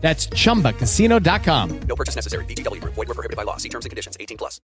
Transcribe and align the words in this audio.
That's 0.00 0.28
chumbacasino.com. 0.30 1.80
No 1.86 1.94
purchase 1.94 2.16
necessary. 2.16 2.44
VGW 2.46 2.80
Group. 2.80 2.94
Void 2.94 3.08
were 3.08 3.14
prohibited 3.14 3.36
by 3.36 3.44
law. 3.44 3.56
See 3.58 3.68
terms 3.68 3.86
and 3.86 3.90
conditions. 3.90 4.16
18 4.18 4.36
plus. 4.36 4.60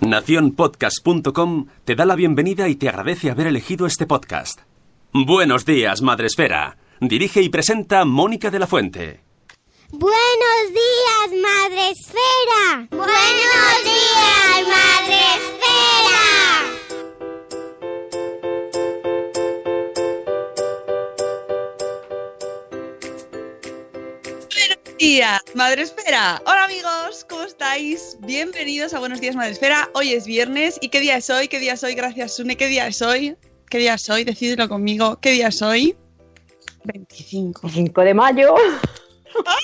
Naciónpodcast.com 0.00 1.66
te 1.84 1.94
da 1.94 2.04
la 2.04 2.16
bienvenida 2.16 2.68
y 2.68 2.74
te 2.74 2.88
agradece 2.88 3.30
haber 3.30 3.46
elegido 3.46 3.86
este 3.86 4.04
podcast. 4.04 4.60
Buenos 5.12 5.64
días, 5.64 6.02
Madre 6.02 6.26
Esfera. 6.26 6.76
Dirige 7.00 7.40
y 7.42 7.48
presenta 7.50 8.04
Mónica 8.04 8.50
de 8.50 8.58
la 8.58 8.66
Fuente. 8.66 9.20
Buenos 9.92 10.70
días, 10.70 11.42
Madre 11.42 11.90
Esfera. 11.90 12.88
Buenos 12.90 13.84
días, 13.84 14.66
Madre 14.66 16.21
días, 25.02 25.42
Madre 25.56 25.82
Esfera. 25.82 26.40
Hola 26.46 26.62
amigos, 26.62 27.26
¿cómo 27.28 27.42
estáis? 27.42 28.16
Bienvenidos 28.20 28.94
a 28.94 29.00
Buenos 29.00 29.20
días, 29.20 29.34
Madre 29.34 29.50
Esfera. 29.50 29.90
Hoy 29.94 30.12
es 30.12 30.26
viernes. 30.26 30.78
¿Y 30.80 30.90
qué 30.90 31.00
día 31.00 31.16
es 31.16 31.28
hoy? 31.28 31.48
¿Qué 31.48 31.58
día 31.58 31.72
es 31.72 31.82
hoy? 31.82 31.96
Gracias, 31.96 32.36
Sune. 32.36 32.56
¿Qué 32.56 32.68
día 32.68 32.86
es 32.86 33.02
hoy? 33.02 33.36
¿Qué 33.68 33.78
día 33.78 33.94
es 33.94 34.08
hoy? 34.08 34.22
Decídelo 34.22 34.68
conmigo. 34.68 35.18
¿Qué 35.20 35.32
día 35.32 35.48
es 35.48 35.60
hoy? 35.60 35.96
25. 36.84 37.68
5 37.68 38.00
de 38.02 38.14
mayo. 38.14 38.54
¡Ah! 39.44 39.56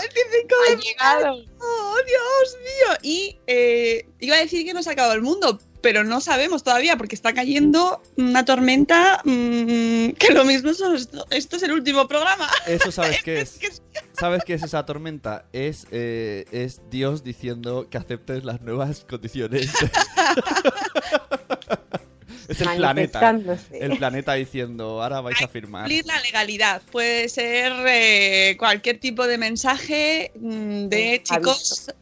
25 0.00 0.54
de 0.66 0.74
Ha 0.74 0.78
llegado. 0.80 1.36
mayo. 1.36 1.50
¡Oh, 1.60 1.96
Dios 2.04 2.56
mío! 2.58 2.98
Y 3.02 3.38
eh, 3.46 4.04
iba 4.18 4.34
a 4.34 4.40
decir 4.40 4.66
que 4.66 4.74
no 4.74 4.82
se 4.82 4.90
ha 4.90 4.94
acabado 4.94 5.14
el 5.14 5.22
mundo, 5.22 5.60
pero 5.80 6.02
no 6.02 6.20
sabemos 6.20 6.64
todavía 6.64 6.96
porque 6.96 7.14
está 7.14 7.32
cayendo 7.34 8.02
una 8.16 8.44
tormenta 8.44 9.20
mm, 9.24 10.10
que 10.10 10.32
lo 10.32 10.44
mismo 10.44 10.74
son 10.74 10.96
esto, 10.96 11.24
esto 11.30 11.56
es 11.56 11.62
el 11.62 11.72
último 11.72 12.08
programa. 12.08 12.50
Eso 12.66 12.90
sabes 12.90 13.22
qué 13.24 13.42
es. 13.42 13.58
que 13.58 13.70
¿Sabes 14.18 14.44
qué 14.44 14.54
es 14.54 14.62
esa 14.62 14.84
tormenta? 14.84 15.44
Es, 15.52 15.86
eh, 15.90 16.44
es 16.50 16.80
Dios 16.90 17.22
diciendo 17.22 17.88
que 17.88 17.98
aceptes 17.98 18.44
las 18.44 18.60
nuevas 18.62 19.04
condiciones. 19.08 19.72
es 22.48 22.60
el 22.60 22.76
planeta. 22.76 23.38
El 23.72 23.98
planeta 23.98 24.34
diciendo, 24.34 25.02
ahora 25.02 25.20
vais 25.20 25.40
a 25.40 25.48
firmar. 25.48 25.82
cumplir 25.82 26.06
la 26.06 26.20
legalidad. 26.20 26.82
Puede 26.90 27.28
ser 27.28 27.72
eh, 27.86 28.56
cualquier 28.58 28.98
tipo 28.98 29.26
de 29.26 29.38
mensaje 29.38 30.32
mm, 30.34 30.88
de 30.88 31.22
Sí, 31.24 31.34
chicos. 31.34 31.94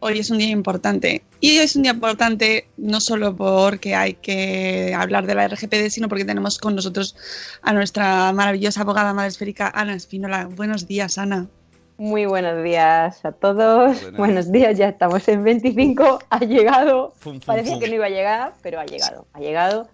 Hoy 0.00 0.20
es 0.20 0.30
un 0.30 0.38
día 0.38 0.50
importante. 0.50 1.22
Y 1.40 1.50
hoy 1.50 1.58
es 1.58 1.74
un 1.74 1.82
día 1.82 1.92
importante 1.92 2.68
no 2.76 3.00
solo 3.00 3.34
porque 3.34 3.94
hay 3.94 4.14
que 4.14 4.94
hablar 4.96 5.26
de 5.26 5.34
la 5.34 5.48
RGPD, 5.48 5.90
sino 5.90 6.08
porque 6.08 6.24
tenemos 6.24 6.58
con 6.58 6.76
nosotros 6.76 7.16
a 7.62 7.72
nuestra 7.72 8.32
maravillosa 8.32 8.82
abogada 8.82 9.12
madre 9.12 9.28
esférica, 9.28 9.72
Ana 9.74 9.94
Espínola. 9.94 10.46
Buenos 10.46 10.86
días, 10.86 11.18
Ana. 11.18 11.48
Muy 11.96 12.26
buenos 12.26 12.62
días 12.62 13.24
a 13.24 13.32
todos. 13.32 14.00
Buenas. 14.00 14.18
Buenos 14.18 14.52
días, 14.52 14.78
ya 14.78 14.88
estamos 14.88 15.26
en 15.26 15.42
25. 15.42 16.20
Ha 16.30 16.38
llegado. 16.40 17.12
Fum, 17.18 17.34
fum, 17.34 17.40
Parecía 17.40 17.72
fum. 17.72 17.80
que 17.80 17.88
no 17.88 17.94
iba 17.96 18.06
a 18.06 18.10
llegar, 18.10 18.54
pero 18.62 18.78
ha 18.78 18.86
llegado. 18.86 19.26
Ha 19.32 19.40
llegado 19.40 19.88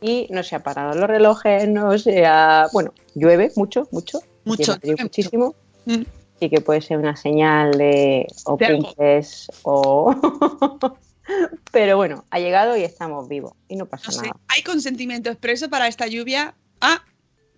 y 0.00 0.26
no 0.30 0.42
se 0.42 0.56
ha 0.56 0.62
parado 0.62 0.94
los 0.98 1.08
relojes, 1.08 1.68
no 1.68 1.98
se 1.98 2.24
ha... 2.24 2.66
Bueno, 2.72 2.94
llueve 3.14 3.52
mucho, 3.56 3.86
mucho. 3.92 4.20
Mucho, 4.44 4.76
llueve 4.82 5.02
muchísimo. 5.02 5.54
Mm. 5.84 6.02
Sí 6.40 6.48
que 6.48 6.60
puede 6.60 6.80
ser 6.80 6.98
una 6.98 7.16
señal 7.16 7.72
de 7.72 8.26
o 8.46 8.56
cumples 8.56 9.50
o... 9.62 10.14
pero 11.72 11.96
bueno, 11.96 12.24
ha 12.30 12.40
llegado 12.40 12.76
y 12.76 12.82
estamos 12.82 13.28
vivos 13.28 13.52
y 13.68 13.76
no 13.76 13.86
pasa 13.86 14.06
No 14.06 14.12
sé, 14.12 14.22
nada. 14.22 14.40
¿hay 14.48 14.62
consentimiento 14.62 15.30
expreso 15.30 15.68
para 15.68 15.86
esta 15.86 16.06
lluvia? 16.06 16.54
Ah, 16.80 17.02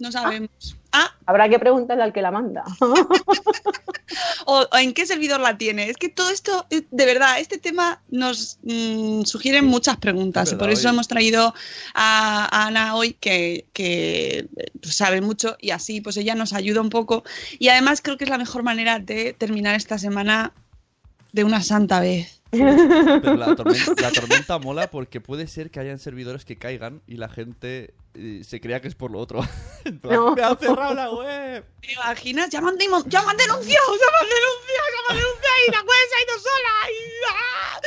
no 0.03 0.11
sabemos. 0.11 0.77
Ah, 0.91 1.15
Habrá 1.27 1.49
que 1.49 1.61
preguntarle 1.61 2.03
al 2.03 2.13
que 2.13 2.21
la 2.21 2.33
manda. 2.33 2.65
o, 4.47 4.67
o 4.71 4.77
en 4.77 4.93
qué 4.93 5.07
servidor 5.07 5.41
la 5.41 5.57
tiene. 5.57 5.89
Es 5.89 5.97
que 5.97 6.09
todo 6.09 6.29
esto, 6.31 6.67
eh, 6.71 6.83
de 6.91 7.07
verdad, 7.07 7.39
este 7.39 7.59
tema 7.59 8.03
nos 8.11 8.59
mm, 8.65 9.23
sugiere 9.23 9.63
muchas 9.63 9.97
preguntas 9.99 10.53
y 10.53 10.57
por 10.57 10.71
eso 10.71 10.89
oye. 10.89 10.95
hemos 10.95 11.07
traído 11.07 11.55
a, 11.95 12.49
a 12.51 12.67
Ana 12.67 12.97
hoy 12.97 13.13
que, 13.15 13.67
que, 13.73 14.49
eh, 14.57 14.73
pues, 14.83 14.97
sabe 14.97 15.21
mucho 15.21 15.57
y 15.61 15.71
así 15.71 16.01
pues 16.01 16.17
ella 16.17 16.35
nos 16.35 16.53
ayuda 16.53 16.81
un 16.81 16.91
poco 16.91 17.23
y 17.61 17.69
además 17.69 18.03
creo 18.03 18.19
que 18.19 18.25
es 18.25 18.31
la 18.31 18.39
mejor 18.39 18.65
manera 18.65 18.99
de 18.99 19.35
terminar 19.35 19.77
esta 19.77 19.99
semana 19.99 20.53
de 21.33 21.45
una 21.45 21.63
santa 21.63 22.01
vez. 22.01 22.42
Pero 22.53 23.37
la 23.37 23.57
tormenta, 23.57 23.93
la 24.03 24.11
tormenta 24.13 24.59
mola 24.59 24.91
porque 24.91 25.21
puede 25.21 25.47
ser 25.47 25.71
que 25.71 25.81
hayan 25.81 25.99
servidores 25.99 26.45
que 26.45 26.57
caigan 26.57 27.01
y 27.07 27.17
la 27.17 27.29
gente 27.29 27.95
eh, 28.15 28.43
se 28.45 28.61
crea 28.61 28.81
que 28.81 28.89
es 28.89 28.95
por 28.95 29.11
lo 29.11 29.19
otro. 29.19 29.41
No. 30.03 30.35
¡Me 30.37 30.43
han 30.45 30.57
cerrado 30.59 30.95
la 30.95 31.11
web! 31.11 31.65
¿Te 31.81 31.93
imaginas? 31.93 32.51
Ya 32.51 32.61
me 32.61 32.69
han, 32.69 32.77
demo- 32.79 33.03
ya 33.09 33.23
me 33.23 33.31
han 33.33 33.37
denunciado, 33.37 33.87
ya 33.95 34.07
me 34.13 34.19
han 34.21 34.29
denunciado, 34.29 34.87
ya 34.95 35.01
me 35.03 35.15
han 35.15 35.17
denunciado 35.19 35.57
y 35.67 35.71
la 35.73 35.81
web 35.81 36.09
se 36.09 36.15
ha 36.15 36.23
ido 36.23 36.39
sola. 36.39 36.91
y- 36.91 37.25
¡ah! 37.31 37.81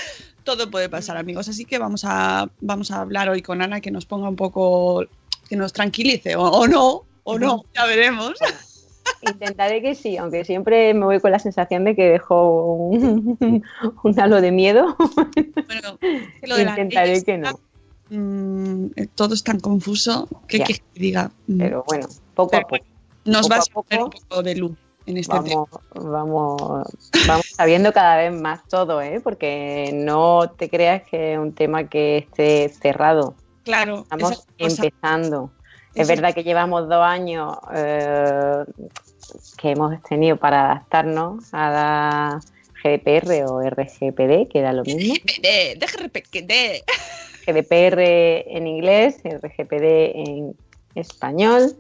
Todo 0.44 0.70
puede 0.70 0.90
pasar, 0.90 1.16
amigos. 1.18 1.48
Así 1.48 1.64
que 1.66 1.78
vamos 1.80 2.04
a, 2.04 2.50
vamos 2.60 2.92
a 2.92 3.02
hablar 3.02 3.30
hoy 3.30 3.42
con 3.42 3.62
Ana 3.62 3.80
que 3.82 3.92
nos 3.92 4.06
ponga 4.06 4.28
un 4.28 4.36
poco, 4.36 5.06
que 5.50 5.56
nos 5.56 5.72
tranquilice, 5.74 6.36
o, 6.36 6.42
o 6.44 6.68
no, 6.68 7.06
o 7.24 7.40
no, 7.40 7.64
ya 7.74 7.86
veremos. 7.86 8.34
Intentaré 9.30 9.82
que 9.82 9.96
sí, 9.96 10.18
aunque 10.18 10.46
siempre 10.46 10.94
me 10.94 11.06
voy 11.06 11.20
con 11.20 11.32
la 11.32 11.40
sensación 11.40 11.84
de 11.84 11.96
que 11.96 12.04
dejo 12.10 12.74
un, 12.76 13.38
un 14.04 14.20
halo 14.20 14.42
de 14.42 14.52
miedo. 14.52 14.96
Bueno, 14.98 15.98
lo 16.44 16.56
de 16.56 16.62
Intentaré 16.64 17.24
que 17.24 17.38
no. 17.38 17.60
mm, 18.10 18.86
eh, 18.96 19.08
todo 19.16 19.34
es 19.34 19.44
tan 19.44 19.60
confuso 19.60 20.28
que, 20.48 20.60
Ya. 20.60 20.66
que 20.66 20.82
diga. 20.96 21.32
mm, 21.48 21.58
Pero 21.58 21.84
bueno, 21.88 22.08
poco 22.36 22.56
a 22.58 22.62
poco. 22.62 22.84
nos 23.26 23.50
va 23.50 23.58
a 23.58 23.62
poner 23.74 24.04
un 24.04 24.10
poco 24.12 24.44
de 24.44 24.56
luz 24.56 24.72
en 25.08 25.18
este 25.18 25.40
tema. 25.40 25.66
Vamos, 25.94 26.60
vamos, 26.60 26.88
vamos 27.28 27.46
sabiendo 27.56 27.94
cada 27.94 28.18
vez 28.18 28.34
más 28.34 28.68
todo, 28.68 29.02
¿eh? 29.02 29.20
Porque 29.24 29.92
no 29.94 30.50
te 30.58 30.70
creas 30.70 31.04
que 31.04 31.34
es 31.34 31.40
un 31.40 31.54
tema 31.54 31.88
que 31.90 32.18
esté 32.18 32.70
cerrado. 32.70 33.36
Claro, 33.64 34.00
Estamos 34.04 34.46
empezando. 34.58 35.52
Es 35.96 36.08
verdad 36.10 36.34
que 36.34 36.44
llevamos 36.44 36.90
dos 36.90 37.02
años 37.04 37.56
eh, 37.74 38.66
que 39.58 39.72
hemos 39.72 40.02
tenido 40.04 40.38
para 40.38 40.66
adaptarnos 40.66 41.54
a 41.54 41.70
la 41.70 42.42
GDPR 42.84 43.46
o 43.48 43.62
RGPD, 43.62 44.50
que 44.50 44.60
era 44.60 44.74
lo 44.74 44.84
mismo. 44.84 45.16
Repetir. 45.98 46.84
GDPR 47.46 48.02
en 48.48 48.68
inglés, 48.68 49.22
RGPD 49.24 50.16
en 50.16 50.56
español. 50.96 51.76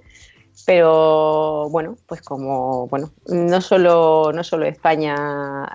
Pero 0.65 1.69
bueno, 1.69 1.97
pues 2.07 2.21
como 2.21 2.87
bueno, 2.87 3.11
no 3.27 3.61
solo, 3.61 4.31
no 4.33 4.43
solo 4.43 4.65
España 4.65 5.15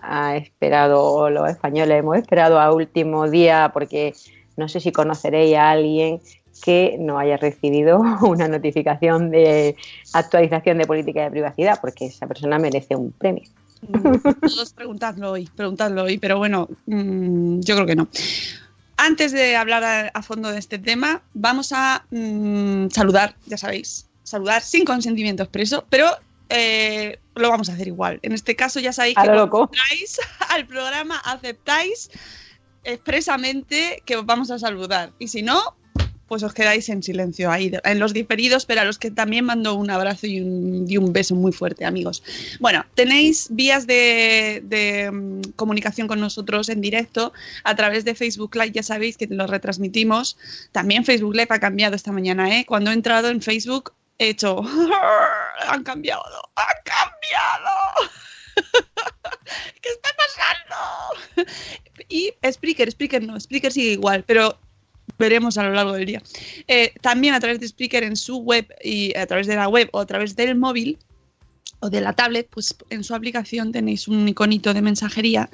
ha 0.03 0.37
esperado, 0.37 1.29
los 1.29 1.49
españoles 1.51 1.99
hemos 1.99 2.17
esperado 2.17 2.59
a 2.59 2.73
último 2.73 3.29
día, 3.29 3.71
porque 3.75 4.15
no 4.57 4.69
sé 4.69 4.81
si 4.81 4.91
conoceréis 4.91 5.57
a 5.57 5.71
alguien 5.71 6.21
que 6.63 6.97
no 6.99 7.19
haya 7.19 7.37
recibido 7.37 8.01
una 8.23 8.49
notificación 8.49 9.31
de 9.31 9.77
actualización 10.13 10.79
de 10.79 10.87
política 10.87 11.25
de 11.25 11.31
privacidad, 11.31 11.81
porque 11.81 12.07
esa 12.07 12.27
persona 12.27 12.59
merece 12.59 12.97
un 12.97 13.13
premio. 13.13 13.49
Todos 14.41 14.75
preguntadlo 14.75 15.33
hoy, 15.33 15.49
preguntadlo 15.57 16.05
hoy, 16.05 16.19
pero 16.19 16.37
bueno, 16.37 16.69
mm, 16.87 17.61
yo 17.61 17.75
creo 17.77 17.87
que 17.87 17.97
no. 17.97 18.09
Antes 18.99 19.33
de 19.33 19.57
hablar 19.57 19.83
a, 19.83 20.09
a 20.09 20.23
fondo 20.23 20.51
de 20.51 20.59
este 20.59 20.79
tema, 20.79 21.23
vamos 21.33 21.73
a 21.73 22.05
mm, 22.11 22.91
saludar, 22.91 23.35
ya 23.47 23.57
sabéis, 23.57 24.07
saludar 24.23 24.63
sin 24.63 24.85
consentimiento 24.85 25.43
expreso, 25.43 25.85
pero 25.89 26.07
eh, 26.51 27.19
lo 27.37 27.49
vamos 27.49 27.69
a 27.71 27.73
hacer 27.73 27.87
igual. 27.89 28.19
En 28.23 28.33
este 28.33 28.57
caso 28.57 28.81
ya 28.81 28.93
sabéis 28.93 29.17
A 29.17 29.23
que 29.23 29.29
lo 29.29 29.37
loco. 29.37 29.71
entráis 29.73 30.21
al 30.51 30.67
programa 30.67 31.17
aceptáis 31.25 32.11
expresamente 32.85 34.03
que 34.05 34.17
os 34.17 34.27
vamos 34.27 34.51
a 34.51 34.59
saludar. 34.59 35.13
Y 35.19 35.29
si 35.29 35.43
no, 35.43 35.77
pues 36.31 36.45
os 36.45 36.55
quedáis 36.55 36.89
en 36.91 37.03
silencio 37.03 37.51
ahí, 37.51 37.73
en 37.83 37.99
los 37.99 38.13
diferidos, 38.15 38.65
pero 38.65 38.83
a 38.83 38.85
los 38.85 39.01
que 39.01 39.11
también 39.11 39.47
mando 39.47 39.75
un 39.75 39.91
abrazo 39.91 40.29
y 40.29 40.41
un, 40.41 41.13
beso 41.13 41.35
muy 41.35 41.51
fuerte, 41.51 41.85
amigos. 41.85 42.23
Bueno, 42.61 42.87
tenéis 42.95 43.49
vías 43.51 43.89
de, 43.89 44.63
de, 44.63 45.11
mm, 45.11 45.41
comunicación 45.57 46.07
con 46.07 46.21
nosotros 46.21 46.69
en 46.69 46.81
directo 46.81 47.33
a 47.65 47.75
través 47.75 48.05
de 48.05 48.15
Facebook 48.15 48.55
Live, 48.55 48.71
ya 48.71 48.85
sabéis 48.85 49.17
que 49.17 49.27
lo 49.27 49.49
retransmitimos. 49.49 50.37
También 50.71 51.05
Facebook 51.05 51.35
Live 51.35 51.49
ha 51.51 51.59
cambiado 51.59 51.97
esta 51.97 52.13
mañana, 52.13 52.57
¿eh? 52.57 52.65
Cuando 52.65 52.93
he 52.93 52.95
entrado 52.95 53.29
en 53.29 53.43
Facebook 53.43 53.93
he 54.19 54.29
hecho... 54.29 54.63
Han 55.67 55.83
cambiado, 55.83 56.23
han 56.55 56.77
cambiado. 56.85 57.71
¿Qué 59.83 59.89
está 59.89 60.11
pasando? 60.17 61.51
Y 62.09 62.33
Spreaker, 62.51 62.91
Spreaker 62.91 63.23
no, 63.23 63.39
Spreaker 63.39 63.73
sigue 63.73 63.93
igual, 63.93 64.25
pero 64.27 64.59
veremos 65.21 65.57
a 65.59 65.63
lo 65.63 65.73
largo 65.73 65.93
del 65.93 66.07
día. 66.07 66.23
Eh, 66.67 66.93
también 67.01 67.35
a 67.35 67.41
través 67.41 67.61
de 67.61 67.69
Spreaker 67.69 68.03
en 68.03 68.17
su 68.17 68.39
web 68.39 68.67
y 68.83 69.17
a 69.17 69.27
través 69.27 69.47
de 69.47 69.55
la 69.55 69.69
web 69.69 69.89
o 69.93 70.01
a 70.01 70.07
través 70.07 70.35
del 70.35 70.57
móvil 70.57 70.99
o 71.79 71.91
de 71.91 72.01
la 72.01 72.15
tablet, 72.15 72.49
pues 72.51 72.75
en 72.91 73.05
su 73.05 73.15
aplicación 73.15 73.71
tenéis 73.71 74.09
un 74.09 74.29
iconito 74.29 74.75
de 74.75 74.83
mensajería. 74.83 75.49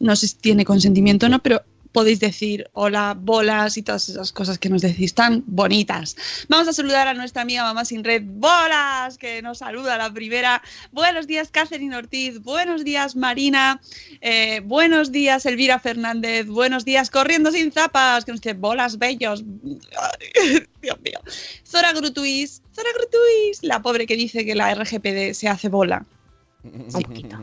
No 0.00 0.16
sé 0.16 0.28
si 0.28 0.36
tiene 0.36 0.64
consentimiento 0.64 1.26
o 1.26 1.28
no, 1.28 1.38
pero 1.40 1.62
podéis 1.96 2.20
decir 2.20 2.68
hola, 2.74 3.16
bolas 3.18 3.78
y 3.78 3.82
todas 3.82 4.10
esas 4.10 4.30
cosas 4.30 4.58
que 4.58 4.68
nos 4.68 4.82
decís 4.82 5.14
tan 5.14 5.42
bonitas. 5.46 6.14
Vamos 6.46 6.68
a 6.68 6.74
saludar 6.74 7.08
a 7.08 7.14
nuestra 7.14 7.40
amiga 7.40 7.62
Mamá 7.62 7.86
Sin 7.86 8.04
Red, 8.04 8.22
bolas, 8.26 9.16
que 9.16 9.40
nos 9.40 9.56
saluda 9.64 9.96
la 9.96 10.12
primera. 10.12 10.62
Buenos 10.92 11.26
días, 11.26 11.48
Catherine 11.50 11.96
Ortiz. 11.96 12.42
Buenos 12.42 12.84
días, 12.84 13.16
Marina. 13.16 13.80
Eh, 14.20 14.60
buenos 14.62 15.10
días, 15.10 15.46
Elvira 15.46 15.78
Fernández. 15.78 16.46
Buenos 16.48 16.84
días, 16.84 17.08
Corriendo 17.08 17.50
Sin 17.50 17.72
Zapas, 17.72 18.26
que 18.26 18.32
nos 18.32 18.42
dice 18.42 18.52
bolas 18.52 18.98
bellos. 18.98 19.42
Dios 20.82 21.00
mío. 21.00 21.20
Zora 21.66 21.94
Grutuis. 21.94 22.60
Zora 22.74 22.90
Grutuis, 22.94 23.62
la 23.62 23.80
pobre 23.80 24.06
que 24.06 24.16
dice 24.16 24.44
que 24.44 24.54
la 24.54 24.74
RGPD 24.74 25.32
se 25.32 25.48
hace 25.48 25.70
bola. 25.70 26.04
Un 26.62 26.88
poquito. 26.88 27.38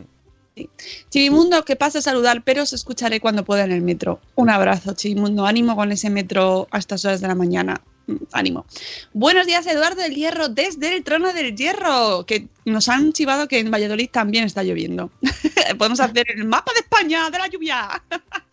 Chivimundo, 1.10 1.64
que 1.64 1.76
pasa 1.76 1.98
a 1.98 2.02
saludar, 2.02 2.42
pero 2.44 2.62
os 2.62 2.72
escucharé 2.72 3.20
cuando 3.20 3.44
pueda 3.44 3.64
en 3.64 3.72
el 3.72 3.82
metro. 3.82 4.20
Un 4.36 4.50
abrazo, 4.50 4.94
Chivimundo. 4.94 5.46
Ánimo 5.46 5.74
con 5.76 5.92
ese 5.92 6.10
metro 6.10 6.68
a 6.70 6.78
estas 6.78 7.04
horas 7.04 7.20
de 7.20 7.28
la 7.28 7.34
mañana. 7.34 7.80
Mm, 8.06 8.16
Ánimo. 8.32 8.66
Buenos 9.12 9.46
días, 9.46 9.66
Eduardo 9.66 10.02
del 10.02 10.14
Hierro, 10.14 10.48
desde 10.48 10.94
el 10.94 11.02
trono 11.02 11.32
del 11.32 11.56
Hierro, 11.56 12.24
que 12.26 12.48
nos 12.64 12.88
han 12.88 13.12
chivado 13.12 13.48
que 13.48 13.58
en 13.58 13.70
Valladolid 13.70 14.10
también 14.10 14.44
está 14.44 14.62
lloviendo. 14.62 15.10
Podemos 15.78 16.00
hacer 16.00 16.26
el 16.30 16.44
mapa 16.44 16.72
de 16.72 16.80
España 16.80 17.30
de 17.30 17.38
la 17.38 17.48
lluvia. 17.48 18.02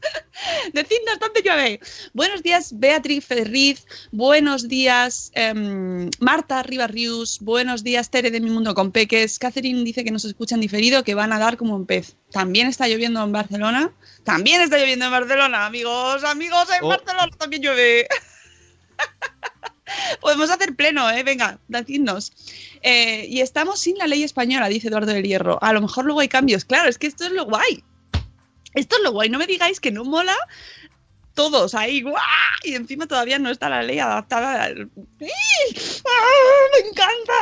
Decidnos 0.72 1.18
dónde 1.20 1.42
llueve. 1.42 1.80
Buenos 2.12 2.42
días, 2.42 2.78
Beatriz 2.78 3.24
Ferriz. 3.24 3.86
Buenos 4.10 4.68
días, 4.68 5.30
em, 5.34 6.10
Marta 6.18 6.62
Ribarrius. 6.62 7.38
Buenos 7.40 7.84
días, 7.84 8.10
Tere 8.10 8.30
de 8.30 8.40
Mi 8.40 8.50
Mundo 8.50 8.74
con 8.74 8.92
Peques. 8.92 9.38
Catherine 9.38 9.84
dice 9.84 10.04
que 10.04 10.10
nos 10.10 10.24
escuchan 10.24 10.60
diferido, 10.60 11.04
que 11.04 11.14
van 11.14 11.32
a 11.32 11.38
dar 11.38 11.56
como 11.56 11.76
un 11.76 11.86
pez. 11.86 12.16
También 12.30 12.68
está 12.68 12.88
lloviendo 12.88 13.22
en 13.22 13.32
Barcelona. 13.32 13.92
También 14.24 14.60
está 14.62 14.78
lloviendo 14.78 15.04
en 15.06 15.10
Barcelona, 15.10 15.66
amigos. 15.66 16.24
Amigos, 16.24 16.68
en 16.70 16.84
Oh. 16.84 16.88
Barcelona 16.88 17.28
también 17.38 17.62
llueve. 17.62 18.06
Podemos 20.20 20.50
hacer 20.50 20.76
pleno, 20.76 21.10
¿eh? 21.10 21.22
Venga, 21.24 21.58
decidnos. 21.68 22.32
Eh, 22.82 23.26
y 23.28 23.40
estamos 23.40 23.80
sin 23.80 23.98
la 23.98 24.06
ley 24.06 24.22
española, 24.22 24.68
dice 24.68 24.88
Eduardo 24.88 25.12
del 25.12 25.24
Hierro. 25.24 25.58
A 25.62 25.72
lo 25.72 25.80
mejor 25.80 26.04
luego 26.04 26.20
hay 26.20 26.28
cambios. 26.28 26.64
Claro, 26.64 26.88
es 26.88 26.96
que 26.98 27.08
esto 27.08 27.24
es 27.24 27.32
lo 27.32 27.44
guay. 27.44 27.82
Esto 28.74 28.96
es 28.96 29.02
lo 29.02 29.12
guay. 29.12 29.28
No 29.28 29.38
me 29.38 29.46
digáis 29.46 29.80
que 29.80 29.90
no 29.90 30.04
mola 30.04 30.36
todos 31.34 31.74
ahí. 31.74 32.02
¡guau! 32.02 32.16
Y 32.64 32.74
encima 32.74 33.06
todavía 33.06 33.38
no 33.38 33.50
está 33.50 33.68
la 33.68 33.82
ley 33.82 33.98
adaptada. 33.98 34.64
al-. 34.64 34.90
¡Ah! 34.96 36.24
¡Me 36.72 36.88
encanta! 36.88 37.34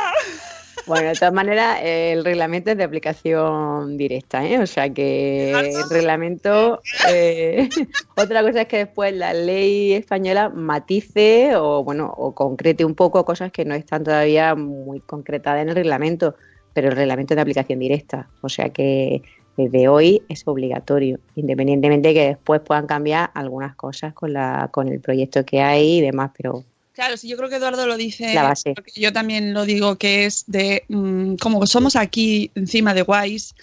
Bueno, 0.86 1.08
de 1.08 1.14
todas 1.14 1.34
maneras, 1.34 1.80
el 1.82 2.25
reglamento 2.25 2.70
es 2.70 2.78
de 2.78 2.84
aplicación 2.84 3.96
directa, 3.96 4.46
¿eh? 4.46 4.58
O 4.58 4.66
sea 4.66 4.88
que 4.88 5.50
el 5.52 5.90
reglamento. 5.90 6.80
eh, 7.10 7.69
otra 8.16 8.42
cosa 8.42 8.62
es 8.62 8.69
que 8.69 8.78
después 8.78 9.12
la 9.14 9.34
ley 9.34 9.92
española 9.92 10.48
matice 10.48 11.56
o, 11.56 11.84
bueno, 11.84 12.12
o 12.16 12.34
concrete 12.34 12.84
un 12.84 12.94
poco 12.94 13.24
cosas 13.24 13.52
que 13.52 13.64
no 13.64 13.74
están 13.74 14.04
todavía 14.04 14.54
muy 14.54 15.00
concretadas 15.00 15.62
en 15.62 15.70
el 15.70 15.74
reglamento, 15.74 16.36
pero 16.72 16.88
el 16.88 16.96
reglamento 16.96 17.34
es 17.34 17.36
de 17.36 17.42
aplicación 17.42 17.78
directa. 17.81 18.31
O 18.40 18.48
sea 18.48 18.70
que 18.70 19.22
desde 19.58 19.88
hoy 19.88 20.22
es 20.28 20.43
obligatorio, 20.46 21.19
independientemente 21.34 22.08
de 22.08 22.14
que 22.14 22.26
después 22.28 22.60
puedan 22.60 22.87
cambiar 22.87 23.31
algunas 23.34 23.75
cosas 23.75 24.14
con, 24.14 24.32
la, 24.32 24.69
con 24.72 24.88
el 24.88 25.00
proyecto 25.00 25.44
que 25.44 25.60
hay 25.60 25.99
y 25.99 26.00
demás, 26.00 26.31
pero 26.37 26.64
Claro, 26.94 27.16
sí, 27.16 27.28
yo 27.28 27.37
creo 27.37 27.49
que 27.49 27.55
Eduardo 27.55 27.87
lo 27.87 27.96
dice. 27.96 28.34
La 28.34 28.43
base. 28.43 28.75
Yo 28.96 29.12
también 29.12 29.55
lo 29.55 29.64
digo 29.64 29.99
que 29.99 30.25
es 30.25 30.43
de. 30.49 30.82
mm, 30.88 31.37
como 31.37 31.64
somos 31.64 31.94
aquí 31.94 32.50
encima 32.56 32.93
de 32.93 33.02
guays, 33.02 33.55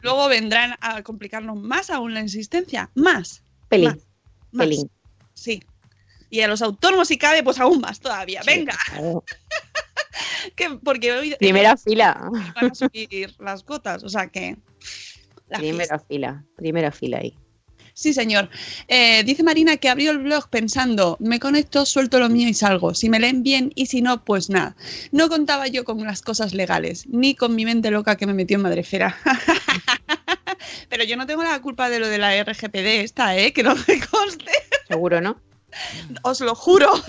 luego 0.00 0.28
vendrán 0.28 0.74
a 0.82 1.02
complicarnos 1.02 1.56
más 1.56 1.88
aún 1.88 2.12
la 2.12 2.20
existencia. 2.20 2.90
Más. 2.94 3.42
pelín, 3.70 3.88
Más. 3.88 3.96
más. 4.52 4.66
pelín. 4.66 4.90
Sí. 5.32 5.62
Y 6.28 6.40
a 6.42 6.48
los 6.48 6.60
autónomos, 6.60 7.08
si 7.08 7.16
cabe, 7.16 7.42
pues 7.42 7.58
aún 7.58 7.80
más 7.80 8.00
todavía. 8.00 8.42
Venga. 8.44 8.76
Claro. 8.90 9.24
Que, 10.56 10.70
porque 10.84 11.10
hoy 11.10 11.34
Primera 11.38 11.76
fila. 11.76 12.30
van 12.54 12.70
a 12.70 12.74
subir 12.74 13.34
las 13.38 13.62
cotas. 13.62 14.04
O 14.04 14.10
sea 14.10 14.26
que. 14.28 14.56
Primera 15.58 15.98
fila, 15.98 16.44
primera 16.56 16.90
fila 16.90 17.18
ahí. 17.18 17.36
Sí, 17.94 18.12
señor. 18.12 18.50
Eh, 18.88 19.22
dice 19.22 19.44
Marina 19.44 19.76
que 19.76 19.88
abrió 19.88 20.10
el 20.10 20.18
blog 20.18 20.48
pensando, 20.48 21.16
me 21.20 21.38
conecto, 21.38 21.86
suelto 21.86 22.18
lo 22.18 22.28
mío 22.28 22.48
y 22.48 22.54
salgo. 22.54 22.92
Si 22.92 23.08
me 23.08 23.20
leen 23.20 23.44
bien 23.44 23.70
y 23.76 23.86
si 23.86 24.02
no, 24.02 24.24
pues 24.24 24.50
nada. 24.50 24.74
No 25.12 25.28
contaba 25.28 25.68
yo 25.68 25.84
con 25.84 26.02
las 26.04 26.20
cosas 26.20 26.54
legales, 26.54 27.06
ni 27.06 27.36
con 27.36 27.54
mi 27.54 27.64
mente 27.64 27.92
loca 27.92 28.16
que 28.16 28.26
me 28.26 28.34
metió 28.34 28.56
en 28.56 28.62
madrefera. 28.62 29.16
Pero 30.88 31.04
yo 31.04 31.16
no 31.16 31.26
tengo 31.26 31.44
la 31.44 31.60
culpa 31.62 31.88
de 31.88 32.00
lo 32.00 32.08
de 32.08 32.18
la 32.18 32.42
RGPD 32.42 33.02
esta, 33.02 33.36
¿eh? 33.36 33.52
Que 33.52 33.62
no 33.62 33.76
me 33.76 34.00
conste. 34.00 34.52
Seguro, 34.88 35.20
¿no? 35.20 35.40
Os 36.22 36.40
lo 36.40 36.54
juro. 36.56 36.90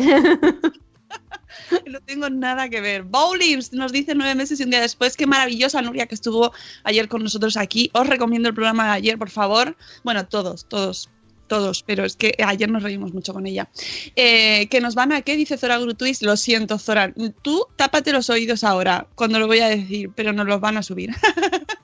No 1.86 2.00
tengo 2.02 2.30
nada 2.30 2.70
que 2.70 2.82
ver. 2.82 3.04
Bowlims 3.04 3.74
nos 3.74 3.92
dice 3.92 4.16
nueve 4.16 4.36
meses 4.36 4.60
y 4.60 4.64
un 4.64 4.70
día 4.70 4.82
después. 4.82 5.16
Qué 5.16 5.28
maravillosa 5.28 5.82
Nuria 5.82 6.08
que 6.08 6.16
estuvo 6.16 6.52
ayer 6.84 7.08
con 7.08 7.24
nosotros 7.24 7.58
aquí. 7.58 7.90
Os 7.94 8.08
recomiendo 8.08 8.50
el 8.50 8.56
programa 8.56 8.86
de 8.86 8.92
ayer, 8.92 9.18
por 9.18 9.30
favor. 9.30 9.76
Bueno, 10.04 10.28
todos, 10.28 10.68
todos, 10.68 11.10
todos, 11.48 11.84
pero 11.84 12.06
es 12.06 12.16
que 12.16 12.36
ayer 12.46 12.70
nos 12.70 12.84
reímos 12.84 13.14
mucho 13.14 13.34
con 13.34 13.46
ella. 13.46 13.70
Eh, 14.16 14.68
que 14.70 14.82
nos 14.82 14.96
van 14.96 15.12
a 15.12 15.22
qué, 15.22 15.36
dice 15.36 15.58
Zora 15.58 15.78
Grutuis. 15.78 16.22
Lo 16.22 16.38
siento, 16.38 16.80
Zora. 16.80 17.14
Tú 17.42 17.66
tápate 17.76 18.12
los 18.12 18.30
oídos 18.30 18.64
ahora, 18.64 19.08
cuando 19.16 19.40
lo 19.40 19.48
voy 19.48 19.60
a 19.60 19.68
decir, 19.68 20.12
pero 20.16 20.34
nos 20.34 20.48
los 20.48 20.60
van 20.60 20.78
a 20.78 20.84
subir. 20.84 21.12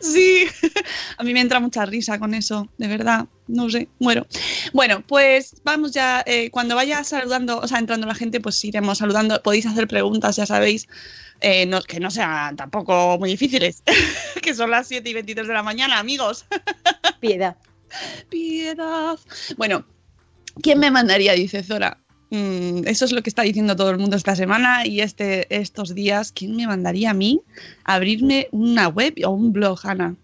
Sí, 0.00 0.46
a 1.18 1.22
mí 1.24 1.32
me 1.32 1.40
entra 1.40 1.60
mucha 1.60 1.84
risa 1.86 2.18
con 2.18 2.34
eso, 2.34 2.68
de 2.78 2.86
verdad, 2.88 3.26
no 3.46 3.68
sé, 3.68 3.88
muero. 3.98 4.26
Bueno, 4.72 5.02
pues 5.06 5.56
vamos 5.64 5.92
ya, 5.92 6.22
eh, 6.26 6.50
cuando 6.50 6.74
vaya 6.76 7.02
saludando, 7.04 7.58
o 7.60 7.66
sea, 7.68 7.78
entrando 7.78 8.06
la 8.06 8.14
gente, 8.14 8.40
pues 8.40 8.64
iremos 8.64 8.98
saludando, 8.98 9.42
podéis 9.42 9.66
hacer 9.66 9.88
preguntas, 9.88 10.36
ya 10.36 10.46
sabéis, 10.46 10.86
eh, 11.40 11.66
no- 11.66 11.82
que 11.82 12.00
no 12.00 12.10
sean 12.10 12.56
tampoco 12.56 13.16
muy 13.18 13.30
difíciles, 13.30 13.82
que 14.42 14.54
son 14.54 14.70
las 14.70 14.86
7 14.88 15.10
y 15.10 15.14
23 15.14 15.46
de 15.48 15.54
la 15.54 15.62
mañana, 15.62 15.98
amigos. 15.98 16.46
Piedad. 17.20 17.56
Piedad. 18.28 19.18
Bueno, 19.56 19.84
¿quién 20.62 20.78
me 20.78 20.90
mandaría? 20.90 21.32
Dice 21.32 21.62
Zora. 21.62 21.98
Mm, 22.30 22.86
eso 22.86 23.04
es 23.04 23.12
lo 23.12 23.22
que 23.22 23.30
está 23.30 23.42
diciendo 23.42 23.74
todo 23.74 23.90
el 23.90 23.98
mundo 23.98 24.16
esta 24.16 24.36
semana 24.36 24.86
y 24.86 25.00
este, 25.00 25.46
estos 25.54 25.94
días. 25.94 26.32
¿Quién 26.32 26.56
me 26.56 26.66
mandaría 26.66 27.10
a 27.10 27.14
mí 27.14 27.40
abrirme 27.84 28.48
una 28.50 28.88
web 28.88 29.14
o 29.24 29.30
un 29.30 29.52
blog, 29.52 29.80
Ana? 29.84 30.14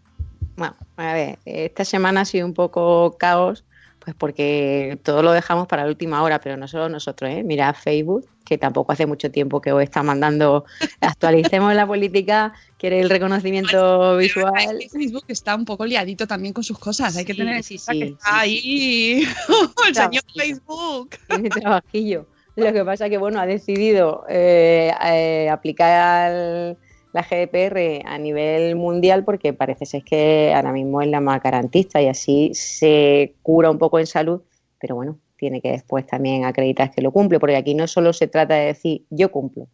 Bueno, 0.57 0.77
a 0.97 1.13
ver, 1.15 1.39
esta 1.45 1.85
semana 1.85 2.23
ha 2.23 2.25
sido 2.25 2.47
un 2.47 2.55
poco 2.55 3.17
caos, 3.19 3.65
pues 3.99 4.15
porque 4.15 4.99
todo 5.03 5.23
lo 5.23 5.33
dejamos 5.33 5.67
para 5.67 5.83
la 5.83 5.89
última 5.89 6.23
hora, 6.23 6.41
pero 6.41 6.57
no 6.57 6.69
solo 6.69 6.89
nosotros, 6.89 7.31
¿eh? 7.31 7.43
Mira 7.43 7.73
Facebook, 7.73 8.29
que 8.45 8.59
tampoco 8.59 8.93
hace 8.93 9.07
mucho 9.07 9.31
tiempo 9.31 9.61
que 9.61 9.73
os 9.73 9.83
está 9.83 10.03
mandando, 10.03 10.65
actualicemos 11.01 11.75
la 11.75 11.87
política, 11.87 12.53
quiere 12.79 13.01
el 13.01 13.11
reconocimiento 13.11 14.17
visual. 14.17 14.79
Facebook 14.93 15.25
está 15.29 15.55
un 15.55 15.65
poco 15.65 15.87
liadito 15.87 16.27
también 16.27 16.53
con 16.53 16.63
sus 16.63 16.79
cosas. 16.79 17.17
Hay 17.17 17.25
que 17.25 17.35
tener 17.35 17.57
en 17.57 17.63
sí, 17.63 17.79
sí, 17.79 17.99
que 17.99 18.07
sí, 18.07 18.13
está 18.13 18.39
ahí 18.41 19.23
el 19.89 19.95
señor. 19.95 20.23
Facebook. 20.37 21.11
tiene 21.29 21.49
trabajillo. 21.49 22.27
Lo 22.57 22.73
que 22.73 22.85
pasa 22.85 23.09
que, 23.09 23.19
bueno, 23.19 23.41
ha 23.41 23.47
decidido 23.47 24.25
eh, 24.29 24.93
eh, 25.05 25.49
aplicar 25.51 26.77
la 27.13 27.23
GDPR 27.23 28.07
a 28.07 28.19
nivel 28.19 28.77
mundial 28.77 29.25
porque 29.25 29.53
parece 29.53 29.87
ser 29.87 30.03
que 30.05 30.53
ahora 30.55 30.73
mismo 30.73 31.01
es 31.01 31.09
la 31.09 31.21
más 31.21 31.43
garantista 31.43 32.03
y 32.03 32.09
así 32.09 32.51
se 32.55 33.35
cura 33.43 33.71
un 33.71 33.79
poco 33.79 33.99
en 33.99 34.07
salud, 34.07 34.43
pero 34.79 34.97
bueno, 34.97 35.19
tiene 35.45 35.61
que 35.61 35.73
después 35.73 36.07
también 36.07 36.47
acreditar 36.47 36.91
que 36.91 37.03
lo 37.03 37.13
cumple, 37.13 37.39
porque 37.39 37.57
aquí 37.57 37.75
no 37.75 37.87
solo 37.87 38.15
se 38.15 38.29
trata 38.29 38.55
de 38.55 38.67
decir 38.69 39.05
yo 39.11 39.31
cumplo, 39.31 39.69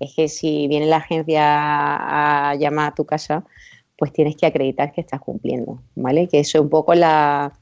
es 0.00 0.12
que 0.12 0.26
si 0.26 0.66
viene 0.66 0.86
la 0.86 0.96
agencia 0.96 2.50
a 2.50 2.56
llamar 2.56 2.88
a 2.88 2.94
tu 2.96 3.04
casa, 3.04 3.44
pues 3.96 4.12
tienes 4.12 4.34
que 4.34 4.46
acreditar 4.46 4.92
que 4.92 5.02
estás 5.02 5.20
cumpliendo, 5.20 5.80
¿vale? 5.94 6.26
Que 6.26 6.40
eso 6.40 6.58
es 6.58 6.62
un 6.62 6.68
poco 6.68 6.96
la, 6.96 7.52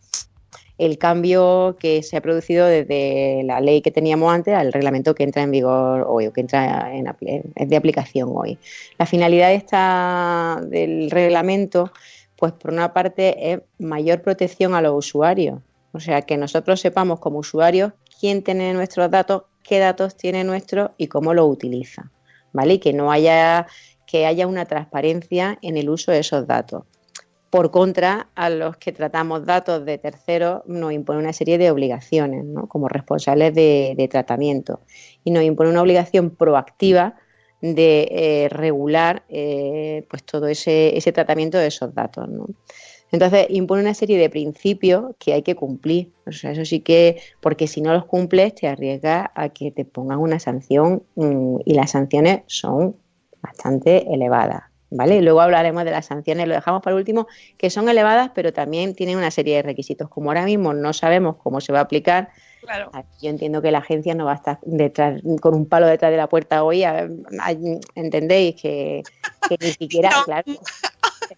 el 0.78 0.96
cambio 0.96 1.76
que 1.78 2.02
se 2.02 2.16
ha 2.16 2.22
producido 2.22 2.64
desde 2.64 3.42
la 3.44 3.60
ley 3.60 3.82
que 3.82 3.90
teníamos 3.90 4.32
antes 4.32 4.54
al 4.54 4.72
reglamento 4.72 5.14
que 5.14 5.24
entra 5.24 5.42
en 5.42 5.50
vigor 5.50 6.06
hoy 6.08 6.28
o 6.28 6.32
que 6.32 6.40
entra 6.40 6.90
en, 6.94 7.06
es 7.54 7.68
de 7.68 7.76
aplicación 7.76 8.30
hoy. 8.32 8.56
La 8.98 9.04
finalidad 9.04 9.52
esta, 9.52 10.58
del 10.64 11.10
reglamento, 11.10 11.92
pues 12.36 12.52
por 12.54 12.72
una 12.72 12.94
parte 12.94 13.52
es 13.52 13.60
mayor 13.78 14.22
protección 14.22 14.74
a 14.74 14.80
los 14.80 14.94
usuarios, 14.96 15.60
o 15.92 16.00
sea, 16.00 16.22
que 16.22 16.36
nosotros 16.36 16.80
sepamos 16.80 17.20
como 17.20 17.38
usuarios 17.38 17.92
quién 18.20 18.42
tiene 18.42 18.72
nuestros 18.72 19.10
datos, 19.10 19.44
qué 19.62 19.78
datos 19.78 20.16
tiene 20.16 20.44
nuestro 20.44 20.94
y 20.96 21.06
cómo 21.08 21.34
lo 21.34 21.46
utiliza, 21.46 22.10
¿vale? 22.52 22.74
Y 22.74 22.78
que 22.78 22.92
no 22.92 23.12
haya 23.12 23.66
que 24.12 24.26
haya 24.26 24.46
una 24.46 24.66
transparencia 24.66 25.58
en 25.62 25.78
el 25.78 25.88
uso 25.88 26.12
de 26.12 26.18
esos 26.18 26.46
datos. 26.46 26.84
Por 27.48 27.70
contra, 27.70 28.28
a 28.34 28.50
los 28.50 28.76
que 28.76 28.92
tratamos 28.92 29.46
datos 29.46 29.86
de 29.86 29.96
terceros 29.96 30.60
nos 30.66 30.92
impone 30.92 31.18
una 31.18 31.32
serie 31.32 31.56
de 31.56 31.70
obligaciones, 31.70 32.44
¿no? 32.44 32.66
como 32.68 32.88
responsables 32.88 33.54
de, 33.54 34.08
tratamiento. 34.10 34.80
Y 35.24 35.30
nos 35.30 35.44
impone 35.44 35.70
una 35.70 35.80
obligación 35.80 36.28
proactiva 36.28 37.16
de 37.62 38.08
eh, 38.10 38.48
regular 38.50 39.22
eh, 39.30 40.06
pues 40.10 40.24
todo 40.24 40.46
ese, 40.46 40.94
ese, 40.94 41.12
tratamiento 41.12 41.56
de 41.56 41.68
esos 41.68 41.94
datos. 41.94 42.28
¿no? 42.28 42.46
Entonces, 43.12 43.46
impone 43.50 43.82
una 43.82 43.94
serie 43.94 44.18
de 44.18 44.30
principios 44.30 45.14
que 45.18 45.34
hay 45.34 45.42
que 45.42 45.54
cumplir. 45.54 46.10
O 46.26 46.32
sea, 46.32 46.52
eso 46.52 46.64
sí 46.64 46.80
que, 46.80 47.20
porque 47.40 47.66
si 47.66 47.82
no 47.82 47.92
los 47.92 48.06
cumples, 48.06 48.54
te 48.54 48.66
arriesgas 48.66 49.28
a 49.34 49.50
que 49.50 49.70
te 49.70 49.84
pongan 49.84 50.18
una 50.18 50.38
sanción 50.38 51.02
mm, 51.14 51.58
y 51.64 51.74
las 51.74 51.90
sanciones 51.90 52.42
son 52.46 52.96
bastante 53.42 54.12
elevada. 54.12 54.70
¿Vale? 54.94 55.22
Luego 55.22 55.40
hablaremos 55.40 55.84
de 55.84 55.90
las 55.90 56.04
sanciones, 56.04 56.46
lo 56.46 56.54
dejamos 56.54 56.82
para 56.82 56.96
último, 56.96 57.26
que 57.56 57.70
son 57.70 57.88
elevadas, 57.88 58.30
pero 58.34 58.52
también 58.52 58.94
tienen 58.94 59.16
una 59.16 59.30
serie 59.30 59.56
de 59.56 59.62
requisitos. 59.62 60.10
Como 60.10 60.28
ahora 60.28 60.44
mismo 60.44 60.74
no 60.74 60.92
sabemos 60.92 61.36
cómo 61.36 61.62
se 61.62 61.72
va 61.72 61.78
a 61.78 61.82
aplicar, 61.82 62.28
yo 63.20 63.30
entiendo 63.30 63.60
que 63.60 63.70
la 63.70 63.78
agencia 63.78 64.14
no 64.14 64.26
va 64.26 64.32
a 64.32 64.36
estar 64.36 64.58
detrás, 64.62 65.20
con 65.40 65.54
un 65.54 65.66
palo 65.66 65.86
detrás 65.86 66.10
de 66.10 66.16
la 66.16 66.28
puerta 66.28 66.62
hoy. 66.62 66.84
¿Entendéis? 67.94 68.60
Que, 68.60 69.02
ni 69.60 69.70
siquiera, 69.72 70.10
claro, 70.24 70.52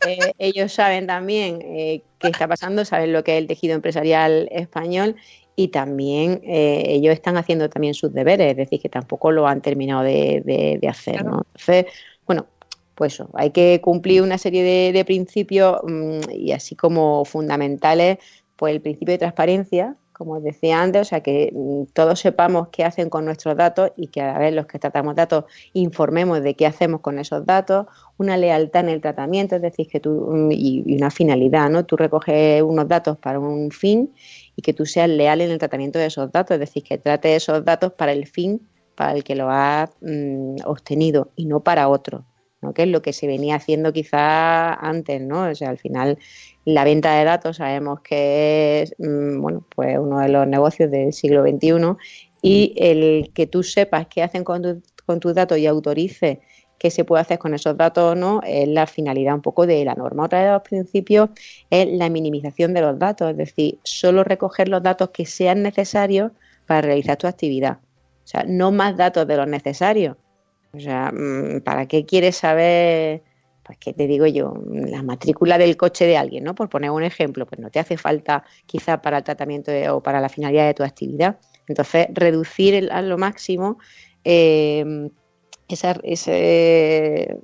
eh, 0.07 0.33
ellos 0.39 0.73
saben 0.73 1.07
también 1.07 1.61
eh, 1.63 2.03
qué 2.19 2.29
está 2.29 2.49
pasando, 2.49 2.85
saben 2.85 3.13
lo 3.13 3.25
que 3.25 3.37
es 3.37 3.39
el 3.39 3.47
tejido 3.47 3.75
empresarial 3.75 4.49
español 4.51 5.17
y 5.57 5.69
también 5.69 6.41
eh, 6.45 6.85
ellos 6.87 7.13
están 7.13 7.37
haciendo 7.37 7.69
también 7.69 7.95
sus 7.95 8.13
deberes, 8.13 8.51
es 8.51 8.57
decir, 8.57 8.81
que 8.81 8.89
tampoco 8.89 9.31
lo 9.31 9.47
han 9.47 9.61
terminado 9.61 10.03
de, 10.03 10.81
hacer. 10.89 11.25
¿no? 11.25 11.43
Entonces, 11.55 11.87
bueno, 12.27 12.47
pues 12.95 13.15
eso, 13.15 13.31
hay 13.35 13.51
que 13.51 13.81
cumplir 13.81 14.23
una 14.23 14.39
serie 14.39 14.93
de, 14.93 15.05
principios 15.05 15.79
mm, 15.85 16.31
y 16.33 16.53
así 16.53 16.75
como 16.75 17.25
fundamentales, 17.25 18.19
pues 18.57 18.75
el 18.75 18.81
principio 18.81 19.13
de 19.13 19.19
transparencia, 19.19 19.97
como 20.14 20.40
decía 20.40 20.80
antes, 20.80 21.02
o 21.02 21.04
sea, 21.04 21.21
que 21.21 21.50
mm, 21.52 21.92
todos 21.92 22.21
sepamos 22.21 22.68
qué 22.68 22.85
hacen 22.85 23.11
con 23.11 23.25
nuestros 23.26 23.56
datos 23.56 23.90
y 23.97 24.06
que 24.06 24.23
a 24.23 24.33
la 24.33 24.38
vez 24.38 24.54
los 24.54 24.66
que 24.66 24.78
tratamos 24.78 25.16
datos 25.16 25.44
informemos 25.75 26.42
de 26.42 26.54
qué 26.54 26.66
hacemos 26.66 27.00
con 27.00 27.18
esos 27.18 27.44
datos, 27.44 27.87
una 28.16 28.37
lealtad 28.37 28.85
en 28.85 28.90
el 28.90 29.00
tratamiento, 29.00 29.56
es 29.56 29.62
decir, 29.62 29.88
que 29.88 30.00
tú, 30.00 30.28
mm, 30.30 30.52
y, 30.52 30.97
una 30.97 31.11
finalidad, 31.11 31.68
¿no? 31.68 31.85
Tú 31.85 31.97
recoges 31.97 32.62
unos 32.62 32.88
datos 32.88 33.18
para 33.18 33.38
un 33.40 33.71
fin 33.71 34.14
y 34.56 34.62
que 34.62 34.73
tú 34.73 34.87
seas 34.87 35.09
leal 35.09 35.40
en 35.40 35.50
el 35.50 35.59
tratamiento 35.59 35.99
de 35.99 36.06
esos 36.06 36.30
datos, 36.33 36.54
es 36.54 36.61
decir, 36.61 36.85
que 36.85 36.97
trate 36.97 37.35
esos 37.37 37.64
datos 37.64 37.92
para 37.92 38.12
el 38.12 38.26
fin 38.26 38.61
para 38.94 39.12
el 39.12 39.25
que 39.25 39.35
lo 39.35 39.50
has 39.50 39.90
mm, 40.00 40.59
obtenido 40.64 41.33
y 41.37 41.47
no 41.47 41.61
para 41.61 41.88
otro, 41.88 42.25
¿no? 42.64 42.75
que 42.75 42.83
es 42.83 42.88
lo 42.88 43.02
que 43.02 43.12
se 43.12 43.26
venía 43.26 43.56
haciendo 43.56 43.92
quizá 43.92 44.75
antes, 44.75 45.21
¿no? 45.21 45.49
O 45.49 45.54
sea, 45.54 45.71
al 45.71 45.78
final 45.78 46.18
la 46.64 46.85
venta 46.85 47.16
de 47.16 47.25
datos 47.25 47.59
sabemos 47.59 48.00
que 48.00 48.83
es 48.83 48.94
mm, 48.99 49.40
bueno, 49.40 49.64
pues 49.75 49.99
uno 49.99 50.18
de 50.21 50.28
los 50.28 50.47
negocios 50.47 50.90
del 50.90 51.12
siglo 51.12 51.42
XXI 51.42 51.97
y 52.42 52.75
el 52.76 53.30
que 53.35 53.47
tú 53.47 53.62
sepas 53.62 54.06
qué 54.09 54.23
hacen 54.23 54.44
con, 54.44 54.83
con 55.06 55.21
tus 55.21 55.35
datos 55.35 55.59
y 55.59 55.66
autorices 55.66 56.38
qué 56.78 56.90
se 56.90 57.04
puede 57.04 57.23
hacer 57.23 57.38
con 57.38 57.54
esos 57.54 57.76
datos 57.76 58.12
o 58.12 58.14
no 58.14 58.40
es 58.44 58.68
la 58.68 58.87
finalidad 58.87 59.35
un 59.35 59.42
poco 59.42 59.66
de 59.66 59.85
la 59.85 59.94
norma. 59.94 60.25
Otra 60.25 60.44
de 60.44 60.52
los 60.52 60.62
principios 60.62 61.30
es 61.71 61.87
la 61.88 62.11
minimización 62.11 62.75
de 62.75 62.83
los 62.83 62.99
datos, 62.99 63.30
es 63.30 63.37
decir, 63.37 63.78
solo 63.85 64.25
recoger 64.25 64.68
los 64.68 64.83
datos 64.83 65.11
que 65.11 65.26
sean 65.26 65.62
necesarios 65.62 66.33
para 66.66 66.83
realizar 66.83 67.16
tu 67.16 67.26
actividad. 67.26 67.78
O 68.25 68.26
sea, 68.26 68.44
no 68.47 68.73
más 68.73 68.97
datos 68.97 69.26
de 69.26 69.37
los 69.37 69.47
necesarios. 69.47 70.16
O 70.75 70.81
sea, 70.81 71.12
mm, 71.12 71.61
¿para 71.61 71.87
qué 71.87 72.04
quieres 72.04 72.37
saber, 72.37 73.23
pues 73.62 73.78
qué 73.78 73.93
te 73.93 74.07
digo 74.07 74.26
yo, 74.26 74.54
la 74.71 75.02
matrícula 75.02 75.59
del 75.59 75.76
coche 75.76 76.07
de 76.07 76.16
alguien, 76.16 76.45
¿no? 76.45 76.54
Por 76.54 76.69
poner 76.69 76.90
un 76.90 77.02
ejemplo, 77.04 77.47
pues 77.47 77.61
no 77.61 77.71
te 77.71 77.78
hace 77.78 77.97
falta 77.97 78.45
quizá 78.66 79.00
para 79.00 79.19
el 79.19 79.25
tratamiento 79.25 79.73
o 79.95 80.02
para 80.02 80.21
la 80.21 80.28
finalidad 80.28 80.66
de 80.66 80.75
tu 80.75 80.83
actividad. 80.83 81.38
Entonces, 81.69 82.09
reducir 82.12 82.90
a 82.93 83.02
lo 83.02 83.19
máximo 83.19 83.78
eh, 84.25 85.09
esa, 85.69 85.99
esa 86.02 87.35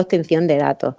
obtención 0.00 0.46
de 0.46 0.58
datos. 0.58 0.96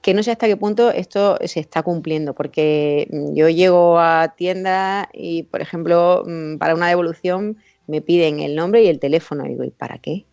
Que 0.00 0.14
no 0.14 0.22
sé 0.24 0.32
hasta 0.32 0.48
qué 0.48 0.56
punto 0.56 0.90
esto 0.90 1.38
se 1.44 1.60
está 1.60 1.82
cumpliendo, 1.82 2.34
porque 2.34 3.08
mm, 3.10 3.34
yo 3.34 3.48
llego 3.48 4.00
a 4.00 4.34
tiendas 4.36 5.06
y, 5.12 5.44
por 5.44 5.60
ejemplo, 5.60 6.24
mm, 6.26 6.56
para 6.58 6.74
una 6.74 6.88
devolución 6.88 7.58
me 7.86 8.00
piden 8.00 8.40
el 8.40 8.56
nombre 8.56 8.82
y 8.82 8.88
el 8.88 8.98
teléfono. 8.98 9.44
Y 9.46 9.50
digo, 9.50 9.64
¿y 9.64 9.70
para 9.70 9.98
qué? 9.98 10.26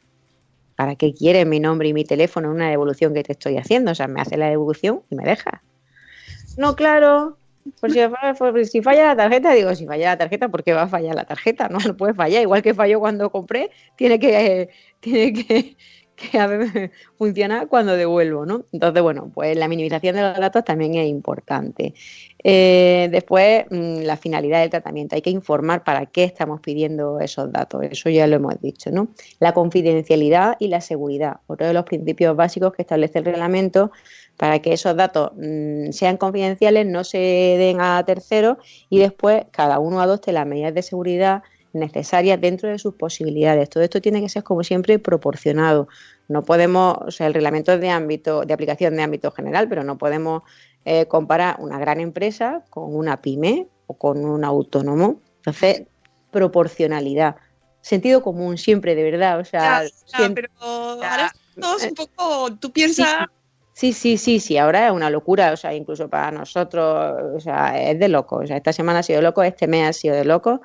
¿Para 0.79 0.95
qué 0.95 1.13
quiere 1.13 1.43
mi 1.43 1.59
nombre 1.59 1.89
y 1.89 1.93
mi 1.93 2.05
teléfono 2.05 2.47
en 2.47 2.55
una 2.55 2.69
devolución 2.69 3.13
que 3.13 3.21
te 3.21 3.33
estoy 3.33 3.57
haciendo? 3.57 3.91
O 3.91 3.95
sea, 3.95 4.07
me 4.07 4.21
hace 4.21 4.37
la 4.37 4.49
devolución 4.49 5.01
y 5.09 5.15
me 5.15 5.25
deja. 5.25 5.61
No, 6.55 6.73
claro, 6.77 7.37
por 7.81 7.91
si, 7.91 7.99
si, 8.63 8.81
falla 8.81 9.07
la 9.07 9.15
tarjeta, 9.17 9.51
digo, 9.51 9.75
si 9.75 9.85
falla 9.85 10.11
la 10.11 10.17
tarjeta, 10.17 10.47
¿por 10.47 10.63
qué 10.63 10.71
va 10.71 10.83
a 10.83 10.87
fallar 10.87 11.15
la 11.15 11.25
tarjeta? 11.25 11.67
No, 11.67 11.79
no 11.79 11.97
puede 11.97 12.13
fallar. 12.13 12.43
Igual 12.43 12.61
que 12.61 12.73
falló 12.73 13.01
cuando 13.01 13.29
compré, 13.29 13.71
tiene 13.97 14.19
que, 14.19 14.69
tiene 15.01 15.33
que, 15.33 15.75
que 16.19 16.91
funcionar 17.17 17.67
cuando 17.67 17.95
devuelvo, 17.95 18.45
¿no? 18.45 18.65
Entonces, 18.71 19.01
bueno, 19.01 19.31
pues 19.33 19.57
la 19.57 19.67
minimización 19.67 20.15
de 20.15 20.21
los 20.21 20.37
datos 20.37 20.63
también 20.63 20.95
es 20.95 21.07
importante. 21.07 21.93
Eh, 22.43 23.09
después, 23.11 23.65
mm, 23.69 24.01
la 24.01 24.17
finalidad 24.17 24.61
del 24.61 24.69
tratamiento. 24.69 25.15
Hay 25.15 25.21
que 25.21 25.29
informar 25.29 25.83
para 25.83 26.05
qué 26.05 26.23
estamos 26.23 26.61
pidiendo 26.61 27.19
esos 27.19 27.51
datos. 27.51 27.83
Eso 27.89 28.09
ya 28.09 28.27
lo 28.27 28.35
hemos 28.35 28.61
dicho, 28.61 28.91
¿no? 28.91 29.09
La 29.39 29.53
confidencialidad 29.53 30.55
y 30.59 30.67
la 30.67 30.81
seguridad. 30.81 31.37
Otro 31.47 31.67
de 31.67 31.73
los 31.73 31.85
principios 31.85 32.35
básicos 32.35 32.73
que 32.73 32.81
establece 32.81 33.19
el 33.19 33.25
reglamento 33.25 33.91
para 34.37 34.59
que 34.59 34.71
esos 34.73 34.95
datos 34.95 35.31
mm, 35.35 35.91
sean 35.91 36.17
confidenciales, 36.17 36.85
no 36.85 37.03
se 37.03 37.17
den 37.17 37.81
a 37.81 38.01
terceros 38.05 38.57
y 38.89 38.99
después 38.99 39.43
cada 39.51 39.79
uno 39.79 39.99
adopte 39.99 40.31
las 40.31 40.47
medidas 40.47 40.73
de 40.73 40.81
seguridad 40.81 41.43
necesarias 41.73 42.39
dentro 42.41 42.69
de 42.69 42.79
sus 42.79 42.95
posibilidades. 42.95 43.69
Todo 43.69 43.83
esto 43.83 44.01
tiene 44.01 44.21
que 44.21 44.29
ser, 44.29 44.43
como 44.43 44.63
siempre, 44.63 44.99
proporcionado. 44.99 45.87
No 46.27 46.43
podemos, 46.43 46.97
o 47.05 47.11
sea, 47.11 47.27
el 47.27 47.33
reglamento 47.33 47.71
es 47.73 47.81
de 47.81 47.89
ámbito, 47.89 48.41
de 48.41 48.53
aplicación 48.53 48.95
de 48.95 49.03
ámbito 49.03 49.31
general, 49.31 49.67
pero 49.69 49.83
no 49.83 49.97
podemos 49.97 50.43
eh, 50.85 51.05
comparar 51.07 51.57
una 51.59 51.79
gran 51.79 51.99
empresa 51.99 52.63
con 52.69 52.95
una 52.95 53.21
pyme 53.21 53.67
o 53.87 53.95
con 53.95 54.25
un 54.25 54.43
autónomo. 54.43 55.21
Entonces, 55.37 55.83
proporcionalidad. 56.31 57.35
Sentido 57.81 58.21
común 58.21 58.57
siempre, 58.57 58.95
de 58.95 59.03
verdad. 59.03 59.39
O 59.39 59.45
sea, 59.45 59.83
pero 60.33 60.49
ahora 60.59 61.31
es 61.55 61.83
un 61.83 61.95
poco, 61.95 62.55
tú 62.57 62.71
piensas... 62.71 63.25
Sí, 63.73 63.93
sí, 63.93 64.17
sí, 64.17 64.41
sí, 64.41 64.57
ahora 64.57 64.87
es 64.87 64.91
una 64.91 65.09
locura, 65.09 65.53
o 65.53 65.55
sea, 65.55 65.73
incluso 65.73 66.09
para 66.09 66.31
nosotros, 66.31 67.15
o 67.33 67.39
sea, 67.39 67.81
es 67.81 67.97
de 67.97 68.09
loco, 68.09 68.35
o 68.35 68.45
sea, 68.45 68.57
esta 68.57 68.73
semana 68.73 68.99
ha 68.99 69.03
sido 69.03 69.19
de 69.19 69.23
loco, 69.23 69.41
este 69.41 69.67
mes 69.67 69.87
ha 69.87 69.93
sido 69.93 70.15
de 70.15 70.25
loco, 70.25 70.59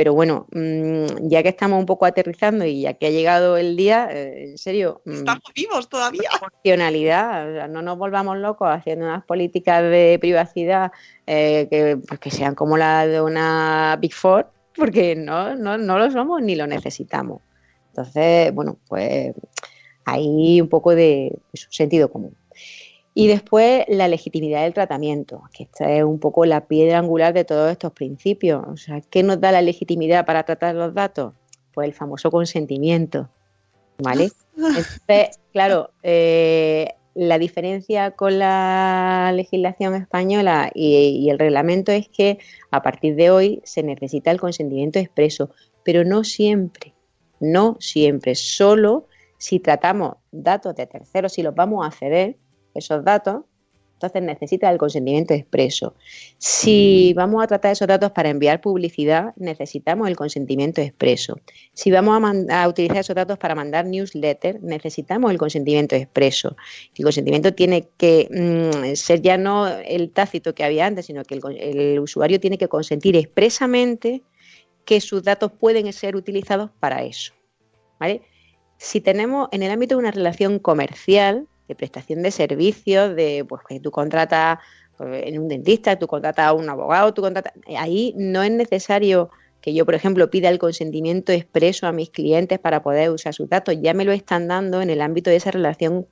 pero 0.00 0.14
bueno, 0.14 0.46
mm, 0.52 1.28
ya 1.28 1.42
que 1.42 1.50
estamos 1.50 1.78
un 1.78 1.84
poco 1.84 2.06
aterrizando 2.06 2.64
y 2.64 2.80
ya 2.80 2.94
que 2.94 3.08
ha 3.08 3.10
llegado 3.10 3.58
el 3.58 3.76
día, 3.76 4.08
eh, 4.10 4.48
en 4.48 4.56
serio... 4.56 5.02
Mm, 5.04 5.12
estamos 5.12 5.44
vivos 5.54 5.90
todavía. 5.90 6.30
Proporcionalidad, 6.30 7.50
o 7.50 7.52
sea, 7.52 7.68
no 7.68 7.82
nos 7.82 7.98
volvamos 7.98 8.38
locos 8.38 8.70
haciendo 8.70 9.04
unas 9.04 9.26
políticas 9.26 9.82
de 9.82 10.16
privacidad 10.18 10.90
eh, 11.26 11.68
que, 11.70 11.98
pues, 11.98 12.18
que 12.18 12.30
sean 12.30 12.54
como 12.54 12.78
la 12.78 13.06
de 13.06 13.20
una 13.20 13.98
Big 14.00 14.14
Four, 14.14 14.50
porque 14.74 15.14
no, 15.16 15.54
no, 15.54 15.76
no 15.76 15.98
lo 15.98 16.10
somos 16.10 16.40
ni 16.40 16.56
lo 16.56 16.66
necesitamos. 16.66 17.42
Entonces, 17.88 18.54
bueno, 18.54 18.78
pues 18.88 19.34
hay 20.06 20.62
un 20.62 20.68
poco 20.70 20.94
de 20.94 21.38
sentido 21.52 22.10
común. 22.10 22.34
Y 23.20 23.26
después 23.28 23.84
la 23.88 24.08
legitimidad 24.08 24.62
del 24.62 24.72
tratamiento, 24.72 25.42
que 25.52 25.64
esta 25.64 25.92
es 25.92 26.02
un 26.04 26.18
poco 26.18 26.46
la 26.46 26.66
piedra 26.66 26.98
angular 26.98 27.34
de 27.34 27.44
todos 27.44 27.70
estos 27.70 27.92
principios. 27.92 28.64
O 28.66 28.78
sea, 28.78 29.02
¿qué 29.02 29.22
nos 29.22 29.38
da 29.38 29.52
la 29.52 29.60
legitimidad 29.60 30.24
para 30.24 30.44
tratar 30.44 30.74
los 30.74 30.94
datos? 30.94 31.34
Pues 31.74 31.86
el 31.86 31.94
famoso 31.94 32.30
consentimiento. 32.30 33.28
¿Vale? 33.98 34.30
Entonces, 34.56 35.38
claro, 35.52 35.90
eh, 36.02 36.94
la 37.14 37.38
diferencia 37.38 38.12
con 38.12 38.38
la 38.38 39.32
legislación 39.34 39.94
española 39.96 40.70
y, 40.74 41.28
el 41.28 41.38
reglamento 41.38 41.92
es 41.92 42.08
que 42.08 42.38
a 42.70 42.80
partir 42.80 43.16
de 43.16 43.30
hoy 43.30 43.60
se 43.64 43.82
necesita 43.82 44.30
el 44.30 44.40
consentimiento 44.40 44.98
expreso, 44.98 45.50
pero 45.84 46.04
no 46.04 46.24
siempre, 46.24 46.94
no 47.38 47.76
siempre, 47.80 48.34
solo 48.34 49.06
si 49.36 49.60
tratamos 49.60 50.14
datos 50.32 50.74
de 50.74 50.86
terceros, 50.86 51.34
si 51.34 51.42
los 51.42 51.54
vamos 51.54 51.86
a 51.86 51.90
ceder, 51.90 52.36
esos 52.74 53.04
datos, 53.04 53.42
entonces 54.00 54.22
necesita 54.22 54.70
el 54.70 54.78
consentimiento 54.78 55.34
expreso. 55.34 55.94
Si 56.38 57.12
vamos 57.14 57.44
a 57.44 57.46
tratar 57.46 57.72
esos 57.72 57.86
datos 57.86 58.12
para 58.12 58.30
enviar 58.30 58.62
publicidad, 58.62 59.34
necesitamos 59.36 60.08
el 60.08 60.16
consentimiento 60.16 60.80
expreso. 60.80 61.38
Si 61.74 61.90
vamos 61.90 62.18
a, 62.48 62.66
utilizar 62.66 62.96
esos 62.96 63.14
datos 63.14 63.36
para 63.36 63.54
mandar 63.54 63.84
newsletter, 63.84 64.62
necesitamos 64.62 65.30
el 65.30 65.36
consentimiento 65.36 65.96
expreso. 65.96 66.56
El 66.96 67.04
consentimiento 67.04 67.52
tiene 67.52 67.88
que 67.98 68.26
mm, 68.30 68.94
ser 68.94 69.20
ya 69.20 69.36
no 69.36 69.68
el 69.68 70.10
tácito 70.12 70.54
que 70.54 70.64
había 70.64 70.86
antes, 70.86 71.04
sino 71.04 71.22
que 71.22 71.34
el, 71.34 71.42
el 71.58 71.98
usuario 72.00 72.40
tiene 72.40 72.56
que 72.56 72.68
consentir 72.68 73.16
expresamente 73.16 74.22
que 74.86 75.02
sus 75.02 75.22
datos 75.22 75.52
pueden 75.52 75.92
ser 75.92 76.16
utilizados 76.16 76.70
para 76.80 77.02
eso. 77.02 77.34
¿vale? 77.98 78.22
Si 78.78 79.02
tenemos 79.02 79.50
en 79.52 79.62
el 79.62 79.70
ámbito 79.70 79.96
de 79.96 79.98
una 79.98 80.10
relación 80.10 80.58
comercial, 80.58 81.46
de 81.70 81.76
prestación 81.76 82.22
de 82.22 82.32
servicios, 82.32 83.14
de 83.14 83.44
pues 83.48 83.62
que 83.66 83.78
tú 83.78 83.92
contratas 83.92 84.58
pues, 84.96 85.24
en 85.24 85.38
un 85.38 85.46
dentista, 85.46 85.96
tú 85.96 86.08
contratas 86.08 86.46
a 86.46 86.52
un 86.52 86.68
abogado, 86.68 87.14
tú 87.14 87.22
contratas, 87.22 87.52
ahí 87.78 88.12
no 88.16 88.42
es 88.42 88.50
necesario 88.50 89.30
que 89.60 89.72
yo, 89.72 89.84
por 89.84 89.94
ejemplo, 89.94 90.30
pida 90.30 90.48
el 90.48 90.58
consentimiento 90.58 91.30
expreso 91.30 91.86
a 91.86 91.92
mis 91.92 92.10
clientes 92.10 92.58
para 92.58 92.82
poder 92.82 93.10
usar 93.10 93.34
sus 93.34 93.48
datos, 93.48 93.76
ya 93.80 93.94
me 93.94 94.04
lo 94.04 94.10
están 94.10 94.48
dando 94.48 94.82
en 94.82 94.90
el 94.90 95.00
ámbito 95.00 95.30
de 95.30 95.36
esa 95.36 95.52
relación 95.52 96.08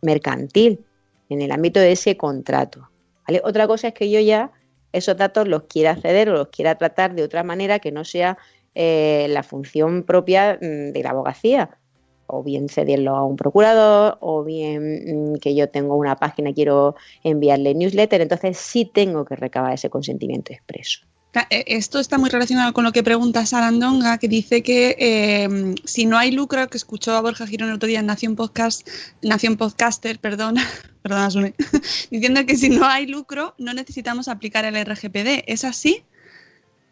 mercantil, 0.00 0.80
en 1.28 1.42
el 1.42 1.52
ámbito 1.52 1.78
de 1.78 1.92
ese 1.92 2.16
contrato. 2.16 2.88
Otra 3.44 3.66
cosa 3.66 3.88
es 3.88 3.94
que 3.94 4.10
yo 4.10 4.20
ya 4.20 4.50
esos 4.92 5.16
datos 5.16 5.46
los 5.46 5.64
quiera 5.64 5.92
acceder 5.92 6.30
o 6.30 6.34
los 6.34 6.48
quiera 6.48 6.76
tratar 6.76 7.14
de 7.14 7.22
otra 7.22 7.42
manera 7.42 7.80
que 7.80 7.92
no 7.92 8.04
sea 8.04 8.38
eh, 8.74 9.26
la 9.28 9.42
función 9.42 10.04
propia 10.04 10.58
mm, 10.60 10.92
de 10.92 11.02
la 11.02 11.10
abogacía 11.10 11.78
o 12.26 12.42
bien 12.42 12.68
cederlo 12.68 13.16
a 13.16 13.24
un 13.24 13.36
procurador, 13.36 14.18
o 14.20 14.44
bien 14.44 15.32
mm, 15.32 15.38
que 15.38 15.54
yo 15.54 15.68
tengo 15.68 15.96
una 15.96 16.16
página 16.16 16.50
y 16.50 16.54
quiero 16.54 16.96
enviarle 17.24 17.74
newsletter, 17.74 18.20
entonces 18.20 18.58
sí 18.58 18.84
tengo 18.84 19.24
que 19.24 19.36
recabar 19.36 19.74
ese 19.74 19.90
consentimiento 19.90 20.52
expreso. 20.52 21.00
E, 21.50 21.64
esto 21.66 21.98
está 21.98 22.18
muy 22.18 22.28
relacionado 22.28 22.72
con 22.72 22.84
lo 22.84 22.92
que 22.92 23.02
pregunta 23.02 23.46
Sarandonga, 23.46 24.18
que 24.18 24.28
dice 24.28 24.62
que 24.62 24.96
em, 24.98 25.74
si 25.84 26.04
no 26.04 26.18
hay 26.18 26.30
lucro, 26.30 26.68
que 26.68 26.76
escuchó 26.76 27.12
a 27.12 27.22
Borja 27.22 27.46
Girón 27.46 27.70
el 27.70 27.76
otro 27.76 27.88
día 27.88 28.00
en 28.00 28.06
Nación 28.06 28.36
Podcast, 28.36 28.86
Nación 29.22 29.56
Podcaster, 29.56 30.18
perdón, 30.18 30.56
perdona, 31.02 31.30
Sune, 31.30 31.54
diciendo 32.10 32.44
que 32.44 32.56
si 32.56 32.68
no 32.68 32.84
hay 32.86 33.06
lucro, 33.06 33.54
no 33.58 33.72
necesitamos 33.72 34.28
aplicar 34.28 34.64
el 34.66 34.74
RGPD. 34.84 35.44
¿Es 35.46 35.64
así? 35.64 36.04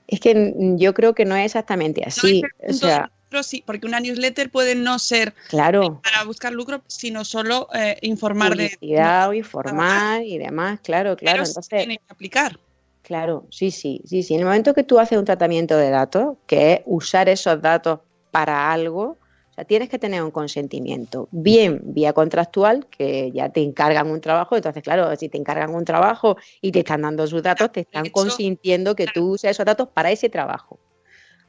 Es 0.07 0.21
que 0.21 0.55
yo 0.77 0.95
creo 0.95 1.15
que 1.15 1.25
no 1.25 1.37
es 1.37 1.47
exactamente 1.47 2.03
así. 2.05 2.43
o 2.67 2.73
sea, 2.73 3.13
sí, 3.43 3.63
porque 3.65 3.87
una 3.87 4.01
newsletter 4.01 4.51
puede 4.51 4.75
no 4.75 4.99
ser 4.99 5.35
claro. 5.49 6.01
para 6.03 6.25
buscar 6.25 6.53
lucro, 6.53 6.83
sino 6.87 7.25
solo 7.25 7.69
eh, 7.75 7.97
informar 8.03 8.51
Publicidad, 8.51 9.25
de 9.25 9.29
o 9.29 9.35
informar 9.35 10.23
y 10.23 10.39
demás, 10.39 10.81
claro, 10.81 11.17
claro. 11.17 11.45
Entonces 11.45 11.69
tiene 11.69 11.99
que 11.99 12.05
aplicar. 12.09 12.59
Claro, 13.03 13.47
sí, 13.51 13.71
sí, 13.71 14.03
sí, 14.05 14.23
sí. 14.23 14.35
En 14.35 14.41
el 14.41 14.47
momento 14.47 14.75
que 14.75 14.85
tú 14.85 14.99
haces 14.99 15.19
un 15.19 15.25
tratamiento 15.25 15.77
de 15.77 15.91
datos, 15.91 16.37
que 16.47 16.75
es 16.75 16.81
usar 16.87 17.29
esos 17.29 17.61
datos 17.61 18.01
para 18.31 18.73
algo, 18.73 19.19
o 19.51 19.55
sea, 19.55 19.65
tienes 19.65 19.89
que 19.89 19.99
tener 19.99 20.23
un 20.23 20.31
consentimiento, 20.31 21.29
bien 21.33 21.81
vía 21.83 22.13
contractual, 22.13 22.87
que 22.87 23.33
ya 23.33 23.49
te 23.49 23.63
encargan 23.63 24.09
un 24.11 24.21
trabajo, 24.21 24.57
entonces, 24.57 24.83
claro, 24.83 25.15
si 25.17 25.29
te 25.29 25.39
encargan 25.39 25.75
un 25.75 25.85
trabajo 25.85 26.37
y 26.61 26.71
te 26.71 26.81
están 26.81 27.03
dando 27.03 27.27
sus 27.27 27.43
datos, 27.43 27.73
te 27.73 27.81
están 27.81 28.11
consintiendo 28.11 28.95
que 28.95 29.07
tú 29.07 29.33
uses 29.33 29.51
esos 29.53 29.67
datos 29.67 29.89
para 29.89 30.11
ese 30.11 30.29
trabajo. 30.29 30.79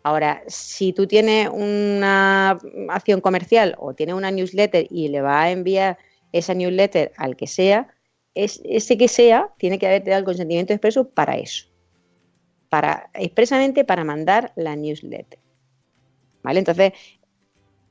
Ahora, 0.03 0.43
si 0.47 0.93
tú 0.93 1.05
tienes 1.07 1.49
una 1.49 2.59
acción 2.89 3.21
comercial 3.21 3.75
o 3.77 3.93
tienes 3.93 4.15
una 4.15 4.31
newsletter 4.31 4.87
y 4.89 5.09
le 5.09 5.21
vas 5.21 5.45
a 5.45 5.51
enviar 5.51 5.97
esa 6.31 6.53
newsletter 6.53 7.11
al 7.17 7.35
que 7.35 7.47
sea, 7.47 7.87
ese 8.33 8.97
que 8.97 9.07
sea 9.07 9.49
tiene 9.57 9.77
que 9.77 9.87
haberte 9.87 10.09
dado 10.09 10.19
el 10.19 10.25
consentimiento 10.25 10.73
expreso 10.73 11.09
para 11.09 11.37
eso. 11.37 11.67
Para, 12.69 13.09
expresamente 13.13 13.83
para 13.83 14.03
mandar 14.03 14.53
la 14.55 14.75
newsletter. 14.75 15.39
¿Vale? 16.41 16.59
Entonces, 16.59 16.93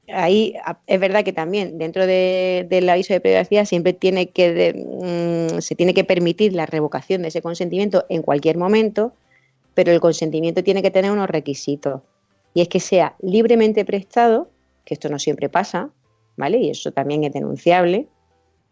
ahí 0.08 0.54
es 0.86 1.00
verdad 1.00 1.24
que 1.24 1.32
también 1.32 1.78
dentro 1.78 2.06
del 2.06 2.88
aviso 2.88 3.12
de 3.12 3.20
privacidad 3.20 3.66
siempre 3.66 3.92
tiene 3.92 4.30
que 4.30 4.74
mm, 4.74 5.60
se 5.60 5.74
tiene 5.76 5.94
que 5.94 6.04
permitir 6.04 6.54
la 6.54 6.66
revocación 6.66 7.22
de 7.22 7.28
ese 7.28 7.42
consentimiento 7.42 8.06
en 8.08 8.22
cualquier 8.22 8.56
momento 8.56 9.14
pero 9.80 9.92
el 9.92 10.00
consentimiento 10.00 10.62
tiene 10.62 10.82
que 10.82 10.90
tener 10.90 11.10
unos 11.10 11.30
requisitos. 11.30 12.02
Y 12.52 12.60
es 12.60 12.68
que 12.68 12.80
sea 12.80 13.16
libremente 13.22 13.82
prestado, 13.86 14.50
que 14.84 14.92
esto 14.92 15.08
no 15.08 15.18
siempre 15.18 15.48
pasa, 15.48 15.88
¿vale? 16.36 16.58
Y 16.58 16.68
eso 16.68 16.92
también 16.92 17.24
es 17.24 17.32
denunciable. 17.32 18.06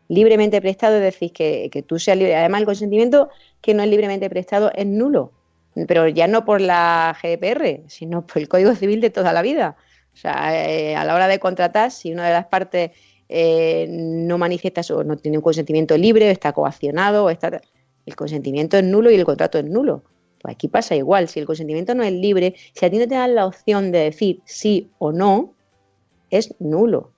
Libremente 0.08 0.60
prestado 0.60 0.96
es 0.96 1.00
decir, 1.00 1.32
que, 1.32 1.70
que 1.72 1.82
tú 1.82 1.98
seas 1.98 2.18
libre. 2.18 2.36
Además, 2.36 2.60
el 2.60 2.66
consentimiento 2.66 3.30
que 3.62 3.72
no 3.72 3.82
es 3.82 3.88
libremente 3.88 4.28
prestado 4.28 4.70
es 4.74 4.84
nulo, 4.84 5.32
pero 5.86 6.06
ya 6.08 6.26
no 6.26 6.44
por 6.44 6.60
la 6.60 7.16
GDPR, 7.22 7.88
sino 7.88 8.26
por 8.26 8.42
el 8.42 8.48
Código 8.50 8.74
Civil 8.74 9.00
de 9.00 9.08
toda 9.08 9.32
la 9.32 9.40
vida. 9.40 9.78
O 10.12 10.16
sea, 10.18 10.68
eh, 10.68 10.94
a 10.94 11.06
la 11.06 11.14
hora 11.14 11.26
de 11.26 11.38
contratar, 11.38 11.90
si 11.90 12.12
una 12.12 12.26
de 12.26 12.34
las 12.34 12.48
partes 12.48 12.90
eh, 13.30 13.86
no 13.88 14.36
manifiesta 14.36 14.82
o 14.92 15.04
no 15.04 15.16
tiene 15.16 15.38
un 15.38 15.42
consentimiento 15.42 15.96
libre, 15.96 16.30
está 16.30 16.52
coaccionado, 16.52 17.30
está, 17.30 17.62
el 18.04 18.14
consentimiento 18.14 18.76
es 18.76 18.84
nulo 18.84 19.10
y 19.10 19.14
el 19.14 19.24
contrato 19.24 19.58
es 19.58 19.64
nulo. 19.64 20.04
Pues 20.40 20.54
aquí 20.54 20.68
pasa 20.68 20.94
igual, 20.94 21.28
si 21.28 21.40
el 21.40 21.46
consentimiento 21.46 21.94
no 21.94 22.02
es 22.02 22.12
libre, 22.12 22.54
si 22.74 22.86
a 22.86 22.90
ti 22.90 22.98
no 22.98 23.08
te 23.08 23.14
dan 23.14 23.34
la 23.34 23.46
opción 23.46 23.90
de 23.90 23.98
decir 24.00 24.40
sí 24.44 24.90
o 24.98 25.12
no, 25.12 25.54
es 26.30 26.54
nulo. 26.60 27.12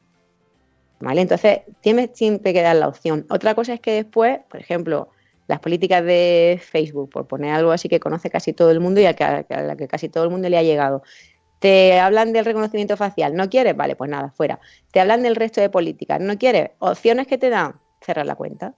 ¿Vale? 1.01 1.23
Entonces, 1.23 1.61
tienes 1.81 2.11
siempre 2.13 2.53
que 2.53 2.63
dar 2.63 2.77
la 2.77 2.89
opción. 2.89 3.27
Otra 3.31 3.55
cosa 3.55 3.75
es 3.75 3.81
que 3.81 3.93
después, 3.93 4.41
por 4.51 4.61
ejemplo, 4.61 5.09
las 5.47 5.61
políticas 5.61 6.05
de 6.05 6.61
Facebook, 6.63 7.11
por 7.11 7.27
poner 7.27 7.55
algo 7.55 7.73
así 7.73 7.89
que 7.89 7.99
conoce 8.01 8.31
casi 8.31 8.53
todo 8.53 8.71
el 8.71 8.81
mundo 8.81 9.01
y 9.01 9.07
a, 9.07 9.17
la 9.49 9.77
que 9.77 9.89
casi 9.89 10.09
todo 10.09 10.25
el 10.25 10.31
mundo 10.31 10.49
le 10.49 10.59
ha 10.59 10.63
llegado. 10.63 11.03
Te 11.59 11.99
hablan 11.99 12.33
del 12.33 12.45
reconocimiento 12.45 12.97
facial, 12.97 13.35
¿no 13.35 13.51
quieres? 13.51 13.77
Vale, 13.77 13.97
pues 13.97 14.09
nada, 14.11 14.31
fuera. 14.31 14.61
Te 14.93 15.01
hablan 15.01 15.23
del 15.23 15.37
resto 15.37 15.61
de 15.61 15.69
políticas, 15.69 16.21
¿no 16.21 16.39
quieres? 16.39 16.71
Opciones 16.79 17.27
que 17.27 17.37
te 17.37 17.51
dan, 17.51 17.81
cerrar 18.01 18.27
la 18.27 18.37
cuenta. 18.37 18.75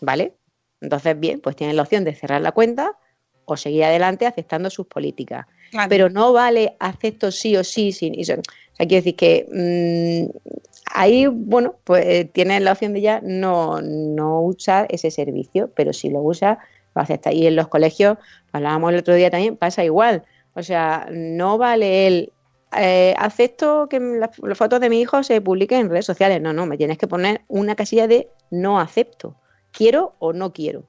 ¿Vale? 0.00 0.34
Entonces, 0.80 1.18
bien, 1.18 1.40
pues 1.40 1.56
tienes 1.56 1.76
la 1.76 1.82
opción 1.82 2.04
de 2.04 2.14
cerrar 2.14 2.40
la 2.40 2.52
cuenta 2.52 2.98
o 3.44 3.56
seguir 3.56 3.84
adelante 3.84 4.26
aceptando 4.26 4.70
sus 4.70 4.86
políticas. 4.86 5.46
Pero 5.88 6.10
no 6.10 6.32
vale 6.32 6.76
acepto 6.78 7.30
sí 7.30 7.56
o 7.56 7.64
sí. 7.64 7.92
sí 7.92 8.12
o 8.20 8.24
sea, 8.24 8.36
quiero 8.76 8.96
decir 8.96 9.16
que 9.16 9.46
mm, 9.50 10.52
ahí, 10.86 11.26
bueno, 11.26 11.76
pues 11.84 12.04
eh, 12.06 12.24
tienes 12.26 12.60
la 12.62 12.72
opción 12.72 12.92
de 12.92 13.00
ya 13.00 13.20
no, 13.22 13.80
no 13.80 14.42
usar 14.42 14.86
ese 14.90 15.10
servicio, 15.10 15.70
pero 15.74 15.92
si 15.92 16.10
lo 16.10 16.20
usa, 16.20 16.58
lo 16.94 17.02
acepta. 17.02 17.32
Y 17.32 17.46
en 17.46 17.56
los 17.56 17.68
colegios, 17.68 18.18
hablábamos 18.52 18.92
el 18.92 18.98
otro 18.98 19.14
día 19.14 19.30
también, 19.30 19.56
pasa 19.56 19.84
igual. 19.84 20.24
O 20.54 20.62
sea, 20.62 21.08
no 21.10 21.56
vale 21.56 22.06
el 22.06 22.32
eh, 22.76 23.14
acepto 23.18 23.88
que 23.88 23.98
las, 23.98 24.38
las 24.38 24.58
fotos 24.58 24.80
de 24.80 24.90
mi 24.90 25.00
hijo 25.00 25.22
se 25.22 25.40
publiquen 25.40 25.80
en 25.80 25.90
redes 25.90 26.06
sociales. 26.06 26.40
No, 26.42 26.52
no, 26.52 26.66
me 26.66 26.76
tienes 26.76 26.98
que 26.98 27.08
poner 27.08 27.42
una 27.48 27.74
casilla 27.74 28.06
de 28.06 28.28
no 28.50 28.78
acepto. 28.78 29.36
Quiero 29.70 30.16
o 30.18 30.34
no 30.34 30.52
quiero 30.52 30.84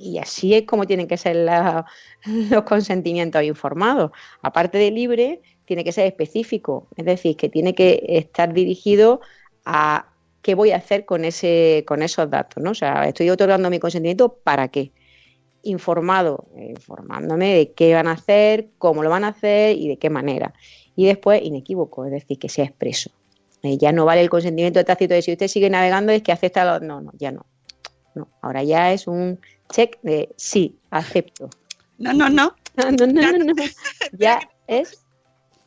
y 0.00 0.16
así 0.16 0.54
es 0.54 0.62
como 0.66 0.86
tienen 0.86 1.06
que 1.06 1.18
ser 1.18 1.36
los 2.50 2.62
consentimientos 2.62 3.42
informados. 3.42 4.12
Aparte 4.40 4.78
de 4.78 4.90
libre, 4.90 5.42
tiene 5.66 5.84
que 5.84 5.92
ser 5.92 6.06
específico, 6.06 6.88
es 6.96 7.04
decir, 7.04 7.36
que 7.36 7.50
tiene 7.50 7.74
que 7.74 8.02
estar 8.08 8.54
dirigido 8.54 9.20
a 9.66 10.06
qué 10.40 10.54
voy 10.54 10.70
a 10.70 10.76
hacer 10.76 11.04
con, 11.04 11.24
ese, 11.24 11.84
con 11.86 12.02
esos 12.02 12.30
datos. 12.30 12.62
¿no? 12.62 12.70
O 12.70 12.74
sea, 12.74 13.06
estoy 13.06 13.28
otorgando 13.28 13.68
mi 13.68 13.78
consentimiento 13.78 14.32
para 14.42 14.68
qué. 14.68 14.90
Informado, 15.62 16.46
informándome 16.56 17.54
de 17.54 17.72
qué 17.72 17.92
van 17.92 18.08
a 18.08 18.12
hacer, 18.12 18.68
cómo 18.78 19.02
lo 19.02 19.10
van 19.10 19.24
a 19.24 19.28
hacer 19.28 19.76
y 19.76 19.88
de 19.88 19.98
qué 19.98 20.08
manera. 20.08 20.54
Y 20.96 21.04
después, 21.04 21.42
inequívoco, 21.42 22.06
es 22.06 22.12
decir, 22.12 22.38
que 22.38 22.48
sea 22.48 22.64
expreso. 22.64 23.10
Eh, 23.62 23.76
ya 23.76 23.92
no 23.92 24.06
vale 24.06 24.22
el 24.22 24.30
consentimiento 24.30 24.82
tácito 24.82 25.12
de 25.12 25.20
si 25.20 25.32
usted 25.32 25.48
sigue 25.48 25.68
navegando 25.68 26.10
es 26.12 26.22
que 26.22 26.32
acepta 26.32 26.64
los... 26.64 26.80
No, 26.80 27.02
no, 27.02 27.12
ya 27.18 27.32
no. 27.32 27.44
No, 28.14 28.28
ahora 28.40 28.62
ya 28.62 28.92
es 28.92 29.06
un 29.06 29.38
check 29.72 29.98
de 30.02 30.28
sí, 30.36 30.76
acepto. 30.90 31.50
No, 31.98 32.12
no, 32.12 32.28
no. 32.28 32.56
No, 32.76 32.88
no, 32.92 33.06
no, 33.06 33.32
no. 33.32 33.54
Ya 34.18 34.40
es. 34.68 35.04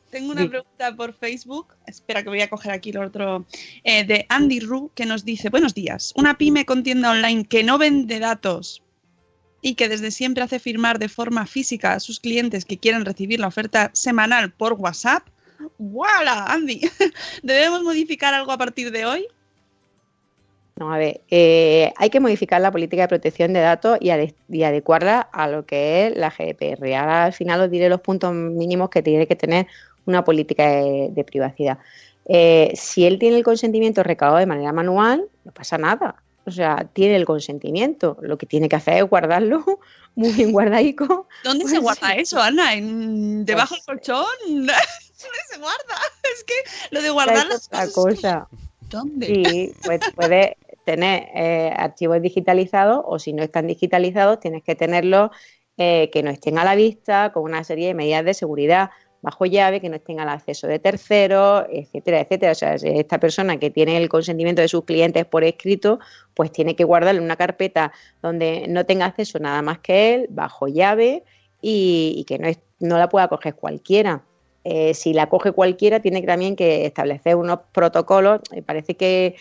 Tengo 0.09 0.31
una 0.31 0.47
pregunta 0.47 0.95
por 0.95 1.13
Facebook. 1.13 1.75
Espera 1.85 2.23
que 2.23 2.29
voy 2.29 2.41
a 2.41 2.49
coger 2.49 2.71
aquí 2.71 2.91
el 2.91 2.97
otro. 2.97 3.45
Eh, 3.83 4.05
de 4.05 4.25
Andy 4.29 4.61
Ru, 4.61 4.89
que 4.95 5.05
nos 5.05 5.25
dice: 5.25 5.49
Buenos 5.49 5.73
días. 5.73 6.13
Una 6.15 6.37
pyme 6.37 6.65
con 6.65 6.81
tienda 6.81 7.11
online 7.11 7.45
que 7.45 7.63
no 7.63 7.77
vende 7.77 8.19
datos 8.19 8.81
y 9.61 9.75
que 9.75 9.89
desde 9.89 10.11
siempre 10.11 10.43
hace 10.43 10.59
firmar 10.59 10.97
de 10.97 11.09
forma 11.09 11.45
física 11.45 11.93
a 11.93 11.99
sus 11.99 12.19
clientes 12.19 12.65
que 12.65 12.77
quieren 12.77 13.05
recibir 13.05 13.39
la 13.39 13.47
oferta 13.47 13.91
semanal 13.93 14.51
por 14.51 14.73
WhatsApp. 14.73 15.27
¡Wala, 15.77 16.45
Andy! 16.45 16.81
¿Debemos 17.43 17.83
modificar 17.83 18.33
algo 18.33 18.51
a 18.51 18.57
partir 18.57 18.91
de 18.91 19.05
hoy? 19.05 19.27
No, 20.75 20.91
a 20.91 20.97
ver, 20.97 21.21
eh, 21.29 21.93
hay 21.97 22.09
que 22.09 22.19
modificar 22.19 22.59
la 22.59 22.71
política 22.71 23.03
de 23.03 23.07
protección 23.07 23.53
de 23.53 23.59
datos 23.59 23.99
y, 24.01 24.09
adecuarla 24.09 25.21
a 25.21 25.47
lo 25.47 25.65
que 25.65 26.07
es 26.07 26.17
la 26.17 26.31
GDPR. 26.31 26.95
Ahora 26.95 27.25
al 27.25 27.33
final 27.33 27.62
os 27.62 27.69
diré 27.69 27.89
los 27.89 28.01
puntos 28.01 28.33
mínimos 28.33 28.89
que 28.89 29.03
tiene 29.03 29.27
que 29.27 29.36
tener 29.36 29.67
una 30.05 30.23
política 30.23 30.67
de, 30.67 31.23
privacidad. 31.25 31.77
Eh, 32.25 32.71
si 32.75 33.05
él 33.05 33.19
tiene 33.19 33.38
el 33.38 33.43
consentimiento 33.43 34.01
recabado 34.01 34.39
de 34.39 34.47
manera 34.47 34.73
manual, 34.73 35.25
no 35.43 35.51
pasa 35.51 35.77
nada. 35.77 36.15
O 36.45 36.51
sea, 36.51 36.88
tiene 36.91 37.15
el 37.17 37.25
consentimiento. 37.25 38.17
Lo 38.21 38.38
que 38.38 38.47
tiene 38.47 38.67
que 38.67 38.75
hacer 38.75 38.95
es 38.95 39.03
guardarlo 39.03 39.63
muy 40.15 40.31
bien 40.31 40.51
guardadico. 40.51 41.27
¿Dónde 41.43 41.67
se 41.67 41.77
guarda 41.77 42.15
eso, 42.15 42.41
Ana? 42.41 42.73
¿En- 42.73 43.45
¿Debajo 43.45 43.75
del 43.75 43.83
colchón? 43.86 44.25
¿Dónde 44.47 44.71
se 45.49 45.59
guarda? 45.59 45.95
Es 46.36 46.43
que 46.45 46.53
lo 46.89 47.01
de 47.03 47.12
guardar 47.12 47.47
las 47.47 47.69
cosas- 47.69 47.93
cosa. 47.93 48.47
¿Dónde? 48.89 49.27
Sí, 49.27 49.73
pues 49.83 50.01
puedes 50.15 50.51
tener 50.85 51.29
eh, 51.35 51.73
archivos 51.75 52.21
digitalizados 52.21 53.01
o 53.05 53.19
si 53.19 53.33
no 53.33 53.43
están 53.43 53.67
digitalizados 53.67 54.39
tienes 54.39 54.63
que 54.63 54.75
tenerlos 54.75 55.29
eh, 55.77 56.09
que 56.11 56.21
no 56.23 56.29
estén 56.29 56.57
a 56.59 56.63
la 56.63 56.75
vista 56.75 57.31
con 57.33 57.43
una 57.43 57.63
serie 57.63 57.87
de 57.87 57.93
medidas 57.93 58.25
de 58.25 58.33
seguridad 58.33 58.91
bajo 59.21 59.45
llave, 59.45 59.79
que 59.79 59.87
no 59.89 59.95
estén 59.95 60.19
al 60.19 60.27
acceso 60.27 60.67
de 60.67 60.79
terceros, 60.79 61.63
etcétera, 61.71 62.19
etcétera. 62.19 62.51
O 62.51 62.55
sea, 62.55 62.75
esta 62.75 63.19
persona 63.19 63.57
que 63.57 63.71
tiene 63.71 63.95
el 63.97 64.09
consentimiento 64.09 64.61
de 64.61 64.67
sus 64.67 64.83
clientes 64.83 65.25
por 65.25 65.45
escrito, 65.45 65.99
pues 66.33 66.51
tiene 66.51 66.75
que 66.75 66.83
guardarlo 66.83 67.19
en 67.19 67.25
una 67.25 67.37
carpeta 67.37 67.93
donde 68.21 68.65
no 68.67 68.85
tenga 68.85 69.05
acceso 69.05 69.39
nada 69.39 69.61
más 69.61 69.79
que 69.79 70.13
él, 70.13 70.27
bajo 70.29 70.67
llave 70.67 71.23
y, 71.61 72.25
que 72.27 72.37
no, 72.37 72.47
es- 72.49 72.59
no 72.79 72.97
la 72.97 73.07
pueda 73.07 73.29
coger 73.29 73.55
cualquiera. 73.55 74.25
Eh, 74.65 74.93
si 74.93 75.13
la 75.13 75.27
coge 75.29 75.53
cualquiera, 75.53 76.01
tiene 76.01 76.21
también 76.21 76.55
que 76.57 76.85
establecer 76.85 77.35
unos 77.37 77.59
protocolos. 77.71 78.41
Me 78.51 78.61
parece 78.61 78.95
que, 78.95 79.35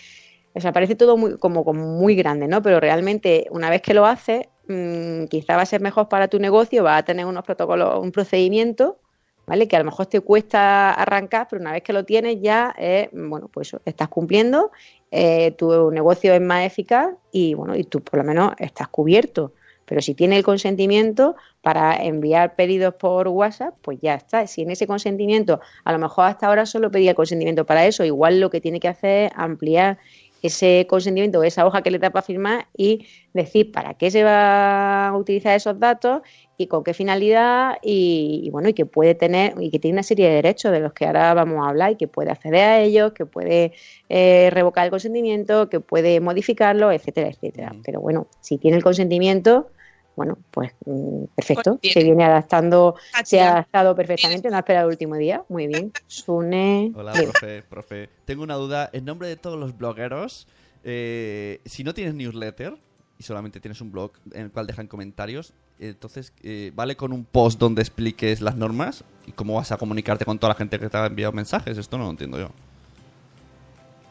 o 0.55 0.61
sea, 0.61 0.73
parece 0.73 0.95
todo 0.95 1.17
muy, 1.17 1.39
como, 1.39 1.65
como 1.65 1.87
muy 1.87 2.15
grande, 2.15 2.47
¿no? 2.49 2.63
Pero 2.63 2.81
realmente, 2.81 3.47
una 3.51 3.71
vez 3.71 3.83
que 3.83 3.95
lo 3.95 4.07
haces, 4.07 4.49
mm, 4.69 5.25
quizá 5.25 5.57
va 5.57 5.63
a 5.63 5.67
ser 5.67 5.81
mejor 5.81 6.09
para 6.09 6.29
tu 6.29 6.39
negocio, 6.39 6.85
va 6.85 6.99
a 6.99 7.05
tener 7.05 7.27
unos 7.27 7.45
protocolos, 7.45 7.99
un 8.01 8.13
procedimiento, 8.13 8.99
¿vale? 9.47 9.67
Que 9.67 9.77
a 9.77 9.79
lo 9.79 9.87
mejor 9.87 10.07
te 10.07 10.21
cuesta 10.21 10.93
arrancar, 10.93 11.49
pero 11.51 11.61
una 11.61 11.73
vez 11.73 11.83
que 11.83 11.93
lo 11.93 12.05
tienes 12.05 12.41
ya, 12.41 12.75
eh, 12.79 13.09
bueno, 13.13 13.49
pues 13.49 13.75
estás 13.85 14.09
cumpliendo, 14.09 14.71
eh, 15.11 15.53
tu 15.53 15.91
negocio 15.91 16.35
es 16.35 16.41
más 16.41 16.67
eficaz 16.67 17.11
y, 17.33 17.55
bueno, 17.55 17.77
y 17.77 17.85
tú 17.85 18.01
por 18.01 18.19
lo 18.19 18.25
menos 18.25 18.53
estás 18.59 18.89
cubierto. 18.89 19.53
Pero 19.85 20.01
si 20.01 20.15
tiene 20.15 20.39
el 20.39 20.45
consentimiento 20.45 21.37
para 21.61 22.03
enviar 22.03 22.55
pedidos 22.55 22.95
por 22.95 23.29
WhatsApp, 23.29 23.75
pues 23.83 23.99
ya 24.01 24.15
está. 24.15 24.47
Si 24.47 24.63
en 24.63 24.71
ese 24.71 24.87
consentimiento, 24.87 25.61
a 25.85 25.93
lo 25.93 25.99
mejor 25.99 26.27
hasta 26.27 26.47
ahora 26.47 26.67
solo 26.67 26.91
pedía 26.91 27.15
consentimiento 27.15 27.67
para 27.67 27.85
eso, 27.87 28.05
igual 28.05 28.41
lo 28.41 28.49
que 28.49 28.61
tiene 28.61 28.81
que 28.81 28.89
hacer 28.89 29.27
es 29.27 29.33
ampliar 29.35 29.99
ese 30.43 30.87
consentimiento, 30.89 31.43
esa 31.43 31.67
hoja 31.67 31.83
que 31.83 31.91
le 31.91 31.99
da 31.99 32.11
para 32.11 32.25
firmar 32.25 32.67
y 32.77 33.07
decir 33.33 33.73
para 33.73 33.95
qué 33.95 34.11
se 34.11 34.25
va 34.25 35.09
a 35.09 35.17
utilizar 35.17 35.57
esos 35.57 35.79
datos 35.79 36.23
y 36.59 36.67
con 36.67 36.85
qué 36.85 36.95
finalidad 36.95 37.79
y, 37.83 38.43
y 38.45 38.51
bueno, 38.51 38.69
y 38.69 38.75
que 38.75 38.85
puede 38.85 39.15
tener 39.15 39.55
y 39.61 39.71
que 39.71 39.79
tiene 39.79 39.95
una 39.95 40.03
serie 40.03 40.29
de 40.29 40.35
derechos 40.35 40.73
de 40.73 40.81
los 40.81 40.93
que 40.93 41.07
ahora 41.07 41.33
vamos 41.35 41.65
a 41.65 41.71
hablar 41.71 41.93
y 41.93 41.97
que 41.97 42.09
puede 42.09 42.31
acceder 42.31 42.65
a 42.65 42.81
ellos, 42.81 43.13
que 43.13 43.25
puede 43.25 43.73
eh, 44.09 44.51
revocar 44.53 44.85
el 44.85 44.91
consentimiento, 44.91 45.69
que 45.69 45.81
puede 45.81 46.21
modificarlo, 46.21 46.91
etcétera, 46.91 47.29
etcétera. 47.29 47.75
Pero 47.85 48.01
bueno, 48.01 48.27
si 48.41 48.59
tiene 48.59 48.77
el 48.77 48.83
consentimiento, 48.83 49.69
bueno, 50.17 50.39
pues 50.51 50.73
mm, 50.85 51.25
perfecto, 51.35 51.79
Pues 51.81 51.93
se 51.93 52.01
bien. 52.01 52.13
viene 52.17 52.25
adaptando, 52.25 52.95
se 53.25 53.41
ha 53.41 53.53
adaptado 53.53 53.95
perfectamente, 53.95 54.51
no 54.51 54.57
ha 54.57 54.61
esperado 54.61 54.87
el 54.89 54.93
último 54.93 55.17
día, 55.17 55.45
muy 55.49 55.67
bien. 55.67 55.93
Sune, 56.07 56.93
Hola, 56.95 57.13
bien. 57.13 57.25
profe, 57.27 57.63
profe. 57.63 58.09
Tengo 58.25 58.43
una 58.43 58.55
duda. 58.57 58.91
En 58.93 59.05
nombre 59.05 59.29
de 59.29 59.37
todos 59.37 59.59
los 59.59 59.77
blogueros, 59.77 60.47
eh, 60.85 61.61
si 61.65 61.85
no 61.85 61.95
tienes 61.95 62.15
newsletter 62.15 62.77
y 63.19 63.23
solamente 63.23 63.61
tienes 63.61 63.81
un 63.81 63.93
blog 63.93 64.13
en 64.33 64.43
el 64.43 64.51
cual 64.53 64.67
dejan 64.67 64.89
comentarios, 64.89 65.55
entonces, 65.79 66.33
eh, 66.43 66.71
¿vale 66.75 66.97
con 66.97 67.13
un 67.13 67.25
post 67.25 67.59
donde 67.59 67.83
expliques 67.83 68.41
las 68.41 68.57
normas 68.57 69.05
y 69.27 69.33
cómo 69.33 69.55
vas 69.55 69.73
a 69.73 69.79
comunicarte 69.79 70.25
con 70.25 70.39
toda 70.39 70.53
la 70.53 70.55
gente 70.59 70.79
que 70.79 70.89
te 70.89 70.97
ha 70.97 71.07
enviado 71.07 71.33
mensajes? 71.33 71.77
Esto 71.79 71.99
no 71.99 72.05
lo 72.05 72.11
entiendo 72.11 72.39
yo. 72.39 72.51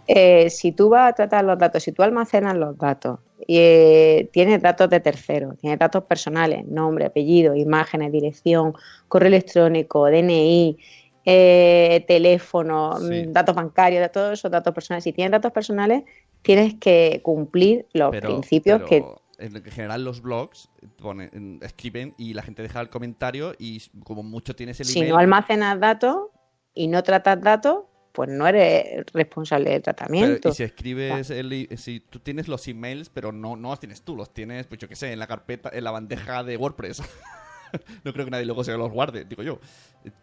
Eh, 0.08 0.50
si 0.50 0.72
tú 0.74 0.90
vas 0.90 1.12
a 1.12 1.16
tratar 1.16 1.46
los 1.46 1.58
datos, 1.58 1.84
si 1.84 1.92
tú 1.92 2.04
almacenas 2.04 2.56
los 2.58 2.78
datos 2.78 3.20
eh, 3.48 4.30
tienes 4.32 4.62
datos 4.62 4.90
de 4.90 5.00
terceros, 5.00 5.58
tienes 5.58 5.80
datos 5.80 6.04
personales, 6.04 6.66
nombre, 6.66 7.06
apellido, 7.06 7.56
imágenes, 7.56 8.12
dirección, 8.12 8.74
correo 9.08 9.28
electrónico, 9.28 10.06
DNI, 10.06 10.78
eh, 11.26 12.04
teléfono, 12.08 12.98
Sí. 13.00 13.26
mm, 13.28 13.32
datos 13.32 13.56
bancarios, 13.56 14.12
todos 14.12 14.34
esos 14.34 14.50
datos 14.52 14.74
personales. 14.74 15.04
Si 15.04 15.14
tienes 15.14 15.32
datos 15.32 15.52
personales, 15.52 16.04
tienes 16.42 16.76
que 16.76 17.22
cumplir 17.24 17.88
los 17.94 18.12
Pero, 18.12 18.28
principios 18.30 18.82
que 18.84 19.04
en 19.38 19.64
general 19.64 20.04
los 20.04 20.22
blogs 20.22 20.70
ponen- 21.00 21.60
escriben 21.64 22.14
y 22.18 22.34
la 22.34 22.44
gente 22.44 22.62
deja 22.62 22.80
el 22.82 22.90
comentario 22.90 23.54
y 23.58 23.82
como 24.04 24.24
mucho 24.24 24.56
tienes 24.56 24.80
el 24.80 24.88
si 24.88 25.00
email. 25.00 25.14
no 25.14 25.18
almacenas 25.20 25.80
datos 25.80 26.28
y 26.74 26.88
no 26.88 27.04
tratas 27.04 27.42
datos, 27.42 27.80
pues 28.12 28.30
no 28.30 28.48
eres 28.48 29.06
responsable 29.14 29.70
del 29.72 29.82
Pero, 29.82 29.96
tratamiento. 29.96 30.50
y 30.50 30.54
si 30.54 30.64
escribes, 30.64 31.30
el, 31.30 31.70
si 31.78 32.00
tú 32.02 32.20
tienes 32.20 32.48
los 32.48 32.68
emails, 32.68 33.10
pero 33.10 33.32
no, 33.32 33.56
no 33.56 33.70
los 33.70 33.80
tienes 33.80 34.02
tú, 34.02 34.16
los 34.16 34.34
tienes, 34.34 34.68
pues 34.68 34.80
yo 34.80 34.88
qué 34.90 34.96
sé, 34.96 35.12
en 35.14 35.20
la 35.20 35.28
carpeta, 35.28 35.70
en 35.74 35.84
la 35.84 35.92
bandeja 35.92 36.44
de 36.44 36.58
WordPress. 36.58 37.02
no 38.04 38.12
creo 38.14 38.26
que 38.26 38.32
nadie 38.32 38.46
luego 38.46 38.64
se 38.64 38.74
los 38.78 38.92
guarde, 38.92 39.24
digo 39.26 39.44
yo. 39.44 39.60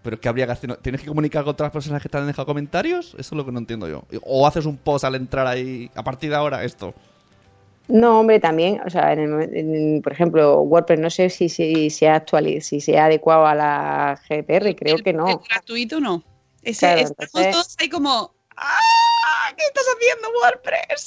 Pero 0.03 0.21
¿qué 0.21 0.29
habría 0.29 0.47
que 0.47 0.53
hacer? 0.53 0.69
¿No- 0.69 0.77
¿Tienes 0.77 1.01
que 1.01 1.07
comunicar 1.09 1.45
con 1.45 1.53
otras 1.53 1.71
personas 1.71 2.03
que 2.03 2.09
te 2.09 2.19
han 2.19 2.27
dejado 2.27 2.45
comentarios? 2.47 3.09
Eso 3.19 3.21
es 3.21 3.33
lo 3.33 3.45
que 3.45 3.53
no 3.53 3.59
entiendo 3.59 3.89
yo. 3.89 4.05
O 4.23 4.47
haces 4.47 4.67
un 4.67 4.77
post 4.77 5.05
al 5.05 5.15
entrar 5.15 5.47
ahí, 5.47 5.91
a 5.95 6.03
partir 6.05 6.31
de 6.31 6.37
ahora, 6.37 6.65
esto. 6.65 6.93
No, 7.87 8.21
hombre, 8.21 8.39
también, 8.39 8.83
o 8.85 8.91
sea, 8.91 9.15
en 9.15 9.21
el 9.41 9.57
en- 9.57 10.03
por 10.03 10.13
ejemplo, 10.13 10.61
WordPress, 10.61 11.01
no 11.01 11.09
sé 11.09 11.31
si, 11.31 11.49
si, 11.49 11.89
se 11.89 12.07
ha 12.07 12.17
actuali- 12.23 12.61
si 12.61 12.83
se 12.83 12.99
ha 12.99 13.07
adecuado 13.07 13.47
a 13.47 13.55
la 13.55 14.21
GDPR, 14.29 14.75
creo 14.77 14.97
El- 14.97 15.03
que 15.03 15.15
no. 15.15 15.27
el 15.29 15.39
gratuito 15.49 15.99
no. 16.01 16.23
Ese, 16.69 16.87
Claro, 16.87 17.01
estamos 17.01 17.19
entonces- 17.35 17.53
todos 17.53 17.77
ahí 17.79 17.89
como. 17.89 18.35
¡Ah! 18.57 19.55
¿Qué 19.57 19.65
estás 19.65 19.85
haciendo, 19.97 20.29
WordPress? 20.43 21.07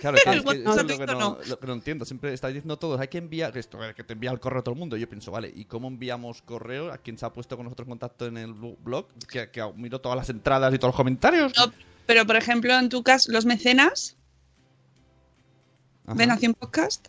Claro, 0.00 0.16
es 0.16 0.24
que, 0.24 0.30
El 0.30 0.38
es 0.38 0.44
que 0.44 0.50
eso 0.50 0.60
es 0.60 0.66
WhatsApp 0.66 0.90
lo 0.90 0.98
que, 0.98 1.06
no, 1.06 1.18
no. 1.18 1.38
lo 1.46 1.58
que 1.60 1.66
no 1.68 1.72
entiendo. 1.72 2.04
Siempre 2.04 2.34
estáis 2.34 2.54
diciendo 2.54 2.78
todos, 2.78 3.00
hay 3.00 3.08
que 3.08 3.18
enviar 3.18 3.56
esto, 3.56 3.78
que 3.96 4.04
te 4.04 4.12
envía 4.12 4.30
el 4.32 4.40
correo 4.40 4.60
a 4.60 4.64
todo 4.64 4.74
el 4.74 4.78
mundo. 4.78 4.96
Yo 4.96 5.08
pienso, 5.08 5.30
vale, 5.30 5.52
¿y 5.54 5.64
cómo 5.64 5.88
enviamos 5.88 6.42
correo 6.42 6.92
a 6.92 6.98
quien 6.98 7.16
se 7.16 7.24
ha 7.26 7.32
puesto 7.32 7.56
con 7.56 7.64
nosotros 7.64 7.86
en 7.86 7.90
contacto 7.90 8.26
en 8.26 8.36
el 8.36 8.54
blo- 8.54 8.76
blog? 8.80 9.06
Que, 9.28 9.50
que 9.50 9.62
miro 9.76 10.00
todas 10.00 10.16
las 10.16 10.28
entradas 10.30 10.74
y 10.74 10.78
todos 10.78 10.90
los 10.90 10.96
comentarios. 10.96 11.52
No, 11.56 11.72
pero 12.06 12.26
por 12.26 12.36
ejemplo, 12.36 12.76
en 12.78 12.88
tu 12.88 13.02
caso, 13.02 13.30
los 13.32 13.46
mecenas 13.46 14.16
Ajá. 16.06 16.14
de 16.16 16.26
Nación 16.26 16.54
Podcast 16.54 17.08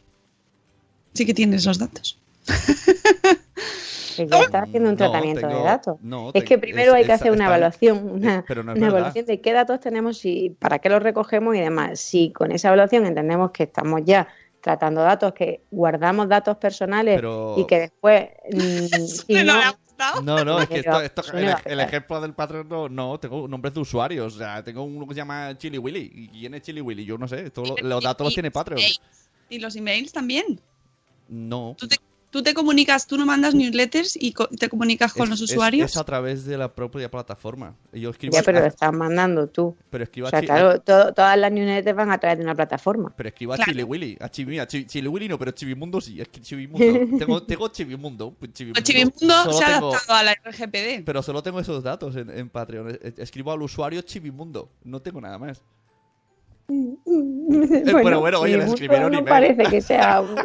sí 1.14 1.26
que 1.26 1.34
tienes 1.34 1.66
los 1.66 1.80
datos. 1.80 2.20
Que 4.16 4.28
ya 4.28 4.40
está 4.42 4.62
haciendo 4.64 4.90
un 4.90 4.96
No, 4.96 4.98
tratamiento 4.98 5.42
tengo- 5.48 5.58
de 5.60 5.64
datos. 5.64 5.98
no, 6.02 6.28
es 6.28 6.34
tengo- 6.34 6.46
que 6.46 6.58
primero 6.58 6.92
es- 6.92 6.98
hay 6.98 7.06
que 7.06 7.12
hacer 7.14 7.32
una 7.32 7.46
está- 7.46 7.56
evaluación, 7.58 8.10
una, 8.12 8.46
pero 8.48 8.64
no 8.64 8.72
es 8.72 8.78
una 8.78 8.86
verdad. 8.88 9.00
evaluación 9.00 9.26
de 9.26 9.42
qué 9.42 9.54
datos 9.54 9.80
tenemos 9.80 10.26
y 10.26 10.50
para 10.60 10.80
qué 10.80 10.90
los 10.90 11.02
recogemos 11.04 11.56
y 11.56 11.60
demás. 11.60 12.00
Si 12.00 12.32
con 12.32 12.52
esa 12.52 12.68
evaluación 12.70 13.06
entendemos 13.06 13.52
que 13.52 13.64
estamos 13.64 14.02
ya 14.06 14.28
tratando 14.62 15.02
datos, 15.02 15.34
que 15.34 15.62
guardamos 15.72 16.30
datos 16.30 16.58
personales 16.58 17.16
Pero- 17.16 17.56
y 17.58 17.66
que 17.66 17.80
después, 17.80 18.30
mm, 18.52 19.06
si 19.06 19.34
no, 19.44 19.54
no. 19.56 19.76
No, 20.24 20.44
no, 20.44 20.60
es 20.60 20.68
que 20.68 20.80
esto, 20.80 21.00
el, 21.66 21.80
ejemplo 21.80 22.20
del 22.22 22.34
patrón 22.34 22.68
no, 22.68 22.90
no, 22.90 23.20
tengo 23.20 23.48
nombres 23.48 23.72
de 23.76 23.82
usuarios. 23.82 24.34
O 24.36 24.38
sea, 24.40 24.64
tengo 24.64 24.82
uno 24.84 25.06
que 25.08 25.14
se 25.14 25.20
llama 25.20 25.56
Chili 25.60 25.78
Willy. 25.78 26.12
¿Y 26.16 26.28
quién 26.30 26.56
es 26.56 26.64
Chili 26.64 26.82
Willy? 26.82 27.06
Yo 27.06 27.20
no 27.20 27.28
sé. 27.28 27.46
esto 27.46 27.64
lo- 27.64 27.76
los 27.88 28.04
datos 28.04 28.26
los 28.26 28.34
tiene 28.34 28.50
Patreon. 28.50 28.82
Y 29.50 29.60
los 29.60 29.76
emails 29.76 30.12
también. 30.12 30.60
No. 31.30 31.76
Tú 31.78 31.88
te, 31.88 31.98
tú 32.32 32.42
te 32.42 32.54
comunicas, 32.56 33.06
tú 33.06 33.18
no 33.18 33.26
mandas 33.28 33.54
newsletters 33.54 34.18
y 34.20 34.32
co- 34.34 34.48
te 34.48 34.68
comunicas 34.70 35.14
con 35.14 35.24
Es- 35.26 35.30
los 35.30 35.42
es- 35.42 35.52
usuarios. 35.52 35.92
Es, 35.92 35.98
a 35.98 36.04
través 36.04 36.46
de 36.46 36.58
la 36.58 36.74
propia 36.74 37.12
plataforma. 37.12 37.76
Yo 37.94 38.10
escribo, 38.10 38.34
ya, 38.34 38.42
pero 38.42 38.60
lo 38.60 38.66
a, 38.66 38.68
estás 38.70 38.92
mandando 38.94 39.48
tú. 39.48 39.76
pero 39.92 40.04
escribo 40.06 40.26
O 40.26 40.28
a 40.30 40.32
sea, 40.32 40.40
Chi- 40.42 40.48
claro, 40.48 40.82
to- 40.82 41.14
todas 41.14 41.38
las 41.38 41.52
newsletters 41.52 41.96
van 41.96 42.12
a 42.12 42.18
través 42.18 42.40
de 42.40 42.44
una 42.46 42.56
plataforma. 42.56 43.14
Pero 43.16 43.30
escribo 43.30 43.54
a 43.54 43.58
Claro. 43.58 43.72
Chili 43.72 43.84
Willy. 43.84 44.18
A 44.20 44.30
Chibi, 44.30 44.58
a 44.60 44.66
Chi- 44.68 44.86
Chili 44.86 45.08
Willy 45.08 45.28
no, 45.28 45.38
pero 45.38 45.52
Chivimundo 45.52 46.02
sí. 46.02 46.20
Es 46.20 46.30
que 46.30 46.42
Chivimundo. 46.42 46.80
tengo, 47.20 47.44
tengo 47.44 47.68
Chivimundo. 47.68 48.32
pues 48.40 48.54
Chivimundo. 48.54 48.80
El 48.80 48.84
Chivimundo 48.84 49.54
se 49.54 49.64
ha 49.64 49.74
tengo- 49.76 49.90
adaptado 49.92 50.18
a 50.20 50.24
la 50.24 50.32
RGPD. 50.34 51.04
Pero 51.06 51.22
solo 51.22 51.44
tengo 51.44 51.60
esos 51.60 51.84
datos 51.84 52.16
en, 52.16 52.30
en 52.30 52.50
Patreon. 52.50 52.98
Es- 53.02 53.20
Escribo 53.20 53.52
al 53.52 53.62
usuario 53.62 54.02
Chivimundo. 54.02 54.70
No 54.84 55.02
tengo 55.02 55.20
nada 55.22 55.38
más. 55.38 55.62
pero 57.86 58.20
bueno, 58.22 58.40
oye, 58.42 58.52
le 58.54 58.58
mundo 58.60 58.74
escribieron 58.74 59.12
no 59.12 59.20
email. 59.20 59.30
parece 59.30 59.64
que 59.70 59.82
sea 59.82 60.22
un, 60.22 60.36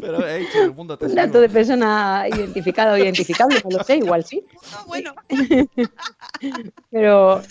Pero, 0.00 0.26
hey, 0.26 0.46
Chivimundo, 0.52 0.96
te 0.96 1.06
un 1.06 1.14
dato 1.14 1.40
de 1.40 1.48
persona 1.48 2.26
identificada 2.28 2.94
o 2.94 2.98
identificable, 2.98 3.60
no 3.64 3.70
lo 3.78 3.84
sé, 3.84 3.96
igual 3.96 4.24
sí. 4.24 4.44
Bueno, 4.86 5.12
Pero 6.90 7.42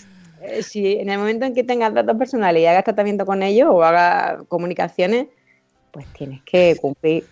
eh, 0.42 0.62
si 0.62 0.96
en 0.98 1.08
el 1.10 1.18
momento 1.18 1.44
en 1.46 1.54
que 1.54 1.64
tengas 1.64 1.94
datos 1.94 2.16
personales 2.16 2.62
y 2.62 2.66
hagas 2.66 2.84
tratamiento 2.84 3.24
con 3.26 3.42
ellos 3.42 3.68
o 3.70 3.82
hagas 3.82 4.42
comunicaciones, 4.48 5.26
pues 5.90 6.06
tienes 6.12 6.42
que 6.44 6.76
cumplir 6.80 7.24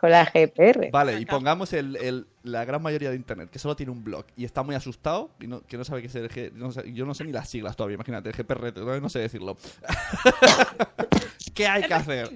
con 0.00 0.10
la 0.10 0.24
GDPR. 0.24 0.90
Vale, 0.90 1.20
y 1.20 1.26
pongamos 1.26 1.72
el, 1.72 1.96
el- 1.96 2.26
la 2.42 2.64
gran 2.64 2.80
mayoría 2.82 3.10
de 3.10 3.16
internet 3.16 3.50
que 3.50 3.58
solo 3.58 3.76
tiene 3.76 3.92
un 3.92 4.02
blog 4.02 4.24
y 4.36 4.44
está 4.44 4.62
muy 4.62 4.74
asustado 4.74 5.30
y 5.40 5.46
no, 5.46 5.60
que 5.62 5.76
no 5.76 5.84
sabe 5.84 6.00
qué 6.00 6.06
es 6.08 6.14
el 6.14 6.30
G, 6.30 6.52
no 6.52 6.72
sé- 6.72 6.92
yo 6.92 7.04
no 7.06 7.14
sé 7.14 7.24
ni 7.24 7.32
las 7.32 7.48
siglas 7.48 7.76
todavía, 7.76 7.94
imagínate, 7.96 8.30
el 8.30 8.34
GPR, 8.36 9.00
no 9.00 9.08
sé 9.08 9.18
decirlo. 9.18 9.56
¿Qué 11.54 11.66
hay 11.66 11.82
que 11.82 11.94
hacer? 11.94 12.30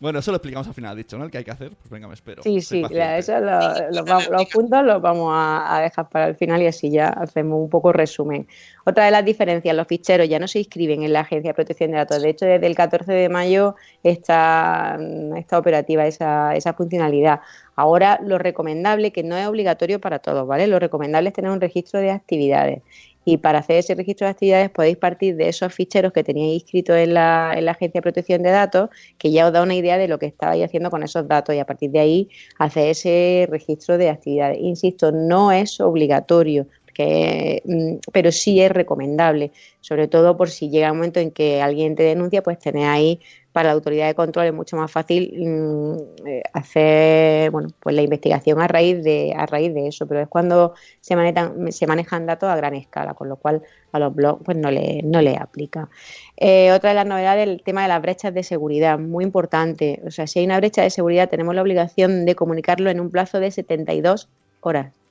Bueno, 0.00 0.18
eso 0.18 0.32
lo 0.32 0.36
explicamos 0.36 0.66
al 0.66 0.74
final, 0.74 0.96
dicho, 0.96 1.16
¿no? 1.16 1.24
El 1.24 1.30
que 1.30 1.38
hay 1.38 1.44
que 1.44 1.52
hacer. 1.52 1.70
Pues 1.70 1.88
venga, 1.88 2.08
me 2.08 2.14
espero. 2.14 2.42
Sí, 2.42 2.60
Soy 2.60 2.84
sí, 2.84 2.94
la- 2.94 3.16
eso 3.16 3.38
lo- 3.38 3.90
lo 3.90 4.04
vamos- 4.04 4.28
los 4.28 4.46
puntos 4.46 4.84
los 4.84 5.00
vamos 5.00 5.30
a, 5.32 5.76
a 5.76 5.80
dejar 5.82 6.08
para 6.08 6.26
el 6.26 6.34
final 6.34 6.60
y 6.62 6.66
así 6.66 6.90
ya 6.90 7.08
hacemos 7.08 7.60
un 7.60 7.70
poco 7.70 7.92
resumen. 7.92 8.46
Otra 8.84 9.04
de 9.06 9.12
las 9.12 9.24
diferencias, 9.24 9.74
los 9.74 9.86
ficheros 9.86 10.28
ya 10.28 10.38
no 10.38 10.48
se 10.48 10.58
inscriben 10.58 11.04
en 11.04 11.12
la 11.12 11.20
Agencia 11.20 11.50
de 11.50 11.54
Protección 11.54 11.92
de 11.92 11.98
Datos. 11.98 12.20
De 12.20 12.28
hecho, 12.30 12.44
desde 12.44 12.66
el 12.66 12.74
14 12.74 13.12
de 13.12 13.28
mayo 13.28 13.76
está, 14.02 14.98
está 15.36 15.58
operativa 15.58 16.06
esa, 16.06 16.54
esa 16.54 16.74
funcionalidad. 16.74 17.40
Ahora, 17.76 18.20
lo 18.22 18.38
recomendable, 18.38 19.10
que 19.12 19.22
no 19.22 19.36
es 19.36 19.46
obligatorio 19.46 20.00
para 20.00 20.18
todos, 20.18 20.46
¿vale? 20.46 20.66
Lo 20.66 20.78
recomendable 20.78 21.28
es 21.30 21.34
tener 21.34 21.50
un 21.50 21.60
registro 21.60 22.00
de 22.00 22.10
actividades. 22.10 22.82
Y 23.24 23.38
para 23.38 23.60
hacer 23.60 23.76
ese 23.76 23.94
registro 23.94 24.26
de 24.26 24.32
actividades 24.32 24.70
podéis 24.70 24.96
partir 24.96 25.36
de 25.36 25.48
esos 25.48 25.72
ficheros 25.72 26.12
que 26.12 26.24
teníais 26.24 26.62
inscritos 26.62 26.96
en 26.96 27.14
la, 27.14 27.54
en 27.56 27.64
la 27.64 27.72
Agencia 27.72 27.98
de 27.98 28.02
Protección 28.02 28.42
de 28.42 28.50
Datos, 28.50 28.90
que 29.18 29.30
ya 29.30 29.46
os 29.46 29.52
da 29.52 29.62
una 29.62 29.74
idea 29.74 29.98
de 29.98 30.08
lo 30.08 30.18
que 30.18 30.26
estabais 30.26 30.64
haciendo 30.64 30.90
con 30.90 31.02
esos 31.02 31.26
datos 31.26 31.54
y 31.54 31.58
a 31.58 31.66
partir 31.66 31.90
de 31.90 32.00
ahí 32.00 32.28
hacer 32.58 32.88
ese 32.88 33.46
registro 33.50 33.98
de 33.98 34.10
actividades. 34.10 34.58
Insisto, 34.60 35.12
no 35.12 35.52
es 35.52 35.80
obligatorio, 35.80 36.66
que, 36.94 37.62
mm, 37.64 37.96
pero 38.12 38.32
sí 38.32 38.60
es 38.60 38.70
recomendable, 38.70 39.52
sobre 39.80 40.08
todo 40.08 40.36
por 40.36 40.48
si 40.48 40.70
llega 40.70 40.92
un 40.92 40.98
momento 40.98 41.20
en 41.20 41.30
que 41.30 41.60
alguien 41.60 41.94
te 41.96 42.04
denuncia, 42.04 42.42
pues 42.42 42.58
tener 42.58 42.86
ahí 42.86 43.20
para 43.54 43.68
la 43.68 43.74
autoridad 43.74 44.08
de 44.08 44.16
control 44.16 44.46
es 44.46 44.52
mucho 44.52 44.76
más 44.76 44.90
fácil 44.90 45.32
mm, 45.38 46.26
eh, 46.26 46.42
hacer 46.52 47.52
bueno 47.52 47.68
pues 47.78 47.94
la 47.94 48.02
investigación 48.02 48.60
a 48.60 48.66
raíz 48.66 49.04
de 49.04 49.32
a 49.36 49.46
raíz 49.46 49.72
de 49.72 49.86
eso 49.86 50.08
pero 50.08 50.20
es 50.22 50.28
cuando 50.28 50.74
se 51.00 51.14
manejan 51.14 51.70
se 51.70 51.86
manejan 51.86 52.26
datos 52.26 52.48
a 52.48 52.56
gran 52.56 52.74
escala 52.74 53.14
con 53.14 53.28
lo 53.28 53.36
cual 53.36 53.62
a 53.92 54.00
los 54.00 54.12
blogs 54.12 54.42
pues 54.44 54.56
no 54.56 54.72
le 54.72 55.02
no 55.04 55.22
le 55.22 55.36
aplica. 55.36 55.88
Eh, 56.36 56.72
otra 56.72 56.90
de 56.90 56.96
las 56.96 57.06
novedades 57.06 57.46
el 57.46 57.62
tema 57.62 57.82
de 57.82 57.88
las 57.88 58.02
brechas 58.02 58.34
de 58.34 58.42
seguridad 58.42 58.98
muy 58.98 59.22
importante. 59.22 60.02
O 60.04 60.10
sea 60.10 60.26
si 60.26 60.40
hay 60.40 60.46
una 60.46 60.58
brecha 60.58 60.82
de 60.82 60.90
seguridad 60.90 61.28
tenemos 61.30 61.54
la 61.54 61.62
obligación 61.62 62.24
de 62.24 62.34
comunicarlo 62.34 62.90
en 62.90 62.98
un 62.98 63.10
plazo 63.10 63.38
de 63.38 63.52
72 63.52 64.28
horas 64.62 65.03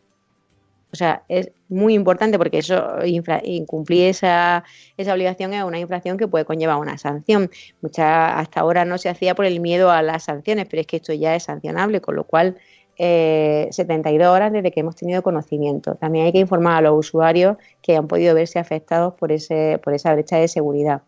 o 0.94 0.96
sea, 0.96 1.24
es 1.28 1.52
muy 1.70 1.96
importante 1.96 2.38
porque 2.38 2.60
eso 2.60 3.00
incumplir 3.04 4.10
esa, 4.10 4.64
esa 4.96 5.14
obligación 5.14 5.52
es 5.54 5.64
una 5.64 5.80
infracción 5.80 6.18
que 6.18 6.28
puede 6.28 6.46
conllevar 6.46 6.78
una 6.78 7.00
sanción. 7.00 7.50
Mucha, 7.82 8.38
hasta 8.38 8.60
ahora 8.60 8.86
no 8.86 9.00
se 9.00 9.10
hacía 9.10 9.34
por 9.34 9.46
el 9.46 9.60
miedo 9.60 9.90
a 9.90 10.04
las 10.04 10.26
sanciones, 10.26 10.68
pero 10.70 10.82
es 10.82 10.88
que 10.88 10.98
esto 10.98 11.12
ya 11.12 11.36
es 11.36 11.44
sancionable, 11.44 12.00
con 12.00 12.16
lo 12.16 12.26
cual 12.26 12.58
eh, 13.00 13.70
72 13.72 14.28
horas 14.28 14.54
desde 14.54 14.72
que 14.72 14.82
hemos 14.82 14.96
tenido 14.96 15.24
conocimiento. 15.24 15.96
También 15.96 16.28
hay 16.28 16.32
que 16.32 16.38
informar 16.38 16.78
a 16.78 16.82
los 16.82 17.08
usuarios 17.08 17.58
que 17.82 17.96
han 17.96 18.08
podido 18.08 18.36
verse 18.36 18.60
afectados 18.60 19.16
por, 19.16 19.32
ese, 19.32 19.80
por 19.84 19.96
esa 19.96 20.14
brecha 20.14 20.38
de 20.38 20.48
seguridad. 20.48 21.02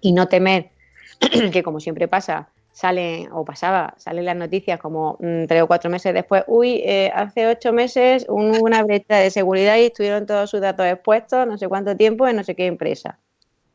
Y 0.00 0.12
no 0.12 0.26
temer 0.26 0.70
que, 1.52 1.62
como 1.62 1.80
siempre 1.80 2.08
pasa, 2.08 2.48
salen 2.72 3.30
o 3.32 3.44
pasaba, 3.44 3.94
salen 3.98 4.24
las 4.24 4.36
noticias 4.36 4.80
como 4.80 5.18
mm, 5.20 5.46
tres 5.46 5.62
o 5.62 5.66
cuatro 5.66 5.90
meses 5.90 6.14
después, 6.14 6.44
uy, 6.46 6.82
eh, 6.84 7.10
hace 7.14 7.46
ocho 7.46 7.72
meses 7.72 8.26
hubo 8.28 8.64
una 8.64 8.82
brecha 8.82 9.16
de 9.16 9.30
seguridad 9.30 9.76
y 9.76 9.86
estuvieron 9.86 10.26
todos 10.26 10.50
sus 10.50 10.60
datos 10.60 10.86
expuestos, 10.86 11.46
no 11.46 11.58
sé 11.58 11.68
cuánto 11.68 11.96
tiempo, 11.96 12.26
en 12.26 12.36
no 12.36 12.44
sé 12.44 12.54
qué 12.54 12.66
empresa. 12.66 13.18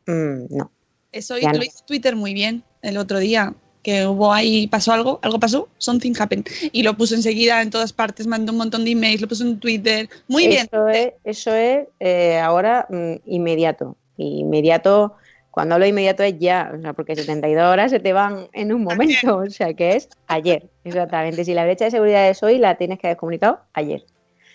Mm, 0.08 0.46
no. 0.50 0.72
Eso 1.12 1.36
lo 1.38 1.52
no. 1.52 1.64
hizo 1.64 1.84
Twitter 1.86 2.16
muy 2.16 2.34
bien 2.34 2.64
el 2.82 2.98
otro 2.98 3.20
día, 3.20 3.54
que 3.88 4.06
hubo 4.06 4.34
ahí, 4.34 4.68
pasó 4.68 4.92
algo, 4.92 5.20
algo 5.22 5.40
pasó, 5.40 5.70
something 5.78 6.14
happened. 6.20 6.46
Y 6.74 6.84
lo 6.84 6.98
puso 6.98 7.16
enseguida 7.16 7.62
en 7.62 7.70
todas 7.70 7.94
partes, 7.94 8.28
mandó 8.28 8.52
un 8.52 8.58
montón 8.58 8.84
de 8.84 8.92
emails, 8.92 9.22
lo 9.22 9.30
puso 9.30 9.46
en 9.46 9.60
Twitter. 9.60 10.10
Muy 10.28 10.48
bien. 10.48 10.68
Eso 10.70 10.88
es, 10.90 11.14
eso 11.24 11.56
es 11.56 11.88
eh, 12.02 12.38
ahora 12.38 12.86
mm, 12.90 13.14
inmediato. 13.26 13.96
Inmediato, 14.18 15.16
cuando 15.58 15.74
hablo 15.74 15.86
de 15.86 15.90
inmediato 15.90 16.22
es 16.22 16.38
ya, 16.38 16.72
o 16.72 16.80
sea, 16.80 16.94
porque 16.94 17.16
72 17.16 17.64
horas 17.64 17.90
se 17.90 18.00
te 18.00 18.14
van 18.14 18.48
en 18.54 18.72
un 18.72 18.84
momento, 18.84 19.38
o 19.38 19.50
sea, 19.50 19.74
que 19.74 19.96
es 19.96 20.08
ayer, 20.28 20.70
exactamente. 20.84 21.44
Si 21.44 21.56
la 21.56 21.64
brecha 21.64 21.86
de 21.86 21.90
seguridad 21.90 22.30
es 22.30 22.44
hoy, 22.44 22.60
la 22.60 22.76
tienes 22.76 23.00
que 23.00 23.08
haber 23.08 23.18
comunicado 23.18 23.62
ayer. 23.74 24.06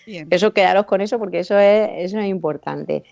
Bien. 0.05 0.29
Eso 0.31 0.53
quedaros 0.53 0.85
con 0.85 1.01
eso 1.01 1.19
porque 1.19 1.39
eso 1.39 1.59
es, 1.59 1.89
eso 1.95 2.19
es 2.19 2.27
importante. 2.27 3.03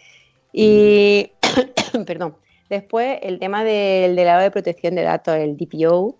Y, 0.53 1.33
perdón, 2.07 2.37
después 2.69 3.19
el 3.23 3.39
tema 3.39 3.65
del 3.65 4.15
delegado 4.15 4.41
de 4.41 4.51
protección 4.51 4.95
de 4.95 5.01
datos, 5.01 5.35
el 5.35 5.57
DPO, 5.57 6.15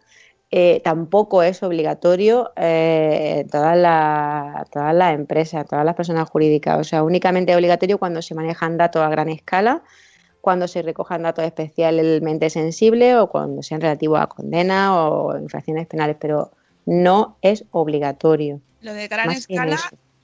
eh, 0.52 0.82
tampoco 0.84 1.42
es 1.42 1.64
obligatorio 1.64 2.52
eh, 2.58 3.44
en 3.44 3.50
todas 3.50 3.78
las 3.78 4.70
todas 4.72 4.94
las 4.94 5.16
empresas, 5.16 5.66
todas 5.66 5.86
las 5.86 5.96
personas 5.96 6.30
jurídicas. 6.30 6.82
O 6.82 6.84
sea, 6.84 7.02
únicamente 7.04 7.54
es 7.54 7.58
obligatorio 7.58 7.98
cuando 7.98 8.22
se 8.22 8.36
manejan 8.36 8.76
datos 8.76 9.02
a 9.02 9.08
gran 9.08 9.30
escala, 9.30 9.84
cuando 10.42 10.68
se 10.68 10.82
recojan 10.82 11.22
datos 11.22 11.46
especialmente 11.46 12.50
sensibles 12.50 13.16
o 13.16 13.28
cuando 13.28 13.62
sean 13.64 13.80
relativos 13.80 14.20
a 14.20 14.28
condenas 14.28 14.90
o 14.92 15.38
infracciones 15.40 15.88
penales, 15.88 16.18
pero 16.20 16.52
no 16.86 17.38
es 17.42 17.64
obligatorio. 17.72 18.60
Lo 18.82 18.94
de 18.94 19.08
gran 19.08 19.28
Más 19.28 19.38
escala 19.38 19.80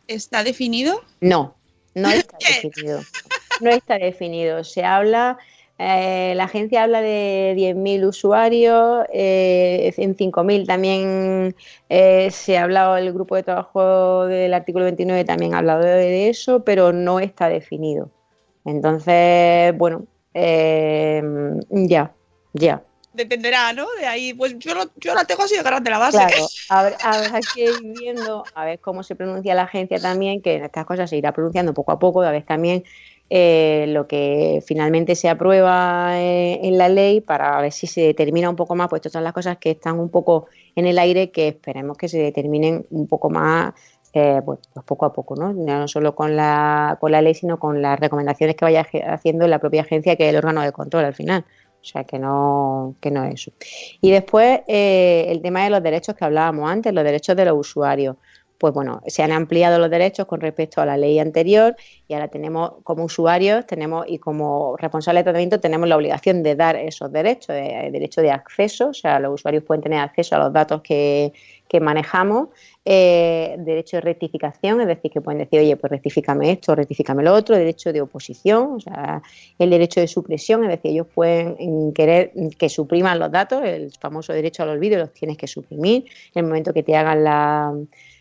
está 0.08 0.44
definido. 0.44 1.02
No, 1.22 1.56
no 1.94 2.10
está 2.10 2.38
definido. 2.40 3.02
No 3.62 3.70
está 3.70 4.00
definido. 4.00 4.64
Se 4.64 4.84
habla, 4.84 5.38
eh, 5.78 6.34
la 6.36 6.46
agencia 6.46 6.84
habla 6.84 7.02
de 7.02 7.54
10.000 7.56 8.08
usuarios, 8.08 9.06
eh, 9.14 9.94
en 9.98 10.16
5.000 10.16 10.66
también 10.66 11.56
eh, 11.90 12.30
se 12.32 12.58
ha 12.58 12.64
hablado, 12.64 12.98
el 12.98 13.14
grupo 13.14 13.36
de 13.36 13.44
trabajo 13.44 14.26
del 14.26 14.56
artículo 14.56 14.86
29 14.86 15.26
también 15.26 15.54
ha 15.54 15.60
hablado 15.60 15.84
de 15.84 16.30
eso, 16.30 16.64
pero 16.64 16.92
no 16.92 17.20
está 17.20 17.50
definido. 17.50 18.10
Entonces, 18.68 19.76
bueno, 19.78 20.06
eh, 20.34 21.24
ya, 21.70 22.14
ya. 22.54 22.84
Dependerá, 23.14 23.74
¿no? 23.74 23.88
De 24.00 24.06
ahí, 24.06 24.34
pues 24.34 24.60
yo, 24.60 24.76
lo- 24.76 24.92
yo 24.98 25.16
la 25.16 25.26
tengo 25.26 25.42
así 25.44 25.56
de 25.56 25.64
grande 25.64 25.90
la 25.90 25.98
base. 25.98 26.18
Claro, 26.18 26.48
habrá, 26.70 27.42
que 27.42 27.72
ir 27.72 27.94
viendo 27.94 28.46
a 28.54 28.66
ver 28.66 28.80
cómo 28.80 29.02
se 29.04 29.16
pronuncia 29.16 29.56
la 29.56 29.64
agencia 29.64 30.00
también, 30.00 30.42
que 30.42 30.56
en 30.56 30.66
estas 30.66 30.86
cosas 30.86 31.10
se 31.10 31.18
irá 31.18 31.32
pronunciando 31.32 31.74
poco 31.74 31.94
a 31.94 31.98
poco, 32.00 32.22
a 32.22 32.32
ver 32.32 32.46
también 32.46 32.84
eh, 33.30 33.86
lo 33.90 34.08
que 34.08 34.62
finalmente 34.66 35.16
se 35.16 35.30
aprueba 35.30 36.20
eh, 36.20 36.60
en 36.64 36.78
la 36.78 36.90
ley 36.90 37.22
para 37.22 37.60
ver 37.62 37.72
si 37.72 37.88
se 37.88 38.02
determina 38.02 38.50
un 38.50 38.56
poco 38.56 38.76
más, 38.76 38.88
pues 38.88 39.00
estas 39.00 39.14
son 39.14 39.24
las 39.24 39.34
cosas 39.34 39.58
que 39.58 39.72
están 39.72 40.00
un 40.00 40.10
poco 40.10 40.48
en 40.76 40.86
el 40.86 41.00
aire, 41.00 41.32
que 41.32 41.48
esperemos 41.50 41.98
que 41.98 42.08
se 42.10 42.20
determinen 42.20 42.86
un 42.92 43.08
poco 43.08 43.30
más, 43.30 43.74
eh, 44.18 44.42
pues, 44.44 44.60
pues 44.74 44.84
poco 44.84 45.06
a 45.06 45.14
poco, 45.14 45.36
¿no? 45.36 45.54
No 45.54 45.88
solo 45.88 46.16
con 46.16 46.36
la, 46.36 46.98
con 47.00 47.12
la 47.12 47.22
ley, 47.22 47.36
sino 47.36 47.60
con 47.60 47.84
las 47.84 48.00
recomendaciones 48.00 48.56
que 48.56 48.66
vaya 48.66 48.84
haciendo 49.08 49.48
la 49.48 49.60
propia 49.60 49.82
agencia, 49.82 50.16
que 50.16 50.26
es 50.26 50.30
el 50.32 50.38
órgano 50.38 50.62
de 50.62 50.72
control 50.72 51.06
al 51.06 51.14
final. 51.14 51.46
O 51.80 51.86
sea, 51.86 52.04
que 52.04 52.18
no, 52.18 52.96
que 53.00 53.12
no 53.12 53.24
es 53.26 53.36
eso. 53.36 53.52
Y 54.02 54.10
después 54.10 54.62
eh, 54.68 55.28
el 55.30 55.44
tema 55.44 55.64
de 55.64 55.70
los 55.70 55.84
derechos 55.84 56.16
que 56.16 56.26
hablábamos 56.26 56.68
antes, 56.68 56.92
los 56.94 57.04
derechos 57.04 57.36
de 57.36 57.46
los 57.46 57.58
usuarios. 57.58 58.16
Pues 58.58 58.74
bueno, 58.74 59.02
se 59.06 59.22
han 59.22 59.32
ampliado 59.32 59.78
los 59.78 59.90
derechos 59.90 60.26
con 60.26 60.42
respecto 60.42 60.82
a 60.82 60.86
la 60.86 60.98
ley 60.98 61.20
anterior 61.20 61.76
y 62.08 62.14
ahora 62.14 62.28
tenemos 62.28 62.74
como 62.84 63.04
usuarios 63.04 63.68
tenemos 63.68 64.06
y 64.08 64.18
como 64.18 64.76
responsables 64.78 65.22
de 65.22 65.24
tratamiento 65.26 65.60
tenemos 65.60 65.88
la 65.88 65.96
obligación 65.96 66.42
de 66.42 66.56
dar 66.56 66.76
esos 66.76 67.12
derechos, 67.12 67.50
eh, 67.50 67.86
el 67.86 67.92
derecho 67.92 68.22
de 68.22 68.32
acceso, 68.32 68.90
o 68.90 68.94
sea, 68.94 69.20
los 69.20 69.36
usuarios 69.36 69.64
pueden 69.64 69.84
tener 69.84 70.00
acceso 70.00 70.36
a 70.36 70.40
los 70.40 70.54
datos 70.54 70.82
que, 70.82 71.34
que 71.68 71.80
manejamos, 71.80 72.50
eh, 72.86 73.56
derecho 73.60 73.98
de 73.98 74.02
rectificación, 74.02 74.82
es 74.82 74.88
decir, 74.88 75.12
que 75.12 75.22
pueden 75.22 75.40
decir, 75.40 75.60
oye, 75.60 75.76
pues 75.76 75.92
rectifícame 75.92 76.52
esto, 76.52 76.74
rectifícame 76.74 77.24
lo 77.24 77.34
otro, 77.34 77.56
derecho 77.56 77.92
de 77.92 78.02
oposición, 78.02 78.76
o 78.76 78.80
sea, 78.80 79.22
el 79.60 79.70
derecho 79.70 80.00
de 80.00 80.08
supresión, 80.08 80.64
es 80.64 80.70
decir, 80.70 80.92
ellos 80.92 81.08
pueden 81.14 81.94
querer 81.94 82.32
que 82.58 82.70
supriman 82.70 83.20
los 83.20 83.32
datos, 83.32 83.64
el 83.64 83.92
famoso 83.92 84.34
derecho 84.34 84.64
al 84.64 84.70
olvido, 84.70 84.98
los 84.98 85.14
tienes 85.14 85.38
que 85.38 85.48
suprimir 85.48 86.06
en 86.34 86.44
el 86.44 86.46
momento 86.46 86.74
que 86.74 86.84
te 86.84 86.96
hagan 86.96 87.24
la, 87.24 87.74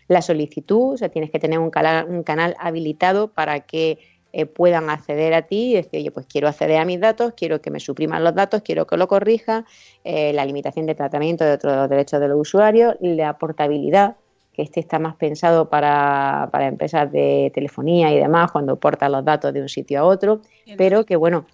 la 0.07 0.21
solicitud, 0.21 0.93
o 0.93 0.97
sea, 0.97 1.09
tienes 1.09 1.31
que 1.31 1.39
tener 1.39 1.59
un 1.59 1.69
canal, 1.69 2.07
un 2.09 2.23
canal 2.23 2.55
habilitado 2.59 3.29
para 3.29 3.61
que 3.61 3.99
eh, 4.33 4.45
puedan 4.45 4.89
acceder 4.89 5.33
a 5.33 5.43
ti 5.43 5.71
y 5.71 5.73
decir, 5.75 5.99
oye, 5.99 6.11
pues 6.11 6.25
quiero 6.27 6.47
acceder 6.47 6.77
a 6.79 6.85
mis 6.85 6.99
datos, 6.99 7.33
quiero 7.35 7.61
que 7.61 7.71
me 7.71 7.79
supriman 7.79 8.23
los 8.23 8.35
datos, 8.35 8.61
quiero 8.61 8.85
que 8.85 8.97
lo 8.97 9.07
corrija, 9.07 9.65
eh, 10.03 10.33
la 10.33 10.45
limitación 10.45 10.85
de 10.85 10.95
tratamiento 10.95 11.43
de 11.43 11.53
otros 11.53 11.89
derechos 11.89 12.19
de 12.19 12.27
los 12.27 12.39
usuarios, 12.39 12.95
la 12.99 13.37
portabilidad, 13.37 14.17
que 14.53 14.63
este 14.63 14.79
está 14.79 14.99
más 14.99 15.15
pensado 15.15 15.69
para, 15.69 16.49
para 16.51 16.67
empresas 16.67 17.11
de 17.11 17.51
telefonía 17.53 18.11
y 18.11 18.17
demás, 18.17 18.51
cuando 18.51 18.75
portan 18.75 19.11
los 19.11 19.23
datos 19.23 19.53
de 19.53 19.61
un 19.61 19.69
sitio 19.69 19.99
a 19.99 20.03
otro, 20.03 20.41
pero 20.77 21.05
que 21.05 21.15
bueno, 21.15 21.45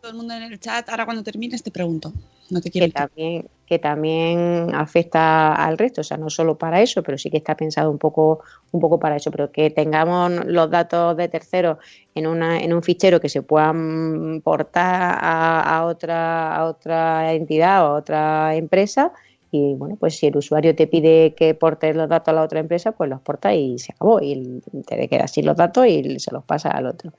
todo 0.00 0.10
el 0.10 0.16
mundo 0.16 0.34
en 0.34 0.44
el 0.44 0.60
chat. 0.60 0.88
Ahora 0.88 1.04
cuando 1.04 1.22
termines 1.22 1.62
te 1.62 1.70
pregunto. 1.70 2.12
No 2.50 2.60
te 2.60 2.70
que 2.70 2.78
quiero. 2.78 2.92
también, 2.92 3.48
que 3.66 3.78
también 3.78 4.74
afecta 4.74 5.54
al 5.54 5.78
resto, 5.78 6.02
o 6.02 6.04
sea, 6.04 6.16
no 6.16 6.28
solo 6.30 6.56
para 6.56 6.82
eso, 6.82 7.02
pero 7.02 7.16
sí 7.16 7.30
que 7.30 7.38
está 7.38 7.56
pensado 7.56 7.90
un 7.90 7.98
poco, 7.98 8.40
un 8.72 8.80
poco 8.80 8.98
para 8.98 9.16
eso, 9.16 9.30
pero 9.30 9.50
que 9.50 9.70
tengamos 9.70 10.44
los 10.46 10.70
datos 10.70 11.16
de 11.16 11.28
terceros 11.28 11.78
en 12.14 12.26
una, 12.26 12.60
en 12.60 12.72
un 12.74 12.82
fichero 12.82 13.20
que 13.20 13.28
se 13.28 13.42
puedan 13.42 14.42
portar 14.42 15.18
a, 15.20 15.84
otra, 15.86 16.54
a 16.54 16.66
otra 16.66 17.32
entidad 17.32 17.84
o 17.84 17.86
a 17.86 17.94
otra 17.94 18.54
empresa. 18.54 19.12
Y 19.50 19.74
bueno, 19.74 19.96
pues 19.96 20.16
si 20.16 20.26
el 20.26 20.36
usuario 20.36 20.74
te 20.74 20.88
pide 20.88 21.34
que 21.34 21.54
portes 21.54 21.94
los 21.94 22.08
datos 22.08 22.28
a 22.28 22.32
la 22.32 22.42
otra 22.42 22.58
empresa, 22.58 22.92
pues 22.92 23.08
los 23.08 23.20
porta 23.20 23.54
y 23.54 23.78
se 23.78 23.92
acabó. 23.92 24.20
Y 24.20 24.60
te 24.84 25.08
quedas 25.08 25.30
sin 25.30 25.46
los 25.46 25.56
datos 25.56 25.86
y 25.86 26.18
se 26.18 26.32
los 26.32 26.44
pasa 26.44 26.70
al 26.70 26.86
otro. 26.86 27.12